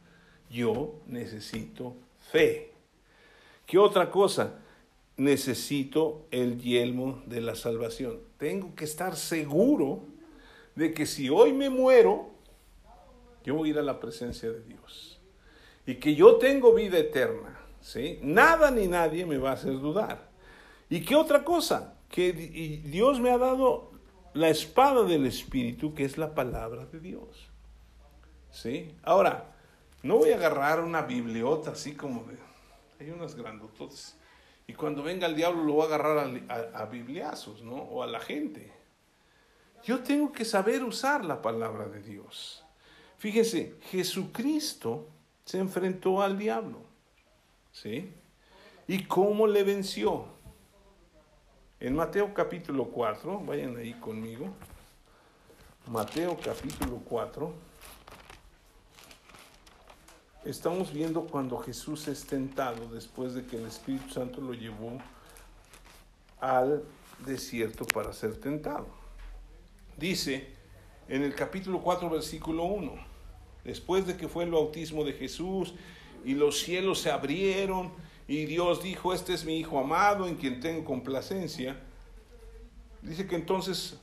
Yo 0.51 1.01
necesito 1.07 1.97
fe. 2.31 2.70
¿Qué 3.71 3.79
otra 3.79 4.11
cosa? 4.11 4.55
Necesito 5.17 6.27
el 6.33 6.61
yelmo 6.61 7.23
de 7.27 7.41
la 7.41 7.55
salvación. 7.55 8.19
Tengo 8.37 8.75
que 8.75 8.85
estar 8.85 9.15
seguro 9.15 10.03
de 10.75 10.93
que 10.93 11.07
si 11.07 11.31
hoy 11.31 11.53
me 11.53 11.71
muero, 11.71 12.31
yo 13.45 13.55
voy 13.55 13.69
a 13.69 13.71
ir 13.71 13.79
a 13.79 13.83
la 13.83 14.01
presencia 14.01 14.51
de 14.51 14.61
Dios. 14.65 15.21
Y 15.87 15.95
que 16.01 16.17
yo 16.17 16.35
tengo 16.35 16.75
vida 16.75 16.99
eterna. 16.99 17.61
¿sí? 17.81 18.19
Nada 18.25 18.73
ni 18.73 18.89
nadie 18.89 19.25
me 19.25 19.39
va 19.39 19.51
a 19.51 19.55
hacer 19.55 19.79
dudar. 19.79 20.31
¿Y 20.89 21.05
qué 21.05 21.15
otra 21.15 21.45
cosa? 21.45 21.95
Que 22.09 22.33
Dios 22.33 23.21
me 23.21 23.31
ha 23.31 23.39
dado 23.39 23.93
la 24.35 24.49
espada 24.49 25.05
del 25.05 25.27
Espíritu, 25.27 25.95
que 25.95 26.05
es 26.05 26.19
la 26.19 26.35
palabra 26.35 26.87
de 26.87 26.99
Dios. 26.99 27.49
¿Sí? 28.51 28.97
Ahora, 29.05 29.55
no 30.03 30.17
voy 30.17 30.31
a 30.31 30.35
agarrar 30.39 30.81
una 30.81 31.03
bibliota 31.03 31.71
así 31.71 31.93
como 31.93 32.25
de... 32.25 32.50
Hay 33.01 33.11
unas 33.11 33.35
grandototas. 33.35 34.17
Y 34.67 34.75
cuando 34.75 35.03
venga 35.03 35.27
el 35.27 35.35
diablo 35.35 35.65
lo 35.65 35.73
voy 35.73 35.83
a 35.83 35.87
agarrar 35.87 36.31
a, 36.49 36.79
a 36.79 36.85
bibliazos, 36.87 37.63
¿no? 37.63 37.75
O 37.75 38.03
a 38.03 38.07
la 38.07 38.21
gente. 38.21 38.71
Yo 39.83 40.01
tengo 40.01 40.31
que 40.31 40.45
saber 40.45 40.85
usar 40.85 41.25
la 41.25 41.41
palabra 41.41 41.89
de 41.89 42.03
Dios. 42.03 42.63
Fíjese, 43.19 43.75
Jesucristo 43.91 45.09
se 45.45 45.59
enfrentó 45.59 46.23
al 46.23 46.39
diablo. 46.39 46.83
¿Sí? 47.73 48.13
¿Y 48.87 49.05
cómo 49.05 49.47
le 49.47 49.65
venció? 49.65 50.27
En 51.81 51.97
Mateo 51.97 52.35
capítulo 52.35 52.85
4, 52.89 53.41
vayan 53.41 53.77
ahí 53.77 53.95
conmigo. 53.95 54.49
Mateo 55.87 56.37
capítulo 56.39 57.01
4. 57.09 57.70
Estamos 60.45 60.93
viendo 60.93 61.27
cuando 61.27 61.59
Jesús 61.59 62.09
es 62.09 62.25
tentado 62.25 62.89
después 62.89 63.35
de 63.35 63.45
que 63.45 63.59
el 63.59 63.67
Espíritu 63.67 64.11
Santo 64.11 64.41
lo 64.41 64.55
llevó 64.55 64.99
al 66.41 66.83
desierto 67.27 67.85
para 67.85 68.15
ser 68.15 68.41
tentado. 68.41 68.87
Dice 69.99 70.49
en 71.09 71.23
el 71.23 71.35
capítulo 71.35 71.83
4, 71.83 72.09
versículo 72.09 72.65
1 72.65 73.11
después 73.65 74.07
de 74.07 74.17
que 74.17 74.29
fue 74.29 74.45
el 74.45 74.51
bautismo 74.51 75.05
de 75.05 75.13
Jesús 75.13 75.75
y 76.25 76.35
los 76.35 76.61
cielos 76.61 77.01
se 77.01 77.11
abrieron 77.11 77.93
y 78.27 78.47
Dios 78.47 78.83
dijo, 78.83 79.13
este 79.13 79.35
es 79.35 79.45
mi 79.45 79.59
Hijo 79.59 79.79
amado 79.79 80.27
en 80.27 80.37
quien 80.37 80.61
tengo 80.61 80.85
complacencia, 80.85 81.79
dice 83.03 83.27
que 83.27 83.35
entonces 83.37 83.99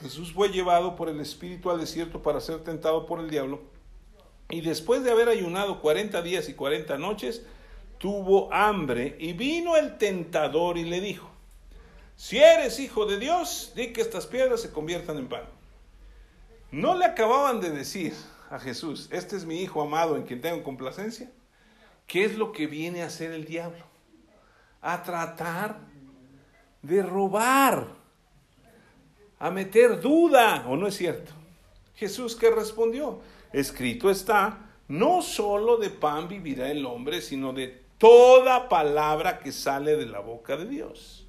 Jesús 0.00 0.32
fue 0.32 0.50
llevado 0.50 0.94
por 0.94 1.08
el 1.08 1.20
Espíritu 1.20 1.70
al 1.70 1.80
desierto 1.80 2.22
para 2.22 2.40
ser 2.40 2.62
tentado 2.62 3.06
por 3.06 3.18
el 3.18 3.30
diablo 3.30 3.60
y 4.48 4.60
después 4.60 5.02
de 5.02 5.10
haber 5.10 5.28
ayunado 5.28 5.80
40 5.80 6.22
días 6.22 6.48
y 6.48 6.54
40 6.54 6.98
noches, 6.98 7.42
tuvo 7.98 8.52
hambre 8.52 9.16
y 9.18 9.32
vino 9.32 9.76
el 9.76 9.98
tentador 9.98 10.78
y 10.78 10.84
le 10.84 11.00
dijo, 11.00 11.30
si 12.16 12.38
eres 12.38 12.80
hijo 12.80 13.06
de 13.06 13.18
Dios, 13.18 13.72
di 13.74 13.92
que 13.92 14.00
estas 14.00 14.26
piedras 14.26 14.60
se 14.62 14.70
conviertan 14.70 15.18
en 15.18 15.28
pan. 15.28 15.44
No 16.70 16.96
le 16.96 17.04
acababan 17.04 17.60
de 17.60 17.70
decir, 17.70 18.14
a 18.50 18.58
Jesús, 18.58 19.08
este 19.10 19.36
es 19.36 19.44
mi 19.44 19.60
Hijo 19.60 19.82
amado 19.82 20.16
en 20.16 20.22
quien 20.22 20.40
tengo 20.40 20.62
complacencia, 20.62 21.30
¿qué 22.06 22.24
es 22.24 22.36
lo 22.36 22.52
que 22.52 22.66
viene 22.66 23.02
a 23.02 23.06
hacer 23.06 23.32
el 23.32 23.44
diablo? 23.44 23.84
A 24.80 25.02
tratar 25.02 25.78
de 26.82 27.02
robar, 27.02 27.88
a 29.38 29.50
meter 29.50 30.00
duda, 30.00 30.64
¿o 30.68 30.76
no 30.76 30.86
es 30.86 30.96
cierto? 30.96 31.32
Jesús 31.94 32.36
que 32.36 32.50
respondió, 32.50 33.20
escrito 33.52 34.10
está, 34.10 34.70
no 34.88 35.22
solo 35.22 35.76
de 35.76 35.90
pan 35.90 36.28
vivirá 36.28 36.70
el 36.70 36.86
hombre, 36.86 37.20
sino 37.20 37.52
de 37.52 37.82
toda 37.98 38.68
palabra 38.68 39.38
que 39.38 39.52
sale 39.52 39.96
de 39.96 40.06
la 40.06 40.20
boca 40.20 40.56
de 40.56 40.66
Dios. 40.66 41.26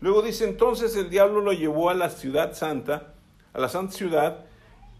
Luego 0.00 0.22
dice 0.22 0.44
entonces 0.44 0.96
el 0.96 1.10
diablo 1.10 1.40
lo 1.40 1.52
llevó 1.52 1.90
a 1.90 1.94
la 1.94 2.10
ciudad 2.10 2.54
santa, 2.54 3.14
a 3.52 3.60
la 3.60 3.68
santa 3.68 3.92
ciudad, 3.94 4.44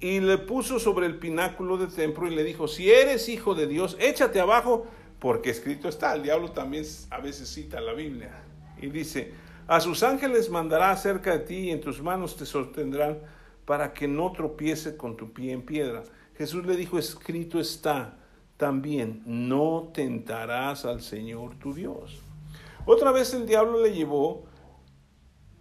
y 0.01 0.21
le 0.21 0.39
puso 0.39 0.79
sobre 0.79 1.07
el 1.07 1.19
pináculo 1.19 1.77
del 1.77 1.93
templo 1.93 2.29
y 2.29 2.35
le 2.35 2.45
dijo, 2.45 2.69
si 2.69 2.91
eres 2.91 3.29
hijo 3.29 3.55
de 3.55 3.67
Dios, 3.67 3.97
échate 3.99 4.41
abajo, 4.41 4.87
porque 5.19 5.51
escrito 5.51 5.89
está. 5.89 6.15
El 6.15 6.23
diablo 6.23 6.53
también 6.53 6.85
a 7.11 7.19
veces 7.19 7.49
cita 7.49 7.81
la 7.81 7.95
Biblia. 7.95 8.31
Y 8.81 8.89
dice, 8.89 9.33
a 9.67 9.81
sus 9.81 10.03
ángeles 10.03 10.51
mandará 10.51 10.97
cerca 10.97 11.33
de 11.33 11.41
ti 11.41 11.57
y 11.57 11.71
en 11.71 11.81
tus 11.81 12.01
manos 12.01 12.37
te 12.37 12.47
sostendrán 12.47 13.19
para 13.65 13.93
que 13.93 14.07
no 14.07 14.33
tropiece 14.33 14.97
con 14.97 15.17
tu 15.17 15.33
pie 15.33 15.53
en 15.53 15.63
piedra. 15.63 16.05
Jesús 16.39 16.65
le 16.65 16.77
dijo, 16.77 16.99
escrito 16.99 17.59
está 17.59 18.17
también, 18.57 19.23
no 19.27 19.91
tentarás 19.93 20.85
al 20.85 21.03
Señor 21.03 21.57
tu 21.57 21.75
Dios. 21.75 22.21
Otra 22.87 23.11
vez 23.11 23.35
el 23.35 23.45
diablo 23.45 23.83
le 23.83 23.93
llevó 23.93 24.45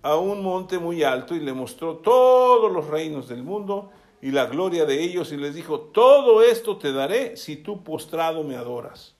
a 0.03 0.15
un 0.17 0.43
monte 0.43 0.77
muy 0.77 1.01
alto 1.01 1.35
y 1.35 1.39
le 1.39 1.51
mostró 1.51 1.97
todos 1.97 2.71
los 2.71 2.87
reinos 2.87 3.27
del 3.27 3.43
mundo 3.43 3.89
y 4.21 4.29
la 4.29 4.45
gloria 4.45 4.85
de 4.85 5.03
ellos 5.03 5.31
y 5.31 5.37
les 5.37 5.55
dijo, 5.55 5.79
todo 5.79 6.43
esto 6.43 6.77
te 6.77 6.93
daré 6.93 7.37
si 7.37 7.57
tú 7.57 7.83
postrado 7.83 8.43
me 8.43 8.55
adoras. 8.55 9.15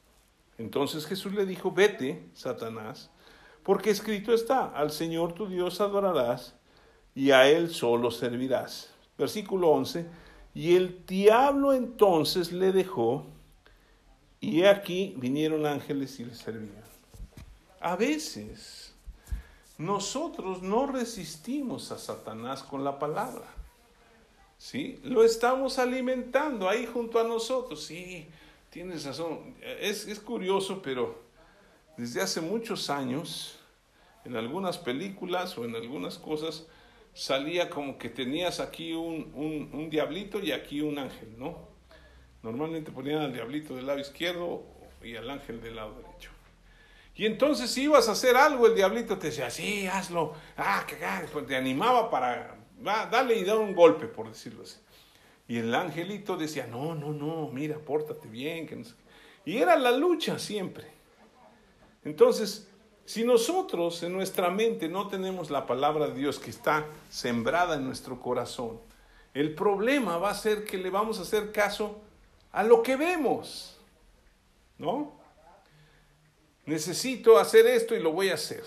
Entonces 0.60 1.08
Jesús 1.08 1.34
le 1.34 1.47
dijo, 1.47 1.72
vete, 1.72 2.30
Satanás, 2.34 3.10
porque 3.64 3.89
escrito 3.89 4.32
está, 4.32 4.66
al 4.66 4.91
Señor 4.91 5.34
tu 5.34 5.47
Dios 5.47 5.82
adorarás 5.82 6.55
y 7.16 7.32
a 7.32 7.49
Él 7.49 7.72
solo 7.72 8.12
servirás. 8.12 8.93
Versículo 9.18 9.70
11, 9.70 10.05
y 10.58 10.76
el 10.76 11.05
diablo 11.05 11.72
entonces 11.72 12.51
le 12.51 12.72
dejó 12.72 13.28
y 14.39 14.64
aquí 14.64 15.14
vinieron 15.16 15.68
ángeles 15.68 16.20
y 16.20 16.26
le 16.26 16.34
servían. 16.34 16.84
A 17.80 17.95
veces 17.95 18.91
nosotros 19.78 20.64
no 20.64 20.88
resistimos 20.88 21.91
a 21.91 21.99
Satanás 21.99 22.64
con 22.64 22.84
la 22.84 22.97
palabra. 22.97 23.45
¿sí? 24.58 24.99
Lo 25.03 25.24
estamos 25.24 25.78
alimentando 25.78 26.68
ahí 26.68 26.88
junto 26.88 27.20
a 27.20 27.24
nosotros. 27.24 27.84
Sí, 27.84 28.28
tienes 28.72 29.05
razón. 29.05 29.55
Es, 29.62 30.08
es 30.08 30.20
curioso, 30.20 30.82
pero 30.82 31.22
desde 31.97 32.20
hace 32.20 32.41
muchos 32.41 32.89
años, 32.89 33.60
en 34.26 34.36
algunas 34.36 34.80
películas 34.80 35.55
o 35.55 35.66
en 35.66 35.76
algunas 35.76 36.18
cosas, 36.18 36.66
salía 37.18 37.68
como 37.70 37.97
que 37.97 38.09
tenías 38.09 38.59
aquí 38.59 38.93
un, 38.93 39.70
un, 39.74 39.89
diablito 39.89 40.39
y 40.39 40.51
aquí 40.51 40.82
un 40.82 40.99
ángel, 40.99 41.34
¿no? 41.38 41.68
Normalmente 42.43 42.91
ponían 42.91 43.22
al 43.22 43.34
diablito 43.34 43.76
del 43.76 43.88
lado 43.88 43.99
izquierdo 43.99 44.63
y 45.03 45.15
al 45.15 45.28
ángel 45.28 45.59
del 45.59 45.78
lado 45.78 45.95
derecho. 45.95 46.30
Y 47.15 47.26
entonces 47.26 47.72
si 47.72 47.84
ibas 47.84 48.07
a 48.07 48.11
hacer 48.11 48.38
algo, 48.38 48.68
el 48.68 48.76
diablito 48.76 49.18
te 49.18 49.28
decía, 49.28 49.49
sí, 49.49 49.88
hazlo, 49.88 50.36
ah, 50.57 50.86
que 50.88 50.95
pues 51.34 51.47
te 51.47 51.55
animaba 51.55 52.11
para, 52.11 52.55
va, 52.86 53.07
dale 53.07 53.36
y 53.36 53.43
da 53.43 53.55
un 53.55 53.74
golpe, 53.74 54.05
por 54.05 54.30
decirlo 54.30 54.61
así. 54.61 54.78
Y 55.47 55.57
el 55.57 55.74
angelito 55.74 56.38
decía, 56.38 56.68
no, 56.68 56.93
no, 56.93 57.13
no, 57.13 57.49
mira, 57.51 57.80
pórtate 57.80 58.28
bien, 58.28 58.86
Y 59.43 59.57
era 59.57 59.76
la 59.76 59.91
lucha 59.91 60.38
siempre. 60.38 60.86
Entonces, 62.03 62.66
si 63.08 63.24
nosotros 63.24 64.03
en 64.03 64.12
nuestra 64.12 64.49
mente 64.49 64.89
no 64.89 65.08
tenemos 65.08 65.49
la 65.49 65.66
palabra 65.66 66.08
de 66.08 66.16
Dios 66.16 66.39
que 66.39 66.49
está 66.49 66.86
sembrada 67.10 67.76
en 67.76 67.86
nuestro 67.86 68.20
corazón, 68.20 68.82
el 69.34 69.55
problema 69.55 70.18
va 70.18 70.32
a 70.32 70.36
ser 70.36 70.66
que 70.66 70.78
le 70.78 70.89
vamos 70.89 71.18
a 71.18 71.22
hacer 71.22 71.53
caso 71.53 72.01
a 72.51 72.64
lo 72.64 72.84
que 72.84 72.97
vemos, 72.97 73.80
¿no? 74.78 75.14
Necesito 76.66 77.39
hacer 77.39 77.66
esto 77.68 77.95
y 77.95 77.99
lo 77.99 78.12
voy 78.12 78.30
a 78.30 78.34
hacer. 78.34 78.66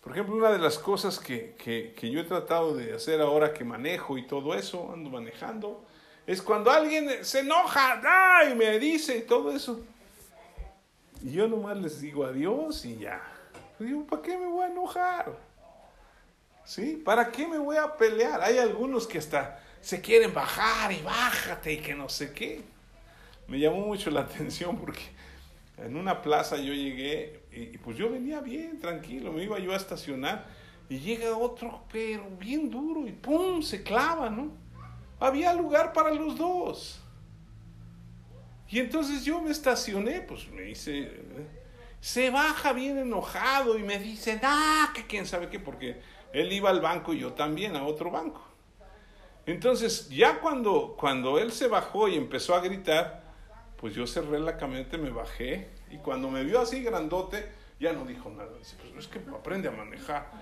Por 0.00 0.12
ejemplo, 0.12 0.36
una 0.36 0.52
de 0.52 0.60
las 0.60 0.78
cosas 0.78 1.18
que, 1.18 1.56
que, 1.56 2.10
yo 2.12 2.20
he 2.20 2.24
tratado 2.24 2.76
de 2.76 2.94
hacer 2.94 3.20
ahora 3.20 3.52
que 3.52 3.64
manejo 3.64 4.16
y 4.16 4.28
todo 4.28 4.54
eso, 4.54 4.92
ando 4.92 5.10
manejando, 5.10 5.84
es 6.24 6.40
cuando 6.40 6.70
alguien 6.70 7.24
se 7.24 7.40
enoja 7.40 8.00
y 8.48 8.54
me 8.54 8.78
dice 8.78 9.16
y 9.16 9.22
todo 9.22 9.50
eso. 9.50 9.84
Y 11.24 11.30
yo 11.30 11.48
nomás 11.48 11.78
les 11.78 12.02
digo 12.02 12.26
adiós 12.26 12.84
y 12.84 12.98
ya. 12.98 13.22
Digo, 13.78 14.06
¿para 14.06 14.20
qué 14.20 14.36
me 14.36 14.46
voy 14.46 14.64
a 14.64 14.68
enojar? 14.68 15.34
¿Sí? 16.66 17.00
¿Para 17.02 17.32
qué 17.32 17.48
me 17.48 17.56
voy 17.56 17.78
a 17.78 17.96
pelear? 17.96 18.42
Hay 18.42 18.58
algunos 18.58 19.06
que 19.06 19.16
hasta 19.16 19.58
se 19.80 20.02
quieren 20.02 20.34
bajar 20.34 20.92
y 20.92 21.00
bájate 21.00 21.72
y 21.72 21.78
que 21.78 21.94
no 21.94 22.10
sé 22.10 22.34
qué. 22.34 22.60
Me 23.48 23.58
llamó 23.58 23.86
mucho 23.86 24.10
la 24.10 24.20
atención 24.28 24.76
porque 24.76 25.00
en 25.78 25.96
una 25.96 26.20
plaza 26.20 26.58
yo 26.58 26.74
llegué 26.74 27.40
y, 27.50 27.78
pues 27.78 27.96
yo 27.96 28.10
venía 28.10 28.40
bien, 28.40 28.78
tranquilo, 28.78 29.32
me 29.32 29.44
iba 29.44 29.58
yo 29.58 29.72
a 29.72 29.76
estacionar 29.76 30.44
y 30.90 30.98
llega 30.98 31.38
otro, 31.38 31.84
pero 31.90 32.28
bien 32.38 32.68
duro 32.68 33.06
y 33.06 33.12
¡pum! 33.12 33.62
se 33.62 33.82
clava, 33.82 34.28
¿no? 34.28 34.52
Había 35.18 35.54
lugar 35.54 35.94
para 35.94 36.10
los 36.10 36.36
dos. 36.36 37.00
Y 38.74 38.80
entonces 38.80 39.24
yo 39.24 39.40
me 39.40 39.52
estacioné, 39.52 40.20
pues 40.22 40.50
me 40.50 40.68
hice... 40.68 41.08
Se 42.00 42.28
baja 42.30 42.72
bien 42.72 42.98
enojado 42.98 43.78
y 43.78 43.84
me 43.84 44.00
dice, 44.00 44.40
ah, 44.42 44.90
que 44.92 45.06
quién 45.06 45.26
sabe 45.26 45.48
qué, 45.48 45.60
porque 45.60 46.00
él 46.32 46.52
iba 46.52 46.70
al 46.70 46.80
banco 46.80 47.14
y 47.14 47.20
yo 47.20 47.34
también 47.34 47.76
a 47.76 47.84
otro 47.84 48.10
banco. 48.10 48.44
Entonces, 49.46 50.08
ya 50.08 50.40
cuando, 50.40 50.96
cuando 50.98 51.38
él 51.38 51.52
se 51.52 51.68
bajó 51.68 52.08
y 52.08 52.16
empezó 52.16 52.56
a 52.56 52.60
gritar, 52.62 53.22
pues 53.76 53.94
yo 53.94 54.08
cerré 54.08 54.40
la 54.40 54.56
camioneta, 54.56 54.98
me 54.98 55.10
bajé 55.10 55.68
y 55.92 55.98
cuando 55.98 56.28
me 56.28 56.42
vio 56.42 56.60
así 56.60 56.82
grandote, 56.82 57.46
ya 57.78 57.92
no 57.92 58.04
dijo 58.04 58.28
nada. 58.28 58.50
Dice, 58.58 58.74
pues 58.76 59.04
es 59.04 59.06
que 59.06 59.20
aprende 59.32 59.68
a 59.68 59.70
manejar. 59.70 60.32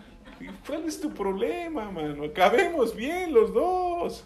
¿Cuál 0.67 0.87
es 0.87 0.99
tu 0.99 1.13
problema, 1.13 1.91
mano? 1.91 2.25
Acabemos 2.25 2.97
bien 2.97 3.35
los 3.35 3.53
dos. 3.53 4.25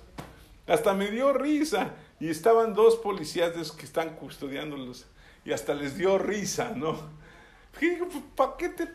Hasta 0.69 0.95
me 0.95 1.11
dio 1.11 1.33
risa. 1.33 1.93
Y 2.19 2.31
estaban 2.31 2.75
dos 2.75 2.97
policías 2.97 3.73
que 3.73 3.85
están 3.85 4.17
custodiándolos 4.17 5.07
y 5.45 5.53
hasta 5.53 5.75
les 5.75 5.97
dio 5.97 6.19
risa, 6.19 6.73
¿no? 6.75 6.99
Pues, 7.79 7.99
¿Para 8.35 8.57
qué 8.57 8.71
te 8.71 8.89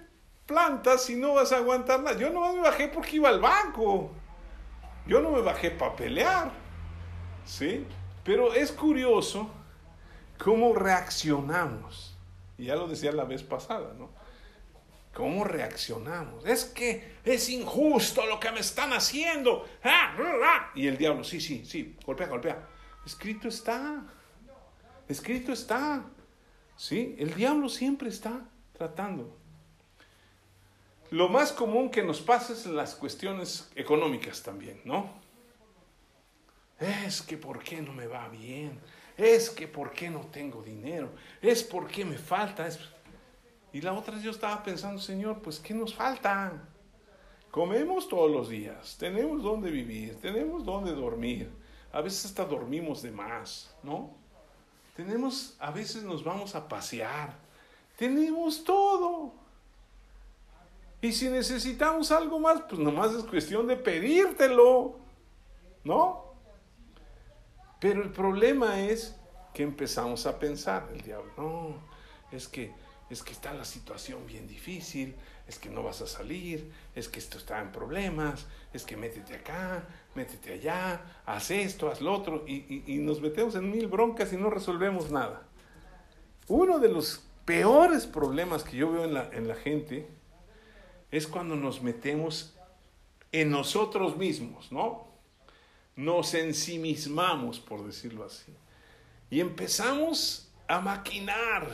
plantas 0.46 1.06
si 1.06 1.16
no 1.16 1.36
vas 1.36 1.52
a 1.52 1.58
aguantar 1.58 2.02
nada? 2.02 2.18
Yo 2.18 2.30
no 2.30 2.54
me 2.54 2.62
bajé 2.62 2.88
porque 2.88 3.18
iba 3.18 3.30
al 3.30 3.40
banco. 3.40 4.12
Yo 5.06 5.22
no 5.22 5.32
me 5.32 5.42
bajé 5.42 5.72
para 5.72 5.96
pelear. 5.96 6.52
¿Sí? 7.46 7.86
Pero 8.24 8.54
es 8.54 8.72
curioso 8.72 9.50
cómo 10.38 10.74
reaccionamos. 10.74 12.18
Y 12.58 12.66
ya 12.66 12.76
lo 12.76 12.88
decía 12.88 13.12
la 13.12 13.24
vez 13.24 13.44
pasada, 13.44 13.94
¿no? 13.98 14.10
¿Cómo 15.14 15.44
reaccionamos? 15.44 16.46
Es 16.46 16.66
que 16.66 17.16
es 17.26 17.50
injusto 17.50 18.26
lo 18.26 18.40
que 18.40 18.52
me 18.52 18.62
están 18.62 18.94
haciendo. 18.94 19.66
¡Ah! 19.84 20.72
Y 20.74 20.88
el 20.88 20.98
diablo, 20.98 21.24
sí, 21.24 21.42
sí, 21.42 21.66
sí, 21.66 21.98
golpea, 22.06 22.28
golpea. 22.28 22.68
Escrito 23.06 23.48
está. 23.48 24.04
Escrito 25.08 25.52
está. 25.52 26.04
¿Sí? 26.78 27.16
El 27.20 27.34
diablo 27.34 27.70
siempre 27.70 28.10
está 28.10 28.42
tratando. 28.74 29.38
Lo 31.12 31.28
más 31.28 31.52
común 31.52 31.92
que 31.92 32.04
nos 32.04 32.22
pasa 32.22 32.54
es 32.54 32.66
las 32.66 32.96
cuestiones 32.96 33.70
económicas 33.76 34.42
también, 34.42 34.82
¿no? 34.86 35.10
Es 36.80 37.22
que 37.22 37.38
por 37.38 37.62
qué 37.64 37.82
no 37.82 37.94
me 37.94 38.08
va 38.08 38.28
bien. 38.30 38.80
Es 39.18 39.50
que 39.50 39.68
por 39.68 39.92
qué 39.92 40.10
no 40.10 40.22
tengo 40.22 40.64
dinero. 40.64 41.12
Es 41.42 41.64
porque 41.64 42.06
me 42.06 42.18
falta. 42.18 42.68
Y 43.74 43.82
la 43.82 43.94
otra 43.94 44.20
yo 44.20 44.32
estaba 44.32 44.64
pensando, 44.64 45.02
Señor, 45.02 45.42
pues 45.42 45.60
¿qué 45.60 45.74
nos 45.74 45.94
falta? 45.94 46.64
Comemos 47.52 48.08
todos 48.08 48.32
los 48.32 48.50
días, 48.50 48.98
tenemos 48.98 49.44
donde 49.44 49.70
vivir, 49.70 50.16
tenemos 50.22 50.64
donde 50.64 50.94
dormir. 50.94 51.52
A 51.94 52.02
veces 52.02 52.26
hasta 52.26 52.46
dormimos 52.46 53.02
de 53.02 53.12
más, 53.12 53.74
¿no? 53.84 54.12
Tenemos, 54.96 55.56
a 55.60 55.72
veces 55.72 56.04
nos 56.04 56.24
vamos 56.24 56.56
a 56.56 56.68
pasear. 56.68 57.36
Tenemos 57.98 58.64
todo. 58.64 59.34
Y 61.02 61.12
si 61.12 61.30
necesitamos 61.30 62.12
algo 62.12 62.40
más, 62.40 62.62
pues 62.62 62.80
nomás 62.80 63.14
es 63.14 63.24
cuestión 63.24 63.68
de 63.68 63.76
pedírtelo, 63.76 64.96
¿no? 65.84 66.34
Pero 67.80 68.04
el 68.04 68.12
problema 68.12 68.80
es 68.80 69.16
que 69.54 69.64
empezamos 69.64 70.26
a 70.28 70.38
pensar, 70.38 70.88
el 70.94 71.02
diablo, 71.02 71.32
no, 71.38 71.76
es 72.32 72.48
que 72.48 72.74
es 73.12 73.24
que 73.24 73.34
está 73.34 73.54
la 73.54 73.66
situación 73.66 74.26
bien 74.26 74.48
difícil, 74.48 75.16
es 75.46 75.60
que 75.60 75.70
no 75.70 75.84
vas 75.84 76.02
a 76.02 76.08
salir, 76.08 76.72
es 76.96 77.10
que 77.10 77.20
esto 77.20 77.38
está 77.38 77.60
en 77.60 77.70
problemas, 77.70 78.46
es 78.72 78.86
que 78.86 78.96
métete 78.96 79.36
acá, 79.36 79.86
métete 80.16 80.54
allá, 80.54 81.02
haz 81.26 81.52
esto, 81.52 81.90
haz 81.90 82.02
lo 82.02 82.14
otro, 82.14 82.46
y, 82.48 82.98
nos 83.00 83.22
metemos 83.22 83.56
en 83.56 83.72
mil 83.72 83.88
broncas 83.88 84.34
y 84.34 84.38
no 84.38 84.50
resolvemos 84.50 85.12
nada. 85.12 85.44
Uno 86.48 86.80
de 86.80 86.90
los 86.90 87.24
peores 87.46 88.06
problemas 88.06 88.64
que 88.64 88.78
yo 88.78 88.92
veo 88.92 89.06
en 89.06 89.14
la, 89.14 89.30
en 89.32 89.48
la 89.48 89.56
gente 89.56 90.08
es 91.12 91.28
cuando 91.28 91.56
nos 91.56 91.82
metemos 91.82 92.56
en 93.32 93.52
nosotros 93.52 94.18
mismos, 94.18 94.72
¿no? 94.72 95.08
Nos 95.96 96.34
ensimismamos, 96.34 97.60
por 97.60 97.86
decirlo 97.86 98.26
así. 98.26 98.54
Y 99.30 99.40
empezamos 99.40 100.52
a 100.68 100.80
maquinar 100.80 101.70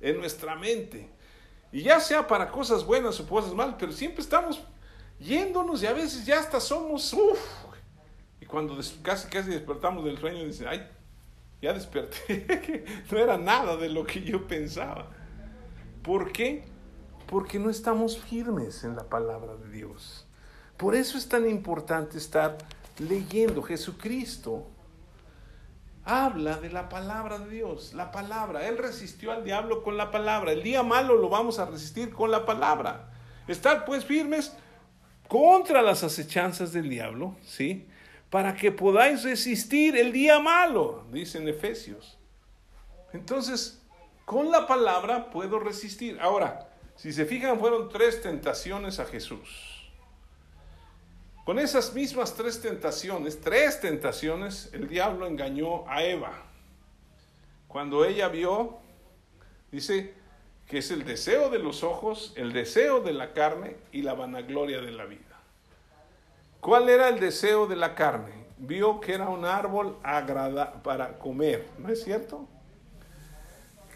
en 0.00 0.18
nuestra 0.18 0.56
mente. 0.56 1.08
Y 1.70 1.82
ya 1.82 2.00
sea 2.00 2.26
para 2.26 2.50
cosas 2.50 2.84
buenas 2.84 3.18
o 3.20 3.26
cosas 3.26 3.54
malas, 3.54 3.76
pero 3.78 3.92
siempre 3.92 4.22
estamos 4.22 4.60
yéndonos 5.18 5.82
y 5.82 5.86
a 5.86 5.92
veces 5.92 6.26
ya 6.26 6.40
hasta 6.40 6.60
somos, 6.60 7.12
uff. 7.12 7.61
Cuando 8.52 8.78
casi 9.00 9.28
casi 9.30 9.48
despertamos 9.48 10.04
del 10.04 10.18
sueño, 10.18 10.44
dice, 10.44 10.68
ay, 10.68 10.86
ya 11.62 11.72
desperté, 11.72 12.84
no 13.10 13.16
era 13.16 13.38
nada 13.38 13.78
de 13.78 13.88
lo 13.88 14.04
que 14.04 14.20
yo 14.20 14.46
pensaba. 14.46 15.08
¿Por 16.02 16.32
qué? 16.32 16.62
Porque 17.28 17.58
no 17.58 17.70
estamos 17.70 18.18
firmes 18.18 18.84
en 18.84 18.94
la 18.94 19.04
palabra 19.04 19.56
de 19.56 19.70
Dios. 19.70 20.26
Por 20.76 20.94
eso 20.94 21.16
es 21.16 21.30
tan 21.30 21.48
importante 21.48 22.18
estar 22.18 22.58
leyendo 22.98 23.62
Jesucristo. 23.62 24.66
Habla 26.04 26.58
de 26.58 26.68
la 26.68 26.90
palabra 26.90 27.38
de 27.38 27.48
Dios, 27.48 27.94
la 27.94 28.12
palabra. 28.12 28.68
Él 28.68 28.76
resistió 28.76 29.32
al 29.32 29.44
diablo 29.44 29.82
con 29.82 29.96
la 29.96 30.10
palabra. 30.10 30.52
El 30.52 30.62
día 30.62 30.82
malo 30.82 31.16
lo 31.16 31.30
vamos 31.30 31.58
a 31.58 31.64
resistir 31.64 32.12
con 32.12 32.30
la 32.30 32.44
palabra. 32.44 33.08
Estar 33.48 33.86
pues 33.86 34.04
firmes 34.04 34.54
contra 35.26 35.80
las 35.80 36.04
acechanzas 36.04 36.74
del 36.74 36.90
diablo, 36.90 37.34
¿sí? 37.40 37.88
Para 38.32 38.54
que 38.54 38.72
podáis 38.72 39.24
resistir 39.24 39.94
el 39.94 40.10
día 40.10 40.40
malo, 40.40 41.04
dicen 41.12 41.46
Efesios. 41.46 42.18
Entonces, 43.12 43.82
con 44.24 44.50
la 44.50 44.66
palabra 44.66 45.28
puedo 45.28 45.58
resistir. 45.58 46.18
Ahora, 46.18 46.66
si 46.96 47.12
se 47.12 47.26
fijan, 47.26 47.60
fueron 47.60 47.90
tres 47.90 48.22
tentaciones 48.22 48.98
a 49.00 49.04
Jesús. 49.04 49.92
Con 51.44 51.58
esas 51.58 51.92
mismas 51.92 52.34
tres 52.34 52.62
tentaciones, 52.62 53.38
tres 53.38 53.82
tentaciones, 53.82 54.70
el 54.72 54.88
diablo 54.88 55.26
engañó 55.26 55.86
a 55.86 56.02
Eva. 56.02 56.32
Cuando 57.68 58.06
ella 58.06 58.28
vio, 58.28 58.78
dice, 59.70 60.14
que 60.66 60.78
es 60.78 60.90
el 60.90 61.04
deseo 61.04 61.50
de 61.50 61.58
los 61.58 61.82
ojos, 61.82 62.32
el 62.36 62.54
deseo 62.54 63.02
de 63.02 63.12
la 63.12 63.34
carne 63.34 63.76
y 63.92 64.00
la 64.00 64.14
vanagloria 64.14 64.80
de 64.80 64.90
la 64.90 65.04
vida. 65.04 65.31
¿Cuál 66.62 66.88
era 66.88 67.08
el 67.08 67.18
deseo 67.18 67.66
de 67.66 67.74
la 67.74 67.96
carne? 67.96 68.46
Vio 68.56 69.00
que 69.00 69.14
era 69.14 69.28
un 69.28 69.44
árbol 69.44 69.98
para 70.84 71.18
comer, 71.18 71.68
¿no 71.76 71.88
es 71.88 72.04
cierto? 72.04 72.46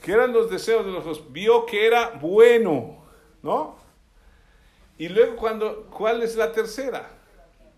¿Qué 0.02 0.10
eran 0.10 0.32
los 0.32 0.50
deseos 0.50 0.84
de 0.84 0.90
los 0.90 1.06
ojos? 1.06 1.32
Vio 1.32 1.64
que 1.64 1.86
era 1.86 2.10
bueno, 2.20 3.04
¿no? 3.40 3.76
Y 4.98 5.08
luego 5.08 5.36
cuando, 5.36 5.86
¿cuál 5.92 6.24
es 6.24 6.34
la 6.34 6.50
tercera? 6.50 7.08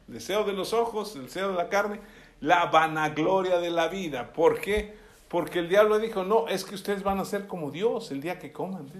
deseo 0.06 0.44
de 0.44 0.54
los 0.54 0.72
ojos, 0.72 1.14
el 1.16 1.26
deseo 1.26 1.50
de 1.50 1.54
la 1.56 1.68
carne, 1.68 2.00
la 2.40 2.64
vanagloria 2.64 3.58
de 3.58 3.68
la 3.68 3.88
vida. 3.88 4.32
¿Por 4.32 4.58
qué? 4.58 4.96
Porque 5.28 5.58
el 5.58 5.68
diablo 5.68 5.98
dijo, 5.98 6.24
no, 6.24 6.48
es 6.48 6.64
que 6.64 6.74
ustedes 6.74 7.02
van 7.02 7.20
a 7.20 7.26
ser 7.26 7.46
como 7.46 7.70
Dios 7.70 8.10
el 8.10 8.22
día 8.22 8.38
que 8.38 8.52
coman. 8.52 8.90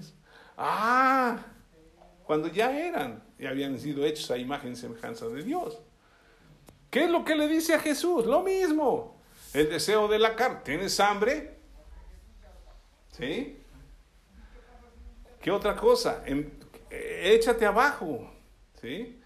Ah, 0.59 1.39
cuando 2.29 2.49
ya 2.49 2.79
eran 2.79 3.23
y 3.39 3.47
habían 3.47 3.79
sido 3.81 4.05
hechos 4.05 4.31
a 4.31 4.37
imagen 4.37 4.73
y 4.73 4.77
semejanza 4.77 5.27
de 5.29 5.43
Dios. 5.43 5.79
¿Qué 6.91 7.05
es 7.05 7.11
lo 7.11 7.25
que 7.25 7.35
le 7.35 7.49
dice 7.49 7.73
a 7.73 7.81
Jesús? 7.81 8.27
Lo 8.27 8.43
mismo. 8.43 9.19
El 9.55 9.71
deseo 9.71 10.09
de 10.09 10.19
la 10.19 10.37
carne. 10.37 10.61
¿Tienes 10.63 11.01
hambre? 11.01 11.57
¿Sí? 13.13 13.57
¿Qué 15.41 15.51
otra 15.51 15.75
cosa? 15.75 16.23
échate 16.91 17.65
abajo. 17.65 18.31
¿Sí? 18.79 19.19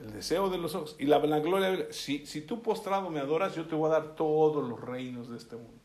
El 0.00 0.12
deseo 0.12 0.50
de 0.50 0.58
los 0.58 0.74
ojos. 0.74 0.96
Y 0.98 1.04
la 1.04 1.18
vanagloria. 1.18 1.86
Si, 1.92 2.26
si 2.26 2.40
tú 2.40 2.62
postrado 2.62 3.10
me 3.10 3.20
adoras, 3.20 3.54
yo 3.54 3.64
te 3.68 3.76
voy 3.76 3.90
a 3.90 3.92
dar 3.92 4.16
todos 4.16 4.68
los 4.68 4.80
reinos 4.80 5.30
de 5.30 5.36
este 5.36 5.54
mundo. 5.54 5.80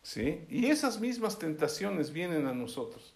¿Sí? 0.00 0.44
Y 0.48 0.66
esas 0.66 1.00
mismas 1.00 1.40
tentaciones 1.40 2.12
vienen 2.12 2.46
a 2.46 2.52
nosotros. 2.52 3.14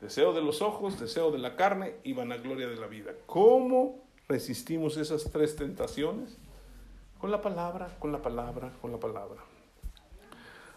Deseo 0.00 0.32
de 0.32 0.40
los 0.40 0.62
ojos, 0.62 0.98
deseo 0.98 1.30
de 1.30 1.38
la 1.38 1.56
carne 1.56 1.96
y 2.04 2.14
vanagloria 2.14 2.68
de 2.68 2.76
la 2.76 2.86
vida. 2.86 3.12
¿Cómo 3.26 4.02
resistimos 4.28 4.96
esas 4.96 5.30
tres 5.30 5.56
tentaciones? 5.56 6.38
Con 7.20 7.30
la 7.30 7.42
palabra, 7.42 7.94
con 7.98 8.10
la 8.10 8.22
palabra, 8.22 8.72
con 8.80 8.92
la 8.92 8.98
palabra. 8.98 9.42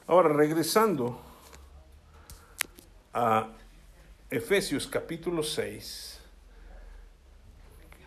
Ahora, 0.08 0.28
regresando 0.28 1.22
a 3.14 3.48
Efesios 4.30 4.88
capítulo 4.88 5.42
6, 5.42 6.20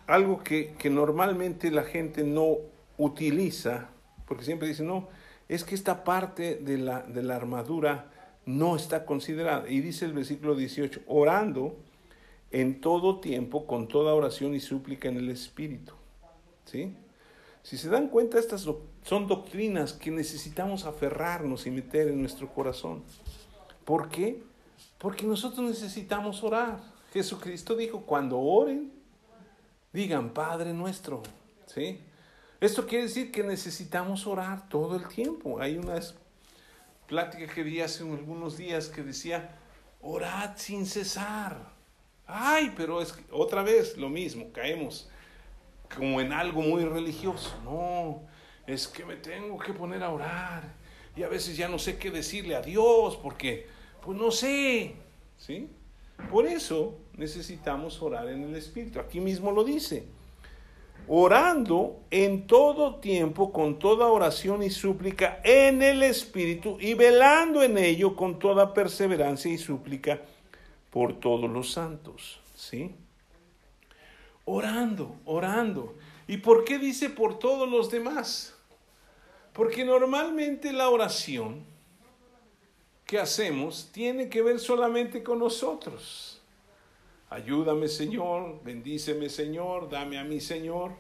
algo 0.07 0.45
que, 0.45 0.75
que 0.75 0.91
normalmente 0.91 1.71
la 1.71 1.85
gente 1.85 2.25
no 2.25 2.59
utiliza, 2.99 3.89
porque 4.27 4.45
siempre 4.45 4.69
dice, 4.69 4.83
no, 4.83 5.09
es 5.49 5.65
que 5.65 5.75
esta 5.75 6.05
parte 6.05 6.57
de 6.57 6.77
la, 6.77 7.01
de 7.03 7.23
la 7.23 7.37
armadura 7.37 8.11
no 8.47 8.77
está 8.77 9.05
considerada. 9.05 9.69
Y 9.69 9.81
dice 9.81 10.07
el 10.07 10.13
versículo 10.13 10.55
18, 10.55 11.03
orando 11.07 11.77
en 12.51 12.81
todo 12.81 13.21
tiempo, 13.21 13.67
con 13.67 13.89
toda 13.89 14.15
oración 14.15 14.55
y 14.55 14.61
súplica 14.61 15.09
en 15.09 15.19
el 15.19 15.29
Espíritu. 15.29 15.93
¿Sí? 16.65 16.95
Si 17.63 17.77
se 17.77 17.89
dan 17.89 18.09
cuenta, 18.09 18.39
estas 18.39 18.67
son 19.03 19.27
doctrinas 19.27 19.93
que 19.93 20.11
necesitamos 20.11 20.85
aferrarnos 20.85 21.67
y 21.67 21.71
meter 21.73 22.09
en 22.09 22.21
nuestro 22.21 22.49
corazón. 22.49 23.03
¿Por 23.85 24.09
qué? 24.09 24.43
Porque 24.99 25.27
nosotros 25.27 25.69
necesitamos 25.69 26.43
orar. 26.45 26.81
Jesucristo 27.13 27.75
dijo, 27.75 28.03
cuando 28.03 28.39
oren, 28.39 28.93
digan 29.93 30.31
Padre 30.31 30.73
nuestro. 30.73 31.23
¿Sí? 31.67 32.01
Esto 32.61 32.87
quiere 32.87 33.05
decir 33.05 33.33
que 33.33 33.43
necesitamos 33.43 34.27
orar 34.27 34.69
todo 34.69 34.97
el 34.97 35.07
tiempo. 35.09 35.61
Hay 35.61 35.77
una 35.77 35.97
plática 37.07 37.47
que 37.53 37.63
vi 37.63 37.81
hace 37.81 38.03
algunos 38.03 38.57
días 38.57 38.89
que 38.89 39.03
decía, 39.03 39.57
orad 40.01 40.57
sin 40.57 40.87
cesar. 40.87 41.57
Ay, 42.27 42.73
pero 42.77 43.01
es 43.01 43.15
otra 43.31 43.63
vez 43.63 43.97
lo 43.97 44.09
mismo, 44.09 44.51
caemos 44.53 45.09
como 45.95 46.21
en 46.21 46.33
algo 46.33 46.63
muy 46.63 46.85
religioso. 46.85 47.55
No, 47.65 48.23
es 48.67 48.89
que 48.89 49.05
me 49.05 49.17
tengo 49.17 49.59
que 49.59 49.73
poner 49.73 50.03
a 50.03 50.11
orar. 50.11 50.75
Y 51.15 51.23
a 51.23 51.29
veces 51.29 51.57
ya 51.57 51.69
no 51.69 51.79
sé 51.79 51.99
qué 51.99 52.11
decirle 52.11 52.57
a 52.57 52.63
Dios 52.63 53.17
porque, 53.17 53.69
pues 54.03 54.19
no 54.19 54.31
sé, 54.31 54.97
¿sí? 55.39 55.71
Por 56.31 56.47
eso 56.47 56.99
necesitamos 57.15 58.03
orar 58.03 58.29
en 58.29 58.43
el 58.43 58.57
Espíritu. 58.57 58.99
Aquí 59.01 59.21
mismo 59.21 59.53
lo 59.53 59.65
dice 59.65 60.16
orando 61.09 62.01
en 62.11 62.47
todo 62.47 62.97
tiempo 62.97 63.53
con 63.53 63.79
toda 63.79 64.07
oración 64.07 64.63
y 64.63 64.71
súplica 64.71 65.41
en 65.45 65.83
el 65.83 66.03
Espíritu 66.03 66.79
y 66.81 66.95
velando 66.95 67.63
en 67.63 67.79
ello 67.79 68.17
con 68.17 68.39
toda 68.39 68.75
perseverancia 68.75 69.53
y 69.53 69.59
súplica 69.59 70.21
por 70.91 71.19
todos 71.21 71.51
los 71.51 71.73
santos. 71.73 72.41
¿Sí? 72.55 72.95
Orando, 74.45 75.17
orando. 75.25 75.95
¿Y 76.29 76.39
por 76.39 76.65
qué 76.65 76.79
dice 76.79 77.11
por 77.11 77.39
todos 77.39 77.69
los 77.69 77.91
demás? 77.91 78.55
Porque 79.53 79.85
normalmente 79.85 80.73
la 80.73 80.89
oración 80.89 81.65
que 83.05 83.19
hacemos 83.19 83.91
tiene 83.93 84.29
que 84.29 84.43
ver 84.43 84.59
solamente 84.59 85.23
con 85.23 85.39
nosotros. 85.39 86.36
Ayúdame 87.29 87.89
Señor, 87.89 88.63
bendíceme 88.63 89.29
Señor, 89.29 89.89
dame 89.89 90.19
a 90.19 90.25
mí 90.25 90.41
Señor, 90.41 90.93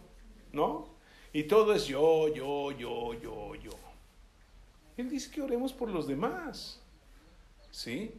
¿no? 0.53 0.89
Y 1.33 1.45
todo 1.45 1.72
es 1.72 1.87
yo, 1.87 2.29
yo, 2.29 2.72
yo, 2.72 3.14
yo, 3.14 3.55
yo. 3.55 3.70
Él 4.97 5.09
dice 5.09 5.31
que 5.31 5.43
oremos 5.43 5.72
por 5.72 5.91
los 5.91 6.09
demás, 6.09 6.83
¿sí? 7.70 8.14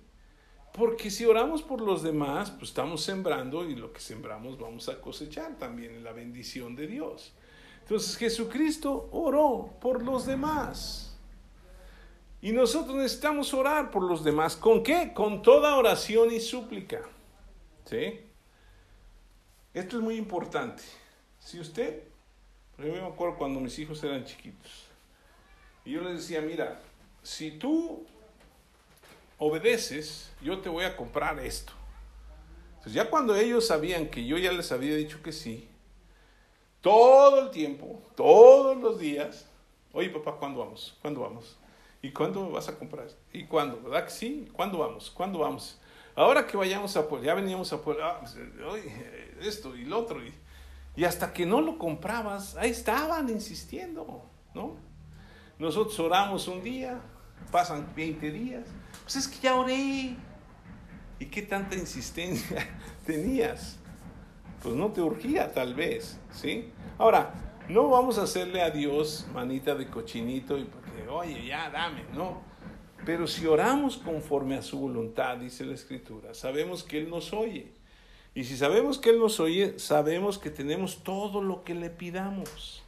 Porque 0.72 1.10
si 1.10 1.26
oramos 1.26 1.64
por 1.64 1.82
los 1.82 2.04
demás, 2.04 2.52
pues 2.52 2.70
estamos 2.70 3.02
sembrando 3.02 3.68
y 3.68 3.76
lo 3.76 3.92
que 3.92 4.00
sembramos 4.00 4.60
vamos 4.60 4.88
a 4.90 5.02
cosechar 5.02 5.58
también 5.58 5.96
en 5.96 6.04
la 6.04 6.12
bendición 6.12 6.76
de 6.76 6.86
Dios. 6.86 7.34
Entonces 7.82 8.16
Jesucristo 8.16 9.10
oró 9.12 9.72
por 9.82 10.04
los 10.04 10.26
demás. 10.26 11.18
Y 12.42 12.52
nosotros 12.52 12.96
necesitamos 12.96 13.54
orar 13.54 13.90
por 13.90 14.04
los 14.04 14.24
demás. 14.24 14.56
¿Con 14.56 14.84
qué? 14.84 15.12
Con 15.14 15.42
toda 15.42 15.76
oración 15.76 16.32
y 16.32 16.40
súplica. 16.40 17.02
¿Sí? 17.88 18.20
Esto 19.74 19.98
es 19.98 20.04
muy 20.04 20.16
importante. 20.16 20.84
Si 21.40 21.60
usted, 21.60 22.04
yo 22.78 22.86
me 22.86 23.00
acuerdo 23.00 23.38
cuando 23.38 23.62
mis 23.62 23.80
hijos 23.80 24.04
eran 24.04 24.26
chiquitos, 24.26 24.88
y 25.86 25.92
yo 25.94 26.02
les 26.02 26.18
decía, 26.18 26.42
mira, 26.42 26.82
si 27.24 27.52
tú 27.52 28.06
obedeces, 29.38 30.32
yo 30.42 30.60
te 30.60 30.68
voy 30.68 30.84
a 30.84 30.98
comprar 30.98 31.40
esto. 31.40 31.72
Entonces 32.72 32.94
ya 32.94 33.10
cuando 33.10 33.36
ellos 33.36 33.68
sabían 33.68 34.10
que 34.10 34.26
yo 34.26 34.38
ya 34.38 34.52
les 34.52 34.72
había 34.72 34.96
dicho 34.96 35.22
que 35.24 35.32
sí, 35.32 35.70
todo 36.82 37.40
el 37.40 37.52
tiempo, 37.52 38.02
todos 38.16 38.76
los 38.78 39.00
días, 39.00 39.46
oye 39.94 40.10
papá, 40.10 40.34
¿cuándo 40.34 40.60
vamos? 40.60 40.98
¿Cuándo 41.02 41.22
vamos? 41.22 41.58
¿Y 42.02 42.12
cuándo 42.12 42.50
vas 42.50 42.68
a 42.68 42.78
comprar? 42.78 43.08
¿Y 43.32 43.46
cuándo? 43.46 43.82
¿Verdad 43.82 44.06
que 44.06 44.12
sí? 44.12 44.50
¿Cuándo 44.52 44.80
vamos? 44.80 45.10
¿Cuándo 45.10 45.40
vamos? 45.40 45.80
Ahora 46.18 46.48
que 46.48 46.58
vayamos 46.58 46.98
a 46.98 47.08
ya 47.22 47.36
veníamos 47.36 47.72
a 47.72 47.76
ah, 47.76 48.20
pues, 48.20 48.36
esto 49.40 49.76
y 49.76 49.86
lo 49.86 50.00
otro. 50.00 50.26
Y, 50.26 50.34
y 50.96 51.06
hasta 51.06 51.32
que 51.32 51.46
no 51.46 51.62
lo 51.62 51.78
comprabas, 51.78 52.56
ahí 52.56 52.72
estaban 52.72 53.30
insistiendo, 53.30 54.26
¿no? 54.56 54.78
Nosotros 55.60 56.00
oramos 56.00 56.48
un 56.48 56.64
día, 56.64 57.00
pasan 57.52 57.94
20 57.96 58.32
días, 58.32 58.64
pues 59.04 59.16
es 59.18 59.28
que 59.28 59.42
ya 59.42 59.56
oré. 59.56 60.16
¿Y 61.20 61.26
qué 61.28 61.44
tanta 61.44 61.76
insistencia 61.76 62.68
tenías? 63.06 63.78
Pues 64.64 64.74
no 64.74 64.92
te 64.92 65.02
urgía 65.02 65.54
tal 65.54 65.76
vez, 65.76 66.20
¿sí? 66.32 66.72
Ahora, 66.98 67.32
no 67.70 67.90
vamos 67.90 68.18
a 68.18 68.24
hacerle 68.24 68.64
a 68.64 68.72
Dios 68.72 69.28
manita 69.36 69.76
de 69.76 69.88
cochinito 69.88 70.58
y 70.58 70.64
porque, 70.64 71.08
oye, 71.08 71.46
ya 71.46 71.70
dame, 71.70 72.06
no. 72.12 72.42
Pero 73.08 73.26
si 73.26 73.46
oramos 73.46 73.96
conforme 73.96 74.58
a 74.58 74.62
su 74.62 74.80
voluntad, 74.80 75.38
dice 75.38 75.64
la 75.64 75.76
Escritura, 75.76 76.34
sabemos 76.34 76.84
que 76.84 76.98
Él 76.98 77.10
nos 77.10 77.32
oye. 77.32 77.68
Y 78.36 78.44
si 78.44 78.58
sabemos 78.58 78.98
que 78.98 79.12
Él 79.12 79.20
nos 79.20 79.40
oye, 79.40 79.80
sabemos 79.80 80.38
que 80.38 80.50
tenemos 80.50 81.06
todo 81.06 81.42
lo 81.42 81.64
que 81.64 81.74
le 81.74 81.90
pidamos. 81.90 82.84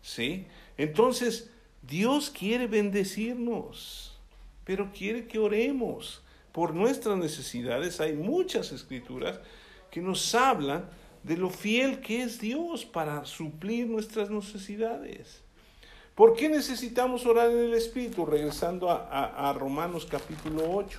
¿Sí? 0.00 0.46
Entonces, 0.76 1.50
Dios 1.82 2.30
quiere 2.30 2.68
bendecirnos, 2.68 4.16
pero 4.62 4.92
quiere 4.92 5.26
que 5.26 5.40
oremos 5.40 6.22
por 6.52 6.72
nuestras 6.72 7.18
necesidades. 7.18 8.00
Hay 8.00 8.12
muchas 8.12 8.70
escrituras 8.70 9.40
que 9.90 10.00
nos 10.00 10.36
hablan 10.36 10.88
de 11.24 11.36
lo 11.36 11.50
fiel 11.50 11.98
que 11.98 12.22
es 12.22 12.40
Dios 12.40 12.84
para 12.84 13.24
suplir 13.24 13.88
nuestras 13.88 14.30
necesidades. 14.30 15.42
¿Por 16.18 16.34
qué 16.34 16.48
necesitamos 16.48 17.24
orar 17.26 17.48
en 17.48 17.58
el 17.58 17.74
Espíritu? 17.74 18.26
Regresando 18.26 18.90
a, 18.90 19.54
Romanos 19.56 20.04
capítulo 20.04 20.68
8, 20.68 20.98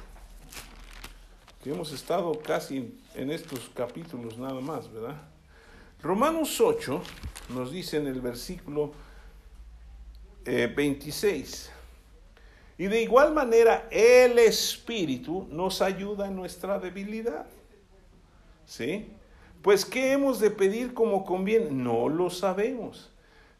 que 1.62 1.72
hemos 1.72 1.92
estado 1.92 2.32
casi 2.40 2.98
en 3.16 3.30
estos 3.30 3.70
capítulos 3.76 4.38
nada 4.38 4.62
más, 4.62 4.90
¿verdad? 4.90 5.18
Romanos 6.02 6.62
8 6.62 7.02
nos 7.50 7.70
dice 7.70 7.98
en 7.98 8.08
el 8.08 8.22
versículo 8.22 8.94
26, 10.46 11.66
eh, 11.68 11.72
y 12.78 12.88
de 12.88 13.02
igual 13.02 13.34
manera 13.34 13.90
el 13.92 14.40
Espíritu 14.40 15.50
nos 15.52 15.82
ayuda 15.82 16.28
en 16.28 16.38
nuestra 16.38 16.80
debilidad. 16.80 17.46
¿Sí? 18.66 19.12
Pues 19.62 19.84
¿qué 19.84 20.14
hemos 20.14 20.40
de 20.40 20.50
pedir 20.50 20.94
como 20.94 21.26
conviene? 21.26 21.72
No 21.72 22.08
lo 22.08 22.30
sabemos 22.30 23.10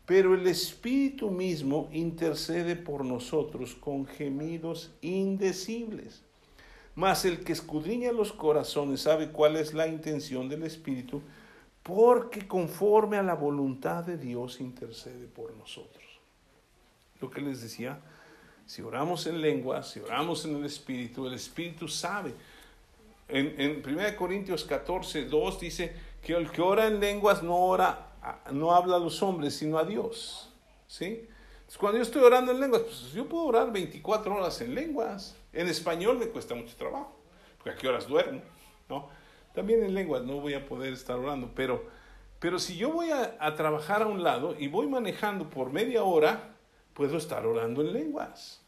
pero 0.10 0.34
el 0.34 0.48
Espíritu 0.48 1.30
mismo 1.30 1.88
intercede 1.94 2.76
por 2.76 3.06
nosotros 3.06 3.76
con 3.76 4.08
gemidos 4.08 4.90
indecibles. 5.04 6.24
Mas 6.96 7.26
el 7.26 7.44
que 7.44 7.54
escudriña 7.54 8.12
los 8.12 8.34
corazones 8.34 9.02
sabe 9.02 9.30
cuál 9.30 9.56
es 9.56 9.76
la 9.76 9.88
intención 9.88 10.50
del 10.50 10.64
Espíritu, 10.64 11.22
porque 11.84 12.48
conforme 12.48 13.18
a 13.18 13.22
la 13.22 13.36
voluntad 13.36 14.04
de 14.04 14.18
Dios 14.18 14.60
intercede 14.62 15.28
por 15.28 15.56
nosotros. 15.56 16.04
Lo 17.22 17.30
que 17.30 17.42
les 17.42 17.62
decía, 17.62 18.00
si 18.66 18.82
oramos 18.82 19.28
en 19.28 19.40
lengua, 19.40 19.84
si 19.84 20.00
oramos 20.00 20.44
en 20.44 20.56
el 20.56 20.66
Espíritu, 20.66 21.28
el 21.28 21.36
Espíritu 21.36 21.88
sabe. 21.88 22.34
En, 23.28 23.54
en 23.62 23.84
1 23.88 24.16
Corintios 24.18 24.66
14, 24.66 25.26
2 25.26 25.60
dice 25.60 25.94
que 26.24 26.34
el 26.34 26.50
que 26.50 26.64
ora 26.64 26.88
en 26.88 27.00
lenguas 27.00 27.44
no 27.44 27.56
ora 27.56 28.09
no 28.52 28.74
habla 28.74 28.98
a 28.98 29.00
los 29.00 29.22
hombres, 29.22 29.56
sino 29.56 29.78
a 29.78 29.84
Dios. 29.84 30.52
¿Sí? 30.88 31.28
cuando 31.78 31.98
yo 31.98 32.04
estoy 32.04 32.24
orando 32.24 32.52
en 32.52 32.60
lenguas, 32.60 32.82
pues 32.82 33.14
yo 33.14 33.30
puedo 33.30 33.46
orar 33.46 33.72
24 33.72 34.36
horas 34.36 34.60
en 34.62 34.74
lenguas. 34.74 35.36
En 35.54 35.68
español 35.68 36.18
me 36.18 36.28
cuesta 36.28 36.56
mucho 36.56 36.76
trabajo, 36.76 37.16
porque 37.58 37.70
a 37.70 37.76
qué 37.76 37.88
horas 37.88 38.08
duermo, 38.08 38.42
¿no? 38.90 39.08
También 39.54 39.84
en 39.84 39.94
lenguas 39.94 40.24
no 40.24 40.40
voy 40.40 40.56
a 40.56 40.66
poder 40.66 40.94
estar 40.94 41.18
orando, 41.18 41.52
pero, 41.54 41.84
pero 42.40 42.58
si 42.58 42.76
yo 42.76 42.92
voy 42.92 43.12
a, 43.12 43.36
a 43.40 43.56
trabajar 43.56 44.02
a 44.02 44.08
un 44.08 44.24
lado 44.24 44.56
y 44.58 44.68
voy 44.68 44.88
manejando 44.88 45.50
por 45.50 45.72
media 45.72 46.04
hora, 46.04 46.56
puedo 46.94 47.18
estar 47.18 47.46
orando 47.46 47.82
en 47.82 47.94
lenguas. 47.94 48.62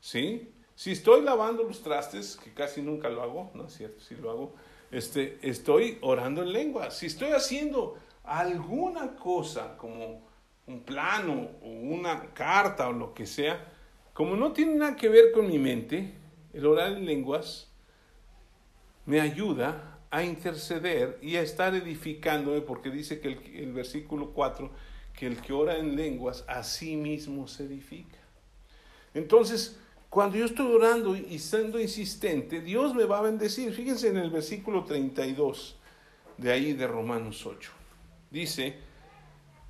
¿Sí? 0.00 0.52
Si 0.74 0.92
estoy 0.92 1.22
lavando 1.22 1.64
los 1.64 1.82
trastes, 1.82 2.36
que 2.36 2.52
casi 2.52 2.82
nunca 2.82 3.08
lo 3.08 3.22
hago, 3.22 3.50
¿no 3.54 3.66
es 3.66 3.74
cierto? 3.74 4.00
Si 4.00 4.14
lo 4.14 4.30
hago, 4.30 4.54
este, 4.90 5.38
estoy 5.42 5.98
orando 6.02 6.42
en 6.42 6.52
lenguas. 6.52 6.96
Si 6.96 7.06
estoy 7.06 7.32
haciendo 7.32 7.96
alguna 8.28 9.16
cosa 9.16 9.76
como 9.78 10.28
un 10.66 10.82
plano 10.82 11.48
o 11.62 11.68
una 11.68 12.34
carta 12.34 12.88
o 12.88 12.92
lo 12.92 13.14
que 13.14 13.26
sea, 13.26 13.72
como 14.12 14.36
no 14.36 14.52
tiene 14.52 14.74
nada 14.74 14.96
que 14.96 15.08
ver 15.08 15.32
con 15.32 15.48
mi 15.48 15.58
mente, 15.58 16.12
el 16.52 16.66
orar 16.66 16.92
en 16.92 17.06
lenguas 17.06 17.70
me 19.06 19.20
ayuda 19.20 19.98
a 20.10 20.22
interceder 20.22 21.18
y 21.22 21.36
a 21.36 21.42
estar 21.42 21.74
edificándome, 21.74 22.60
porque 22.60 22.90
dice 22.90 23.20
que 23.20 23.28
el, 23.28 23.72
versículo 23.72 24.32
4, 24.32 24.70
que 25.14 25.26
el 25.26 25.40
que 25.40 25.52
ora 25.52 25.78
en 25.78 25.96
lenguas 25.96 26.44
a 26.48 26.62
sí 26.62 26.96
mismo 26.96 27.48
se 27.48 27.64
edifica. 27.64 28.18
Entonces, 29.14 29.78
cuando 30.10 30.36
yo 30.36 30.44
estoy 30.44 30.74
orando 30.74 31.16
y 31.16 31.38
siendo 31.38 31.80
insistente, 31.80 32.60
Dios 32.60 32.94
me 32.94 33.04
va 33.04 33.18
a 33.18 33.22
bendecir. 33.22 33.72
Fíjense 33.72 34.08
en 34.08 34.18
el 34.18 34.30
versículo 34.30 34.84
32 34.84 35.78
de 36.36 36.52
ahí 36.52 36.72
de 36.72 36.86
Romanos 36.86 37.44
8 37.46 37.77
dice, 38.30 38.78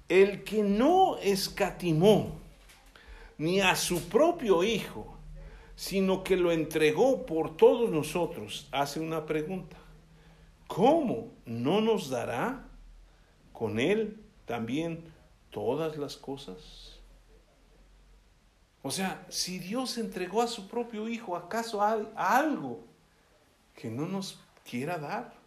el 0.08 0.44
que 0.44 0.62
no 0.62 1.18
escatimó 1.18 2.38
ni 3.36 3.60
a 3.60 3.76
su 3.76 4.08
propio 4.08 4.64
Hijo, 4.64 5.14
sino 5.76 6.24
que 6.24 6.36
lo 6.36 6.50
entregó 6.50 7.24
por 7.24 7.56
todos 7.56 7.90
nosotros, 7.90 8.68
hace 8.72 8.98
una 8.98 9.26
pregunta. 9.26 9.76
¿Cómo 10.66 11.32
no 11.46 11.80
nos 11.80 12.10
dará 12.10 12.66
con 13.52 13.78
Él 13.78 14.20
también 14.44 15.04
todas 15.50 15.96
las 15.96 16.16
cosas? 16.16 16.98
O 18.82 18.90
sea, 18.90 19.24
si 19.28 19.58
Dios 19.58 19.98
entregó 19.98 20.42
a 20.42 20.48
su 20.48 20.66
propio 20.66 21.08
Hijo, 21.08 21.36
¿acaso 21.36 21.82
hay 21.82 22.08
algo 22.16 22.80
que 23.74 23.88
no 23.88 24.06
nos 24.06 24.40
quiera 24.68 24.98
dar? 24.98 25.37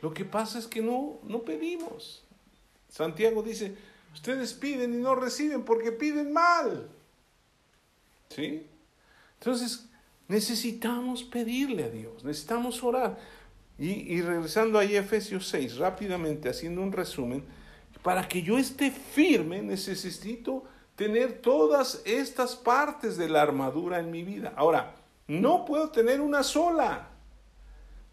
Lo 0.00 0.14
que 0.14 0.24
pasa 0.24 0.58
es 0.58 0.66
que 0.66 0.80
no, 0.80 1.18
no 1.24 1.42
pedimos. 1.42 2.24
Santiago 2.88 3.42
dice, 3.42 3.74
ustedes 4.14 4.54
piden 4.54 4.94
y 4.94 4.98
no 4.98 5.14
reciben 5.14 5.64
porque 5.64 5.92
piden 5.92 6.32
mal. 6.32 6.88
¿Sí? 8.28 8.66
Entonces, 9.40 9.88
necesitamos 10.28 11.24
pedirle 11.24 11.84
a 11.84 11.90
Dios, 11.90 12.24
necesitamos 12.24 12.82
orar. 12.82 13.18
Y, 13.78 14.12
y, 14.12 14.22
regresando 14.22 14.78
a 14.78 14.84
Efesios 14.84 15.46
6, 15.48 15.76
rápidamente 15.76 16.48
haciendo 16.48 16.82
un 16.82 16.92
resumen, 16.92 17.44
para 18.02 18.26
que 18.26 18.42
yo 18.42 18.58
esté 18.58 18.90
firme 18.90 19.62
necesito 19.62 20.64
tener 20.96 21.40
todas 21.40 22.02
estas 22.04 22.56
partes 22.56 23.16
de 23.16 23.28
la 23.28 23.42
armadura 23.42 24.00
en 24.00 24.10
mi 24.10 24.24
vida. 24.24 24.52
Ahora, 24.56 24.94
no 25.28 25.64
puedo 25.64 25.90
tener 25.90 26.20
una 26.20 26.42
sola. 26.42 27.08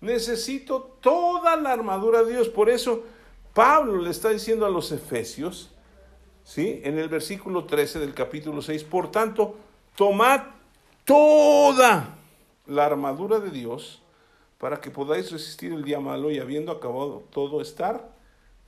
Necesito 0.06 0.98
toda 1.02 1.56
la 1.56 1.72
armadura 1.72 2.24
de 2.24 2.34
Dios. 2.34 2.48
Por 2.48 2.70
eso 2.70 3.04
Pablo 3.56 4.02
le 4.04 4.12
está 4.12 4.30
diciendo 4.30 4.68
a 4.68 4.70
los 4.70 4.92
efesios, 4.92 5.72
¿sí? 6.44 6.80
En 6.84 7.00
el 7.00 7.10
versículo 7.10 7.66
13 7.66 7.98
del 7.98 8.14
capítulo 8.14 8.62
6, 8.62 8.84
por 8.84 9.10
tanto, 9.10 9.56
tomad 9.96 10.42
toda 11.06 12.18
la 12.68 12.86
armadura 12.86 13.40
de 13.40 13.50
Dios 13.50 14.04
para 14.60 14.80
que 14.80 14.92
podáis 14.92 15.32
resistir 15.32 15.74
el 15.74 15.84
día 15.84 16.00
malo 16.00 16.30
y 16.30 16.38
habiendo 16.38 16.72
acabado 16.72 17.24
todo 17.32 17.60
estar 17.60 18.08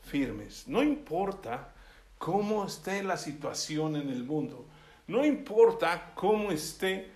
firmes. 0.01 0.67
No 0.67 0.81
importa 0.81 1.71
cómo 2.17 2.65
esté 2.65 3.03
la 3.03 3.17
situación 3.17 3.95
en 3.95 4.09
el 4.09 4.23
mundo, 4.23 4.65
no 5.05 5.23
importa 5.23 6.13
cómo 6.15 6.51
esté 6.51 7.11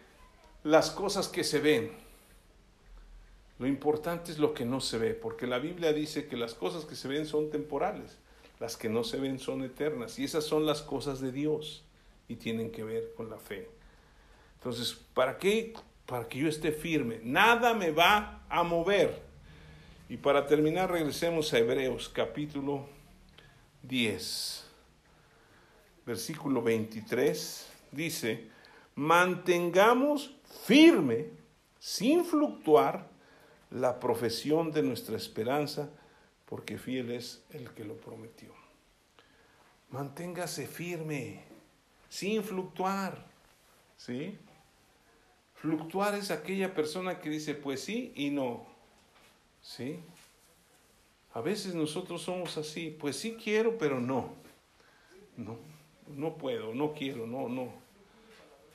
las 0.63 0.91
cosas 0.91 1.28
que 1.28 1.43
se 1.43 1.59
ven, 1.59 1.91
lo 3.62 3.68
importante 3.68 4.32
es 4.32 4.39
lo 4.39 4.55
que 4.55 4.66
no 4.66 4.82
se 4.82 4.97
ve, 4.97 5.14
porque 5.14 5.45
la 5.45 5.59
Biblia 5.59 5.93
dice 5.93 6.26
que 6.26 6.36
las 6.36 6.55
cosas 6.55 6.86
que 6.86 6.95
se 6.95 7.07
ven 7.07 7.28
son 7.28 7.51
temporales, 7.51 8.18
las 8.59 8.76
que 8.76 8.89
no 8.89 9.03
se 9.03 9.20
ven 9.20 9.38
son 9.38 9.62
eternas, 9.62 10.18
y 10.18 10.24
esas 10.24 10.45
son 10.45 10.66
las 10.66 10.82
cosas 10.82 11.22
de 11.22 11.32
Dios 11.32 11.84
y 12.28 12.38
tienen 12.38 12.72
que 12.72 12.84
ver 12.84 13.14
con 13.16 13.30
la 13.30 13.38
fe. 13.38 13.70
Entonces, 14.55 14.97
¿para 15.14 15.38
qué? 15.38 15.76
Para 16.07 16.28
que 16.28 16.39
yo 16.39 16.49
esté 16.49 16.72
firme. 16.72 17.20
Nada 17.24 17.76
me 17.76 17.91
va 17.91 18.41
a 18.49 18.64
mover. 18.64 19.22
Y 20.09 20.18
para 20.18 20.47
terminar, 20.47 20.89
regresemos 20.89 21.53
a 21.53 21.59
Hebreos 21.59 22.09
capítulo 22.09 22.88
10, 23.84 24.66
versículo 26.03 26.64
23. 26.64 27.70
Dice, 27.91 28.49
mantengamos 28.95 30.32
firme, 30.66 31.28
sin 31.78 32.26
fluctuar, 32.26 33.11
la 33.72 33.99
profesión 33.99 34.72
de 34.72 34.84
nuestra 34.84 35.15
esperanza, 35.15 35.89
porque 36.45 36.78
fiel 36.78 37.11
es 37.11 37.43
el 37.51 37.72
que 37.72 37.86
lo 37.86 37.95
prometió. 37.95 38.49
Manténgase 39.89 40.67
firme, 40.67 41.41
sin 42.09 42.43
fluctuar, 42.43 43.26
¿sí? 43.97 44.38
Fluctuar 45.55 46.15
es 46.15 46.32
aquella 46.32 46.74
persona 46.74 47.19
que 47.19 47.30
dice 47.30 47.53
pues 47.55 47.82
sí 47.84 48.11
y 48.15 48.30
no, 48.30 48.65
¿sí? 49.61 49.99
A 51.34 51.39
veces 51.39 51.74
nosotros 51.74 52.22
somos 52.22 52.57
así, 52.57 52.95
pues 52.99 53.15
sí 53.15 53.38
quiero, 53.41 53.78
pero 53.78 54.01
no. 54.01 54.34
No, 55.38 55.57
no 56.13 56.36
puedo, 56.36 56.74
no 56.74 56.93
quiero, 56.93 57.26
no, 57.26 57.47
no. 57.47 57.72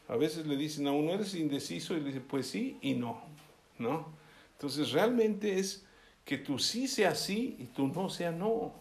A 0.09 0.17
veces 0.17 0.47
le 0.47 0.57
dicen 0.57 0.87
a 0.87 0.93
uno, 0.93 1.13
eres 1.13 1.35
indeciso, 1.35 1.95
y 1.95 2.01
le 2.01 2.07
dice, 2.07 2.21
pues 2.21 2.47
sí 2.47 2.79
y 2.81 2.95
no, 2.95 3.21
¿no? 3.79 4.16
Entonces 4.57 4.93
realmente 4.93 5.59
es 5.59 5.85
que 6.25 6.39
tú 6.39 6.59
sí 6.59 6.89
sea 6.89 7.15
sí 7.15 7.57
y 7.59 7.65
tú 7.67 7.89
no 7.89 8.09
sea 8.09 8.33
no. 8.33 8.73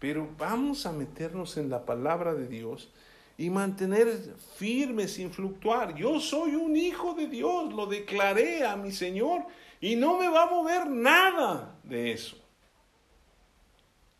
Pero 0.00 0.28
vamos 0.36 0.84
a 0.84 0.92
meternos 0.92 1.56
en 1.56 1.70
la 1.70 1.84
palabra 1.86 2.34
de 2.34 2.48
Dios 2.48 2.90
y 3.38 3.50
mantener 3.50 4.08
firme 4.56 5.06
sin 5.06 5.32
fluctuar. 5.32 5.94
Yo 5.94 6.18
soy 6.18 6.56
un 6.56 6.76
hijo 6.76 7.14
de 7.14 7.28
Dios, 7.28 7.72
lo 7.72 7.86
declaré 7.86 8.66
a 8.66 8.76
mi 8.76 8.90
Señor 8.90 9.46
y 9.80 9.94
no 9.94 10.18
me 10.18 10.28
va 10.28 10.42
a 10.42 10.50
mover 10.50 10.88
nada 10.90 11.78
de 11.84 12.12
eso. 12.12 12.36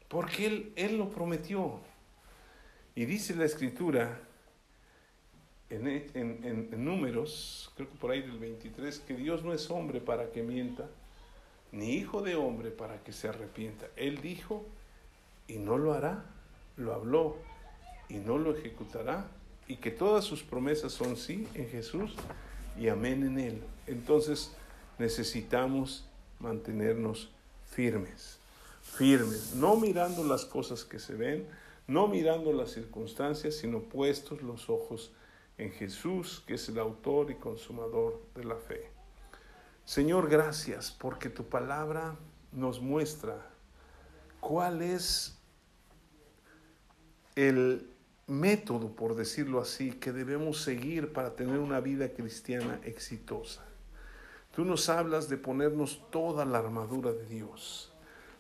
Porque 0.07 0.47
Él, 0.47 0.73
Él 0.77 0.99
lo 0.99 1.11
prometió. 1.11 1.81
Y 2.95 3.07
dice 3.07 3.35
la 3.35 3.45
escritura 3.45 4.21
en, 5.73 6.85
números, 6.85 7.71
creo 7.77 7.89
que 7.89 7.97
por 7.97 8.11
ahí 8.11 8.21
del 8.21 8.39
23, 8.39 9.01
que 9.01 9.15
Dios 9.15 9.43
no 9.43 9.53
es 9.53 9.71
hombre 9.71 10.01
para 10.01 10.31
que 10.31 10.43
mienta, 10.43 10.89
ni 11.71 11.95
hijo 11.95 12.21
de 12.21 12.35
hombre 12.35 12.71
para 12.71 13.03
que 13.03 13.13
se 13.13 13.29
arrepienta. 13.29 13.87
Él 13.97 14.21
dijo 14.21 14.67
y 15.49 15.57
no 15.57 15.79
lo 15.79 15.95
hará, 15.95 16.25
lo 16.77 16.95
habló 16.95 17.37
y 18.09 18.17
no 18.17 18.37
lo 18.37 18.55
ejecutará, 18.55 19.27
y 19.67 19.77
que 19.77 19.91
todas 19.91 20.25
sus 20.25 20.43
promesas 20.43 20.93
son 20.93 21.17
sí 21.17 21.49
en 21.55 21.69
Jesús 21.69 22.15
y 22.79 22.89
amén 22.89 23.23
en 23.23 23.39
Él. 23.39 23.63
Entonces 23.87 24.53
necesitamos 24.99 26.05
mantenernos 26.39 27.31
firmes, 27.71 28.39
firmes, 28.83 29.55
no 29.55 29.77
mirando 29.77 30.25
las 30.25 30.45
cosas 30.45 30.85
que 30.85 30.99
se 30.99 31.15
ven, 31.15 31.47
no 31.87 32.09
mirando 32.09 32.53
las 32.53 32.73
circunstancias, 32.73 33.57
sino 33.57 33.81
puestos 33.81 34.43
los 34.43 34.69
ojos 34.69 35.11
en 35.63 35.73
Jesús, 35.73 36.43
que 36.47 36.55
es 36.55 36.69
el 36.69 36.79
autor 36.79 37.31
y 37.31 37.37
consumador 37.37 38.21
de 38.35 38.45
la 38.45 38.57
fe. 38.57 38.91
Señor, 39.85 40.29
gracias 40.29 40.91
porque 40.91 41.29
tu 41.29 41.45
palabra 41.45 42.17
nos 42.53 42.81
muestra 42.81 43.37
cuál 44.41 44.83
es 44.83 45.39
el 47.35 47.89
método, 48.27 48.95
por 48.95 49.15
decirlo 49.15 49.61
así, 49.61 49.93
que 49.93 50.13
debemos 50.13 50.63
seguir 50.63 51.13
para 51.13 51.35
tener 51.35 51.59
una 51.59 51.81
vida 51.81 52.09
cristiana 52.11 52.81
exitosa. 52.85 53.63
Tú 54.55 54.65
nos 54.65 54.89
hablas 54.89 55.29
de 55.29 55.39
ponernos 55.39 56.03
toda 56.11 56.45
la 56.45 56.59
armadura 56.59 57.13
de 57.13 57.27
Dios, 57.27 57.93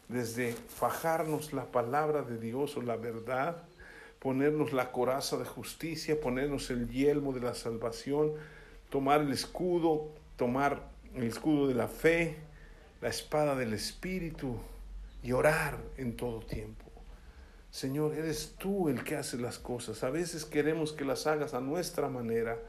desde 0.09 0.53
fajarnos 0.53 1.53
la 1.53 1.67
palabra 1.67 2.23
de 2.23 2.39
Dios 2.39 2.77
o 2.77 2.83
la 2.83 2.97
verdad, 2.97 3.63
ponernos 4.23 4.73
la 4.73 4.93
coraza 4.93 5.37
de 5.37 5.45
justicia, 5.45 6.21
ponernos 6.21 6.71
el 6.71 6.89
yelmo 6.89 7.33
de 7.33 7.41
la 7.41 7.55
salvación, 7.55 8.35
tomar 8.89 9.21
el 9.21 9.33
escudo, 9.33 10.11
tomar 10.37 10.91
el 11.17 11.25
escudo 11.25 11.67
de 11.67 11.75
la 11.75 11.89
fe, 11.89 12.37
la 13.01 13.09
espada 13.09 13.57
del 13.57 13.73
Espíritu 13.73 14.59
y 15.25 15.33
orar 15.33 15.77
en 15.97 16.15
todo 16.15 16.39
tiempo. 16.39 16.85
Señor, 17.73 18.15
eres 18.15 18.55
tú 18.59 18.89
el 18.89 19.03
que 19.03 19.17
hace 19.17 19.39
las 19.39 19.59
cosas. 19.59 20.05
A 20.05 20.11
veces 20.11 20.45
queremos 20.45 20.93
que 20.93 21.05
las 21.05 21.27
hagas 21.27 21.53
a 21.53 21.61
nuestra 21.61 22.09
manera, 22.09 22.61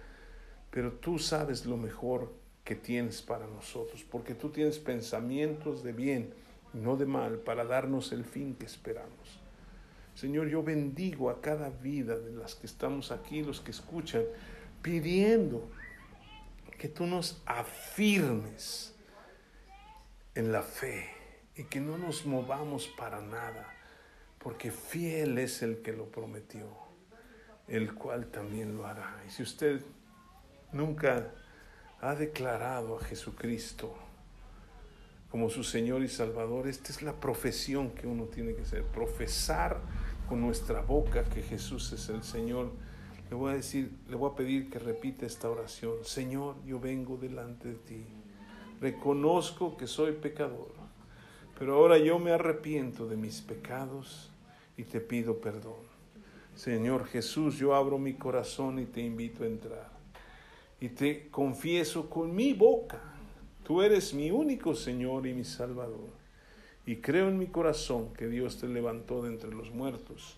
pero 0.71 0.93
tú 0.93 1.19
sabes 1.19 1.67
lo 1.67 1.77
mejor 1.77 2.33
que 2.63 2.73
tienes 2.73 3.21
para 3.21 3.45
nosotros, 3.45 4.03
porque 4.09 4.33
tú 4.33 4.49
tienes 4.49 4.79
pensamientos 4.79 5.83
de 5.83 5.91
bien, 5.91 6.33
no 6.73 6.97
de 6.97 7.05
mal, 7.05 7.37
para 7.37 7.63
darnos 7.63 8.11
el 8.11 8.25
fin 8.25 8.55
que 8.55 8.65
esperamos. 8.65 9.42
Señor, 10.15 10.47
yo 10.47 10.63
bendigo 10.63 11.29
a 11.29 11.41
cada 11.41 11.69
vida 11.69 12.17
de 12.17 12.31
las 12.31 12.55
que 12.55 12.67
estamos 12.67 13.11
aquí, 13.11 13.41
los 13.43 13.61
que 13.61 13.71
escuchan, 13.71 14.23
pidiendo 14.81 15.69
que 16.77 16.87
tú 16.87 17.05
nos 17.05 17.41
afirmes 17.45 18.93
en 20.35 20.51
la 20.51 20.61
fe 20.61 21.09
y 21.55 21.63
que 21.63 21.79
no 21.79 21.97
nos 21.97 22.25
movamos 22.25 22.87
para 22.97 23.21
nada 23.21 23.73
porque 24.43 24.71
fiel 24.71 25.37
es 25.37 25.63
el 25.63 25.81
que 25.81 25.93
lo 25.93 26.11
prometió, 26.11 26.67
el 27.67 27.93
cual 27.93 28.27
también 28.27 28.75
lo 28.75 28.85
hará. 28.85 29.23
Y 29.25 29.31
si 29.31 29.41
usted 29.41 29.81
nunca 30.73 31.31
ha 32.01 32.15
declarado 32.15 32.97
a 32.97 33.03
Jesucristo 33.05 33.95
como 35.33 35.49
su 35.49 35.63
Señor 35.63 36.03
y 36.03 36.09
Salvador, 36.09 36.67
esta 36.67 36.91
es 36.91 37.01
la 37.01 37.13
profesión 37.13 37.89
que 37.89 38.05
uno 38.05 38.25
tiene 38.25 38.53
que 38.53 38.61
hacer, 38.61 38.83
profesar 38.83 39.81
con 40.29 40.39
nuestra 40.39 40.81
boca 40.81 41.23
que 41.23 41.41
Jesús 41.41 41.91
es 41.91 42.07
el 42.09 42.21
Señor. 42.21 42.69
Le 43.31 43.35
voy 43.35 43.53
a 43.53 43.55
decir, 43.55 43.97
le 44.07 44.15
voy 44.15 44.29
a 44.31 44.35
pedir 44.35 44.69
que 44.69 44.77
repita 44.77 45.25
esta 45.25 45.49
oración. 45.49 45.95
Señor, 46.03 46.57
yo 46.67 46.79
vengo 46.79 47.17
delante 47.17 47.69
de 47.69 47.73
ti. 47.73 48.05
Reconozco 48.79 49.75
que 49.75 49.87
soy 49.87 50.11
pecador, 50.11 50.71
pero 51.57 51.77
ahora 51.77 51.97
yo 51.97 52.19
me 52.19 52.29
arrepiento 52.29 53.07
de 53.07 53.17
mis 53.17 53.41
pecados 53.41 54.29
y 54.77 54.83
te 54.83 54.99
pido 54.99 55.41
perdón. 55.41 55.81
Señor 56.53 57.07
Jesús, 57.07 57.57
yo 57.57 57.73
abro 57.73 57.97
mi 57.97 58.13
corazón 58.13 58.77
y 58.77 58.85
te 58.85 59.01
invito 59.01 59.41
a 59.41 59.47
entrar. 59.47 59.89
Y 60.79 60.89
te 60.89 61.27
confieso 61.31 62.07
con 62.07 62.35
mi 62.35 62.53
boca, 62.53 63.12
tú 63.63 63.81
eres 63.81 64.13
mi 64.13 64.31
único 64.31 64.75
Señor 64.75 65.27
y 65.27 65.33
mi 65.33 65.43
Salvador. 65.43 66.09
Y 66.85 66.97
creo 66.97 67.29
en 67.29 67.37
mi 67.37 67.47
corazón 67.47 68.13
que 68.13 68.27
Dios 68.27 68.59
te 68.59 68.67
levantó 68.67 69.21
de 69.21 69.29
entre 69.29 69.51
los 69.51 69.71
muertos 69.71 70.37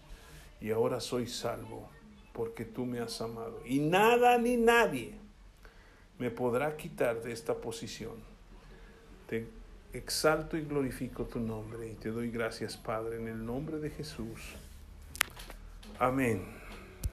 y 0.61 0.71
ahora 0.71 0.99
soy 0.99 1.27
salvo 1.27 1.89
porque 2.33 2.65
tú 2.65 2.85
me 2.85 2.99
has 2.99 3.19
amado. 3.21 3.61
Y 3.65 3.79
nada 3.79 4.37
ni 4.37 4.57
nadie 4.57 5.13
me 6.19 6.29
podrá 6.29 6.77
quitar 6.77 7.21
de 7.23 7.31
esta 7.31 7.55
posición. 7.55 8.13
Te 9.27 9.47
exalto 9.93 10.57
y 10.57 10.61
glorifico 10.61 11.23
tu 11.23 11.39
nombre 11.39 11.89
y 11.89 11.93
te 11.93 12.09
doy 12.09 12.29
gracias, 12.29 12.77
Padre, 12.77 13.17
en 13.17 13.27
el 13.27 13.45
nombre 13.45 13.77
de 13.77 13.89
Jesús. 13.89 14.55
Amén. 15.97 16.54